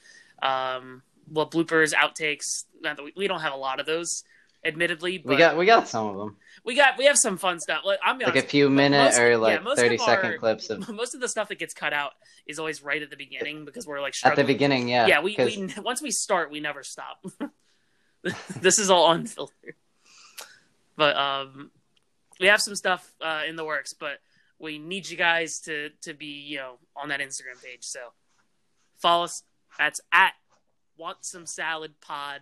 um, 0.47 1.03
well, 1.31 1.49
bloopers, 1.49 1.93
outtakes. 1.93 2.65
Not 2.81 2.97
that 2.97 3.03
we, 3.03 3.13
we 3.17 3.29
don't 3.29 3.41
have 3.41 3.53
a 3.53 3.57
lot 3.57 3.81
of 3.81 3.87
those, 3.87 4.25
admittedly. 4.65 5.19
But 5.19 5.31
we 5.31 5.37
got 5.37 5.57
we 5.57 5.67
got 5.67 5.89
some 5.89 6.07
of 6.07 6.17
them, 6.17 6.37
we 6.65 6.75
got 6.75 6.99
we 6.99 7.07
have 7.07 7.19
some 7.19 7.37
fun 7.37 7.61
stuff. 7.61 7.83
Like, 7.85 7.99
I'm 8.05 8.19
be 8.19 8.25
like 8.25 8.37
a 8.37 8.43
few 8.43 8.69
minute 8.69 9.05
most- 9.05 9.19
or 9.19 9.37
like 9.37 9.63
thirty 9.77 9.97
of 9.97 10.01
second 10.01 10.33
our- 10.33 10.39
clips 10.39 10.71
of 10.71 10.89
most 10.95 11.15
of 11.15 11.21
the 11.21 11.29
stuff 11.29 11.49
that 11.49 11.59
gets 11.59 11.75
cut 11.75 11.93
out 11.93 12.13
is 12.47 12.59
always 12.59 12.83
right 12.83 13.03
at 13.03 13.11
the 13.11 13.17
beginning 13.17 13.65
because 13.65 13.87
we're 13.87 14.01
like 14.01 14.15
at 14.25 14.37
the 14.37 14.45
beginning. 14.45 14.89
Yeah, 14.89 15.07
yeah, 15.07 15.21
we, 15.21 15.37
we 15.39 15.73
once 15.83 16.03
we 16.03 16.11
start, 16.11 16.51
we 16.51 16.61
never 16.61 16.83
stop. 16.83 17.25
this 18.61 18.79
is 18.79 18.91
all 18.91 19.11
unfiltered. 19.11 19.75
But 20.97 21.17
um, 21.17 21.71
we 22.41 22.47
have 22.49 22.61
some 22.61 22.75
stuff 22.75 23.13
uh, 23.21 23.43
in 23.49 23.57
the 23.57 23.65
works, 23.65 23.93
but 23.93 24.19
we 24.59 24.79
need 24.79 25.09
you 25.09 25.17
guys 25.17 25.61
to 25.61 25.91
to 26.03 26.15
be 26.15 26.27
you 26.27 26.59
know 26.59 26.79
on 26.97 27.09
that 27.09 27.21
Instagram 27.21 27.63
page. 27.63 27.85
So 27.85 28.01
follow 28.99 29.25
us. 29.25 29.43
That's 29.79 30.01
at 30.13 30.33
want 30.97 31.19
some 31.25 31.47
salad 31.47 32.01
pod. 32.01 32.41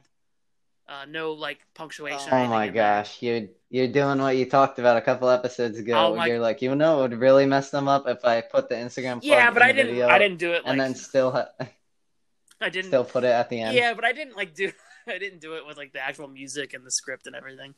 Uh, 0.87 1.07
no 1.09 1.33
like 1.33 1.61
punctuation. 1.75 2.29
Oh 2.31 2.47
my 2.47 2.69
gosh, 2.69 3.23
you're 3.23 3.49
you're 3.71 3.89
doing 3.89 4.21
what 4.21 4.37
you 4.37 4.45
talked 4.45 4.79
about 4.79 4.99
a 4.99 5.01
couple 5.01 5.31
episodes 5.31 5.79
ago. 5.79 5.95
Oh 5.97 6.15
my- 6.15 6.27
You're 6.27 6.39
like, 6.39 6.61
you 6.61 6.75
know, 6.75 6.99
it 6.99 7.11
would 7.11 7.19
really 7.21 7.47
mess 7.47 7.71
them 7.71 7.89
up 7.89 8.07
if 8.07 8.23
I 8.25 8.43
put 8.43 8.69
the 8.69 8.75
Instagram. 8.75 9.21
Yeah, 9.23 9.51
but 9.51 9.63
I 9.63 9.73
didn't. 9.73 10.01
I 10.03 10.19
didn't 10.19 10.37
do 10.39 10.53
it. 10.53 10.63
Like, 10.65 10.73
and 10.73 10.81
then 10.81 10.95
still 10.95 11.31
ha- 11.33 11.49
I 12.61 12.69
didn't. 12.69 12.89
still 12.91 13.05
put 13.05 13.25
it 13.25 13.29
at 13.29 13.49
the 13.49 13.61
end. 13.63 13.75
Yeah, 13.77 13.95
but 13.95 14.05
I 14.05 14.13
didn't 14.13 14.37
like 14.37 14.55
do. 14.55 14.71
I 15.07 15.19
didn't 15.19 15.41
do 15.41 15.55
it 15.55 15.67
with 15.67 15.79
like 15.79 15.93
the 15.95 16.01
actual 16.01 16.29
music 16.29 16.75
and 16.75 16.85
the 16.85 16.91
script 16.91 17.27
and 17.27 17.35
everything. 17.35 17.75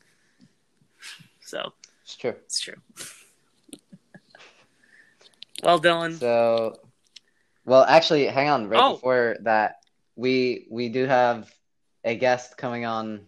So 1.41 1.73
it's 2.07 2.15
true. 2.15 2.35
it's 2.45 2.61
true. 2.61 2.75
well, 5.63 5.79
Dylan. 5.79 6.17
So, 6.17 6.79
well, 7.65 7.83
actually, 7.83 8.27
hang 8.27 8.47
on. 8.49 8.69
Right 8.69 8.79
Oh. 8.81 8.93
before 8.93 9.35
that, 9.41 9.81
we 10.15 10.67
we 10.69 10.87
do 10.87 11.05
have 11.05 11.51
a 12.05 12.15
guest 12.15 12.55
coming 12.57 12.85
on 12.85 13.25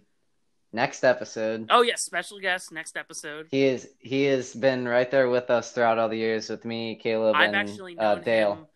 next 0.72 1.04
episode. 1.04 1.68
Oh 1.70 1.82
yes, 1.82 2.04
special 2.04 2.40
guest 2.40 2.72
next 2.72 2.96
episode. 2.96 3.48
He 3.52 3.64
is 3.66 3.90
he 4.00 4.24
has 4.26 4.54
been 4.56 4.88
right 4.88 5.12
there 5.12 5.30
with 5.30 5.50
us 5.50 5.72
throughout 5.74 6.00
all 6.00 6.08
the 6.08 6.18
years 6.18 6.50
with 6.50 6.64
me, 6.64 6.96
Caleb, 6.96 7.36
I've 7.36 7.48
and 7.48 7.56
actually 7.58 7.98
uh, 7.98 8.16
Dale. 8.16 8.54
him. 8.54 8.68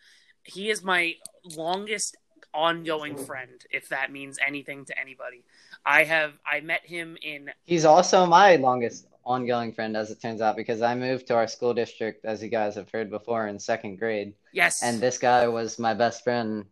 He 0.44 0.70
is 0.70 0.84
my 0.84 1.14
longest 1.56 2.18
ongoing 2.54 3.16
friend, 3.16 3.64
if 3.72 3.88
that 3.90 4.12
means 4.12 4.38
anything 4.46 4.84
to 4.86 5.00
anybody. 5.00 5.44
I 5.86 6.04
have 6.04 6.34
I 6.46 6.60
met 6.60 6.86
him 6.86 7.18
in 7.22 7.50
He's 7.64 7.86
also 7.86 8.26
my 8.26 8.58
longest 8.58 9.08
ongoing 9.26 9.74
friend, 9.74 9.96
as 9.98 10.12
it 10.12 10.22
turns 10.22 10.42
out, 10.42 10.56
because 10.56 10.82
I 10.82 10.96
moved 10.96 11.28
to 11.28 11.36
our 11.36 11.48
school 11.48 11.74
district, 11.74 12.26
as 12.26 12.42
you 12.44 12.50
guys 12.50 12.76
have 12.76 12.90
heard 12.92 13.10
before, 13.10 13.48
in 13.48 13.60
second 13.60 13.98
grade, 13.98 14.34
yes, 14.52 14.82
and 14.84 15.00
this 15.00 15.18
guy 15.18 15.48
was 15.48 15.80
my 15.80 15.94
best 15.94 16.24
friend, 16.24 16.66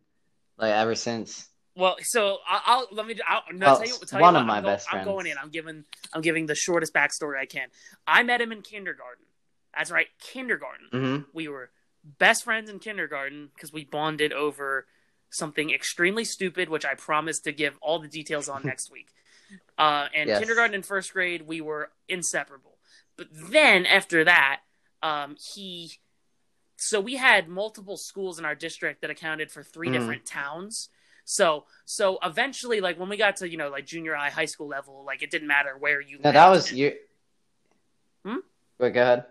like 0.58 0.74
ever 0.74 0.96
since. 0.96 1.48
Well, 1.76 1.96
so 2.02 2.40
I'll, 2.48 2.62
I'll 2.66 2.88
let 2.92 3.08
me. 3.08 3.16
I'll, 3.28 3.44
no, 3.54 3.68
Well, 3.68 3.78
tell 3.78 3.88
you, 3.88 3.94
tell 4.06 4.20
one 4.20 4.34
you 4.36 4.40
of 4.42 4.46
what, 4.46 4.48
my 4.48 4.58
I'm 4.58 4.64
go- 4.64 4.70
best 4.70 4.88
I'm 4.94 5.06
going 5.06 5.28
in. 5.28 5.38
I'm 5.42 5.50
giving. 5.50 5.86
I'm 6.14 6.22
giving 6.22 6.46
the 6.46 6.56
shortest 6.56 6.94
backstory 6.94 7.40
I 7.40 7.46
can. 7.46 7.70
I 8.06 8.24
met 8.24 8.42
him 8.42 8.52
in 8.52 8.62
kindergarten. 8.62 9.26
That's 9.76 9.90
right, 9.92 10.08
kindergarten. 10.20 10.88
hmm 10.92 11.18
We 11.34 11.48
were 11.48 11.72
best 12.20 12.44
friends 12.44 12.70
in 12.70 12.80
kindergarten 12.80 13.50
because 13.56 13.72
we 13.72 13.86
bonded 13.86 14.34
over 14.34 14.86
something 15.30 15.70
extremely 15.72 16.26
stupid, 16.26 16.68
which 16.68 16.84
I 16.86 16.96
promise 16.96 17.40
to 17.42 17.54
give 17.54 17.76
all 17.82 18.00
the 18.00 18.10
details 18.10 18.50
on 18.50 18.64
next 18.66 18.92
week. 18.92 19.08
Uh, 19.78 20.08
and 20.14 20.28
Yes. 20.28 20.40
kindergarten 20.40 20.76
and 20.76 20.86
first 20.86 21.14
grade, 21.14 21.44
we 21.44 21.62
were 21.62 21.92
inseparable. 22.08 22.78
But 23.18 23.28
then 23.32 23.86
after 23.86 24.24
that, 24.24 24.62
um, 25.02 25.36
he. 25.54 26.00
So 26.78 27.00
we 27.00 27.16
had 27.16 27.48
multiple 27.48 27.98
schools 27.98 28.40
in 28.40 28.46
our 28.46 28.56
district 28.56 29.02
that 29.02 29.10
accounted 29.10 29.52
for 29.52 29.64
3 29.64 29.90
Mhm. 29.90 29.94
different 29.94 30.26
towns. 30.26 30.90
So 31.24 31.66
so 31.86 32.18
eventually, 32.24 32.82
like 32.82 33.00
when 33.00 33.10
we 33.10 33.18
got 33.18 33.36
to 33.38 33.50
you 33.50 33.58
know 33.58 33.70
like 33.70 33.86
junior 33.86 34.16
high, 34.16 34.30
high 34.30 34.46
school 34.46 34.68
level, 34.68 35.04
like 35.06 35.22
it 35.22 35.30
didn't 35.32 35.48
matter 35.48 35.78
where 35.78 36.02
you. 36.02 36.18
No, 36.20 36.32
that 36.32 36.50
was 36.50 36.72
you. 36.72 36.98
Hmm? 38.26 38.38
Wait, 38.80 38.94
go 38.94 39.02
ahead. 39.02 39.26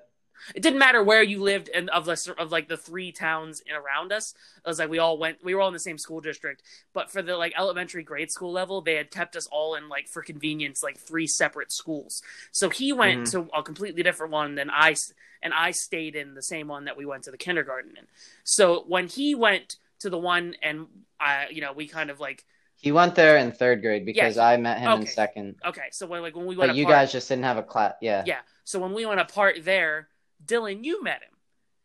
It 0.54 0.62
didn't 0.62 0.78
matter 0.78 1.02
where 1.02 1.22
you 1.22 1.42
lived 1.42 1.70
and 1.74 1.90
of 1.90 2.04
the 2.04 2.34
of 2.38 2.52
like 2.52 2.68
the 2.68 2.76
three 2.76 3.12
towns 3.12 3.60
in 3.66 3.74
around 3.74 4.12
us. 4.12 4.34
It 4.64 4.68
was 4.68 4.78
like 4.78 4.90
we 4.90 4.98
all 4.98 5.18
went 5.18 5.42
we 5.44 5.54
were 5.54 5.60
all 5.60 5.68
in 5.68 5.74
the 5.74 5.80
same 5.80 5.98
school 5.98 6.20
district. 6.20 6.62
But 6.92 7.10
for 7.10 7.22
the 7.22 7.36
like 7.36 7.52
elementary 7.56 8.02
grade 8.02 8.30
school 8.30 8.52
level, 8.52 8.80
they 8.80 8.94
had 8.94 9.10
kept 9.10 9.36
us 9.36 9.46
all 9.46 9.74
in 9.74 9.88
like 9.88 10.08
for 10.08 10.22
convenience 10.22 10.82
like 10.82 10.98
three 10.98 11.26
separate 11.26 11.72
schools. 11.72 12.22
So 12.52 12.70
he 12.70 12.92
went 12.92 13.28
mm-hmm. 13.28 13.46
to 13.48 13.58
a 13.58 13.62
completely 13.62 14.02
different 14.02 14.32
one 14.32 14.54
than 14.54 14.70
I 14.70 14.94
and 15.42 15.54
I 15.54 15.70
stayed 15.70 16.16
in 16.16 16.34
the 16.34 16.42
same 16.42 16.68
one 16.68 16.84
that 16.84 16.96
we 16.96 17.06
went 17.06 17.24
to 17.24 17.30
the 17.30 17.38
kindergarten 17.38 17.96
in. 17.96 18.06
So 18.44 18.84
when 18.86 19.08
he 19.08 19.34
went 19.34 19.76
to 20.00 20.10
the 20.10 20.18
one 20.18 20.54
and 20.62 20.86
I 21.18 21.48
you 21.50 21.60
know 21.60 21.72
we 21.72 21.86
kind 21.86 22.10
of 22.10 22.20
like 22.20 22.44
He 22.76 22.92
went 22.92 23.14
there 23.14 23.36
in 23.36 23.52
third 23.52 23.82
grade 23.82 24.06
because 24.06 24.36
Yeah, 24.36 24.46
I 24.46 24.56
met 24.56 24.78
him 24.78 25.00
in 25.00 25.06
second. 25.06 25.56
okay 25.64 25.88
so 25.92 26.06
when 26.06 26.22
like 26.22 26.34
when 26.34 26.46
we 26.46 26.56
went 26.56 26.70
But 26.70 26.76
you 26.76 26.86
guys 26.86 27.12
just 27.12 27.28
didn't 27.28 27.44
have 27.44 27.58
a 27.58 27.62
class. 27.62 27.94
Yeah. 28.00 28.24
Yeah. 28.26 28.40
So 28.64 28.78
when 28.78 28.92
we 28.92 29.04
went 29.04 29.20
apart 29.20 29.64
there, 29.64 30.08
Dylan, 30.44 30.84
you 30.84 31.02
met 31.02 31.22
him. 31.22 31.28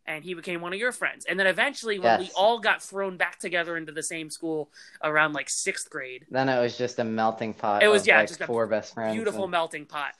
And 0.07 0.23
he 0.23 0.35
became 0.35 0.61
one 0.61 0.71
of 0.71 0.77
your 0.77 0.91
friends. 0.91 1.25
And 1.25 1.39
then 1.39 1.47
eventually 1.47 1.97
when 1.97 2.19
we 2.19 2.29
all 2.37 2.59
got 2.59 2.83
thrown 2.83 3.17
back 3.17 3.39
together 3.39 3.75
into 3.75 3.91
the 3.91 4.03
same 4.03 4.29
school 4.29 4.69
around 5.03 5.33
like 5.33 5.49
sixth 5.49 5.89
grade, 5.89 6.27
Then 6.29 6.47
it 6.47 6.61
was 6.61 6.77
just 6.77 6.99
a 6.99 7.03
melting 7.03 7.55
pot. 7.55 7.81
It 7.81 7.87
was, 7.87 8.03
of, 8.03 8.07
yeah, 8.09 8.19
like 8.19 8.27
just 8.27 8.39
a 8.41 8.45
four 8.45 8.67
best 8.67 8.93
friends. 8.93 9.15
beautiful 9.15 9.45
and- 9.45 9.51
melting 9.51 9.85
pot. 9.87 10.13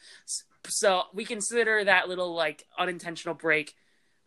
So 0.68 1.04
we 1.14 1.24
consider 1.24 1.84
that 1.84 2.10
little 2.10 2.34
like 2.34 2.66
unintentional 2.80 3.36
break 3.36 3.76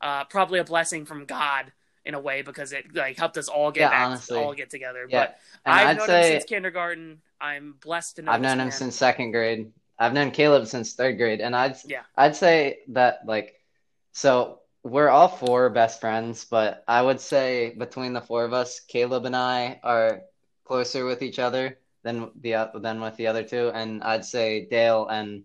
uh, 0.01 0.23
probably 0.27 0.61
a 0.61 0.65
blessing 0.65 1.05
from 1.05 1.25
God 1.25 1.73
in 2.05 2.15
a 2.15 2.21
way 2.21 2.43
because 2.43 2.73
it 2.73 2.95
like 2.95 3.19
helped 3.19 3.37
us 3.37 3.49
all 3.49 3.73
get 3.73 3.81
Yeah, 3.81 3.91
back, 3.91 4.07
honestly. 4.07 4.39
all 4.39 4.55
get 4.55 4.71
together. 4.71 5.09
Yeah, 5.11 5.27
But 5.27 5.39
and 5.67 5.75
I've 5.75 5.87
I'd 5.89 5.97
known 5.99 6.07
say 6.07 6.27
him 6.27 6.33
since 6.41 6.45
kindergarten. 6.45 7.21
I'm 7.41 7.75
blessed 7.83 8.15
to 8.17 8.23
know. 8.23 8.31
I've 8.31 8.41
known 8.41 8.53
him 8.61 8.67
man. 8.69 8.71
since 8.73 8.95
second 8.95 9.33
grade. 9.33 9.73
I've 9.99 10.13
known 10.13 10.31
Caleb 10.31 10.69
since 10.69 10.95
third 10.95 11.19
grade, 11.19 11.41
and 11.41 11.57
I'd 11.57 11.77
Yeah. 11.85 12.03
I'd 12.17 12.37
say 12.37 12.79
that 12.91 13.27
like 13.27 13.58
so 14.13 14.61
we're 14.83 15.09
all 15.09 15.29
four 15.29 15.71
best 15.71 16.01
friends, 16.01 16.45
but 16.45 16.85
I 16.89 17.03
would 17.03 17.21
say 17.21 17.75
between 17.77 18.13
the 18.13 18.21
four 18.21 18.45
of 18.45 18.53
us, 18.53 18.81
Caleb 18.81 19.25
and 19.27 19.37
I 19.37 19.81
are 19.83 20.23
closer 20.65 21.05
with 21.05 21.23
each 21.23 21.39
other 21.39 21.79
than 22.03 22.31
the 22.41 22.71
than 22.75 23.01
with 23.01 23.17
the 23.17 23.27
other 23.27 23.43
two, 23.43 23.71
and 23.75 24.03
I'd 24.03 24.25
say 24.25 24.67
Dale 24.67 25.07
and 25.09 25.45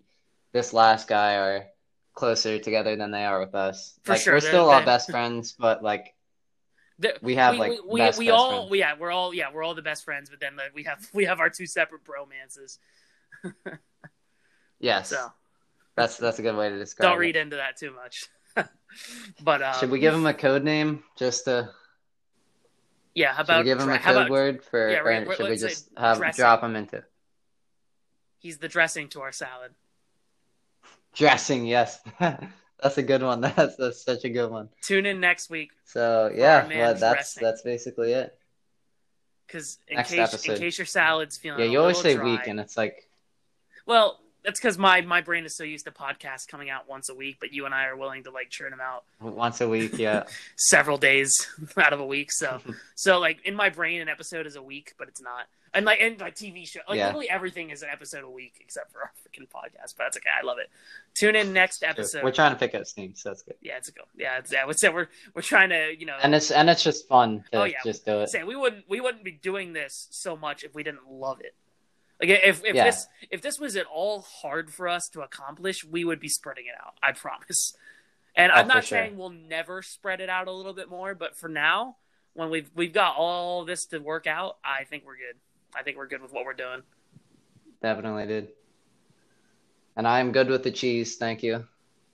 this 0.51 0.71
last 0.73 1.07
guy 1.07 1.35
are 1.35 1.65
closer 2.13 2.59
together 2.59 2.95
than 2.95 3.09
they 3.11 3.25
are 3.25 3.39
with 3.39 3.55
us. 3.55 3.99
For 4.03 4.13
like 4.13 4.21
sure, 4.21 4.33
we're 4.35 4.39
still 4.39 4.69
all 4.69 4.83
best 4.85 5.09
friends, 5.09 5.53
but 5.57 5.83
like 5.83 6.13
The- 6.99 7.17
we 7.23 7.35
have 7.35 7.53
we, 7.55 7.59
like 7.59 7.71
we, 7.71 7.79
we, 7.87 7.99
best, 7.99 8.19
we 8.19 8.25
best 8.27 8.35
all 8.37 8.49
friends. 8.51 8.71
we- 8.71 8.79
yeah 8.79 8.93
we're 8.99 9.11
all 9.11 9.33
yeah 9.33 9.51
we're 9.51 9.63
all 9.63 9.73
the 9.73 9.81
best 9.81 10.05
friends 10.05 10.29
but 10.29 10.39
then 10.39 10.55
like, 10.55 10.75
we 10.75 10.83
have 10.83 11.09
we 11.13 11.25
have 11.25 11.39
our 11.39 11.49
two 11.49 11.65
separate 11.65 12.01
bromances 12.03 12.77
Yes, 14.79 15.09
so 15.09 15.31
that's 15.95 16.17
that's 16.17 16.39
a 16.39 16.41
good 16.41 16.55
way 16.55 16.69
to 16.69 16.77
describe 16.77 17.09
don't 17.09 17.17
it. 17.17 17.19
read 17.21 17.35
into 17.35 17.55
that 17.55 17.77
too 17.77 17.91
much 17.93 18.27
but 19.41 19.61
um, 19.61 19.75
Should 19.79 19.91
we 19.91 19.99
give 19.99 20.13
him 20.13 20.25
a 20.25 20.33
code 20.33 20.63
name 20.63 21.03
just 21.17 21.45
to? 21.45 21.69
yeah 23.15 23.33
how 23.33 23.43
Should 23.43 23.47
we 23.49 23.53
about 23.53 23.65
give 23.65 23.79
him 23.79 23.89
a 23.89 23.99
code 23.99 24.15
about 24.15 24.29
word 24.29 24.63
for, 24.63 24.89
yeah, 24.89 24.99
or 24.99 25.03
right, 25.05 25.37
should 25.37 25.49
we 25.49 25.55
just 25.57 25.89
have 25.97 26.35
drop 26.35 26.63
him 26.63 26.75
into 26.75 27.03
he's 28.39 28.57
the 28.57 28.67
dressing 28.67 29.07
to 29.09 29.21
our 29.21 29.31
salad 29.31 29.71
dressing? 31.15 31.65
Yes, 31.67 31.99
that's 32.19 32.97
a 32.97 33.03
good 33.03 33.21
one. 33.21 33.41
That's 33.55 33.75
that's 33.75 34.03
such 34.03 34.23
a 34.25 34.29
good 34.29 34.49
one. 34.49 34.69
tune 34.81 35.05
in 35.05 35.19
next 35.19 35.49
week 35.49 35.71
So 35.85 36.31
yeah, 36.33 36.67
well, 36.67 36.93
that's 36.95 36.99
dressing. 36.99 37.43
that's 37.43 37.61
basically 37.61 38.13
it. 38.13 38.35
because 39.45 39.77
in 39.87 39.97
Next 39.97 40.09
case 40.11 40.45
in 40.45 40.57
case 40.57 40.77
your 40.79 40.85
salad's 40.85 41.37
feeling 41.37 41.59
Yeah, 41.59 41.67
you 41.67 41.79
always 41.79 41.99
say 41.99 42.15
dry, 42.15 42.23
week, 42.31 42.47
and 42.47 42.59
it's 42.59 42.75
like 42.75 43.07
well 43.85 44.19
that's 44.43 44.59
because 44.59 44.77
my 44.77 45.01
my 45.01 45.21
brain 45.21 45.45
is 45.45 45.55
so 45.55 45.63
used 45.63 45.85
to 45.85 45.91
podcasts 45.91 46.47
coming 46.47 46.69
out 46.69 46.87
once 46.87 47.09
a 47.09 47.15
week 47.15 47.37
but 47.39 47.53
you 47.53 47.65
and 47.65 47.73
I 47.73 47.85
are 47.85 47.95
willing 47.95 48.23
to 48.23 48.31
like 48.31 48.49
churn 48.49 48.71
them 48.71 48.81
out 48.81 49.03
once 49.21 49.61
a 49.61 49.67
week. 49.69 49.97
Yeah, 49.97 50.23
several 50.57 50.97
days 50.97 51.47
out 51.77 51.93
of 51.93 51.99
a 51.99 52.05
week. 52.05 52.31
So, 52.31 52.61
so 52.95 53.19
like 53.19 53.45
in 53.45 53.55
my 53.55 53.69
brain, 53.69 54.01
an 54.01 54.09
episode 54.09 54.45
is 54.45 54.55
a 54.55 54.61
week, 54.61 54.93
but 54.97 55.07
it's 55.07 55.21
not. 55.21 55.45
And 55.75 55.87
like 55.87 55.99
in 56.01 56.17
like 56.19 56.35
TV 56.35 56.67
show, 56.67 56.81
like 56.87 56.97
Yeah. 56.99 57.07
literally 57.07 57.29
everything 57.31 57.71
is 57.71 57.81
an 57.81 57.89
episode 57.91 58.23
a 58.23 58.29
week 58.29 58.53
except 58.61 58.91
for 58.91 58.99
our 58.99 59.11
freaking 59.23 59.47
podcast. 59.49 59.95
But 59.97 60.03
that's 60.03 60.17
okay. 60.17 60.29
I 60.39 60.45
love 60.45 60.59
it. 60.59 60.69
Tune 61.15 61.35
in 61.35 61.51
next 61.51 61.83
episode. 61.83 62.23
we're 62.23 62.31
trying 62.31 62.51
to 62.53 62.59
pick 62.59 62.75
up 62.75 62.85
steam, 62.85 63.15
so 63.15 63.29
that's 63.29 63.41
good. 63.41 63.55
yeah, 63.59 63.77
it's 63.77 63.89
a 63.89 63.91
go. 63.91 64.03
Yeah, 64.15 64.37
it's 64.37 64.51
yeah. 64.51 64.65
That? 64.67 64.93
We're 64.93 65.07
we're 65.33 65.41
trying 65.41 65.69
to 65.69 65.91
you 65.97 66.05
know. 66.05 66.17
And 66.21 66.35
it's 66.35 66.51
and 66.51 66.69
it's 66.69 66.83
just 66.83 67.07
fun 67.07 67.43
to 67.51 67.61
Oh, 67.61 67.63
yeah. 67.63 67.77
just 67.83 68.05
do 68.05 68.19
it. 68.19 68.29
say 68.29 68.43
we 68.43 68.55
wouldn't 68.55 68.87
we 68.87 69.01
wouldn't 69.01 69.23
be 69.23 69.31
doing 69.31 69.73
this 69.73 70.07
so 70.11 70.35
much 70.37 70.63
if 70.63 70.75
we 70.75 70.83
didn't 70.83 71.09
love 71.09 71.39
it. 71.41 71.55
Like 72.23 72.41
if 72.43 72.63
if 72.63 72.75
Yeah. 72.75 72.85
this 72.85 73.07
if 73.29 73.41
this 73.41 73.59
was 73.59 73.75
at 73.75 73.85
all 73.85 74.21
hard 74.21 74.71
for 74.71 74.87
us 74.87 75.09
to 75.09 75.21
accomplish, 75.21 75.83
we 75.83 76.05
would 76.05 76.19
be 76.19 76.29
spreading 76.29 76.65
it 76.67 76.75
out. 76.83 76.93
I 77.03 77.11
promise. 77.11 77.75
And 78.35 78.51
Oh, 78.51 78.55
I'm 78.55 78.67
not 78.67 78.85
sure. 78.85 78.97
saying 78.97 79.17
we'll 79.17 79.29
never 79.29 79.81
spread 79.81 80.21
it 80.21 80.29
out 80.29 80.47
a 80.47 80.51
little 80.51 80.73
bit 80.73 80.89
more, 80.89 81.13
but 81.13 81.37
for 81.37 81.49
now, 81.49 81.97
when 82.33 82.49
we've 82.49 82.71
we've 82.73 82.93
got 82.93 83.15
all 83.17 83.65
this 83.65 83.85
to 83.87 83.99
work 83.99 84.25
out, 84.25 84.57
I 84.63 84.85
think 84.85 85.03
we're 85.05 85.17
good. 85.17 85.37
I 85.75 85.83
think 85.83 85.97
we're 85.97 86.07
good 86.07 86.21
with 86.21 86.31
what 86.31 86.45
we're 86.45 86.53
doing. 86.53 86.83
Definitely 87.81 88.25
did. 88.27 88.47
And 89.95 90.07
I'm 90.07 90.31
good 90.31 90.47
with 90.49 90.63
the 90.63 90.71
cheese, 90.71 91.17
thank 91.17 91.43
you. 91.43 91.67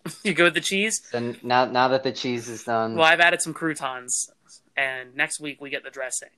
You 0.23 0.33
go 0.33 0.45
with 0.45 0.53
the 0.55 0.61
cheese? 0.61 1.01
And 1.13 1.41
now 1.43 1.65
now 1.65 1.89
that 1.89 2.03
the 2.03 2.11
cheese 2.11 2.49
is 2.49 2.63
done, 2.63 2.95
Well, 2.95 3.05
I've 3.05 3.19
added 3.19 3.41
some 3.41 3.53
croutons, 3.53 4.31
and 4.75 5.13
next 5.15 5.39
week 5.39 5.61
we 5.61 5.69
get 5.69 5.83
the 5.83 5.89
dressing. 5.91 6.29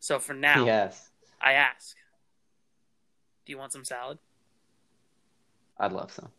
So 0.00 0.18
for 0.18 0.34
now, 0.34 0.66
yes, 0.66 1.08
I 1.40 1.52
ask, 1.54 1.96
do 3.44 3.52
you 3.52 3.58
want 3.58 3.72
some 3.72 3.84
salad? 3.84 4.18
I'd 5.78 5.92
love 5.92 6.10
some. 6.12 6.30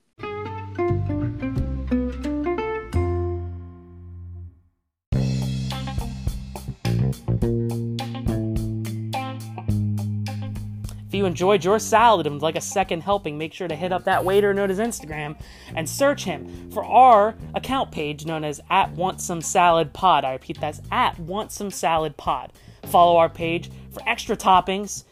If 11.08 11.14
you 11.14 11.26
enjoyed 11.26 11.64
your 11.64 11.80
salad 11.80 12.26
and 12.26 12.36
would 12.36 12.42
like 12.42 12.56
a 12.56 12.62
second 12.62 13.02
helping, 13.02 13.38
make 13.38 13.54
sure 13.54 13.68
to 13.68 13.76
hit 13.76 13.92
up 13.94 14.04
that 14.06 14.26
waiter 14.26 14.54
known 14.54 14.72
as 14.72 14.80
Instagram 14.80 15.40
and 15.76 15.88
search 15.88 16.24
him 16.24 16.72
for 16.72 16.84
our 16.84 17.36
account 17.54 17.92
page 17.92 18.26
known 18.26 18.44
as 18.44 18.60
at 18.70 18.92
Want 18.92 19.22
Some 19.22 19.42
Salad 19.42 19.94
Pod. 19.94 20.26
I 20.26 20.34
repeat, 20.34 20.60
that's 20.60 20.82
at 20.92 21.18
Want 21.20 21.52
Some 21.52 21.72
Salad 21.72 22.18
Pod. 22.18 22.52
Follow 22.86 23.18
our 23.18 23.30
page 23.30 23.70
for 23.92 24.02
extra 24.08 24.36
toppings, 24.36 25.06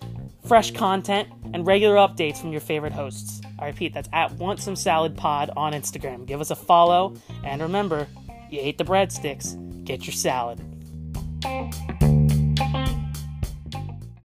fresh 0.45 0.71
content, 0.71 1.29
and 1.53 1.65
regular 1.65 1.95
updates 1.95 2.37
from 2.37 2.51
your 2.51 2.61
favorite 2.61 2.93
hosts. 2.93 3.41
I 3.59 3.67
repeat, 3.67 3.93
that's 3.93 4.09
at 4.11 4.31
Want 4.33 4.59
Some 4.59 4.75
Salad 4.75 5.15
Pod 5.15 5.49
on 5.55 5.73
Instagram. 5.73 6.25
Give 6.25 6.41
us 6.41 6.51
a 6.51 6.55
follow, 6.55 7.15
and 7.43 7.61
remember, 7.61 8.07
you 8.49 8.59
ate 8.61 8.77
the 8.77 8.83
breadsticks, 8.83 9.55
get 9.85 10.05
your 10.05 10.13
salad. 10.13 10.61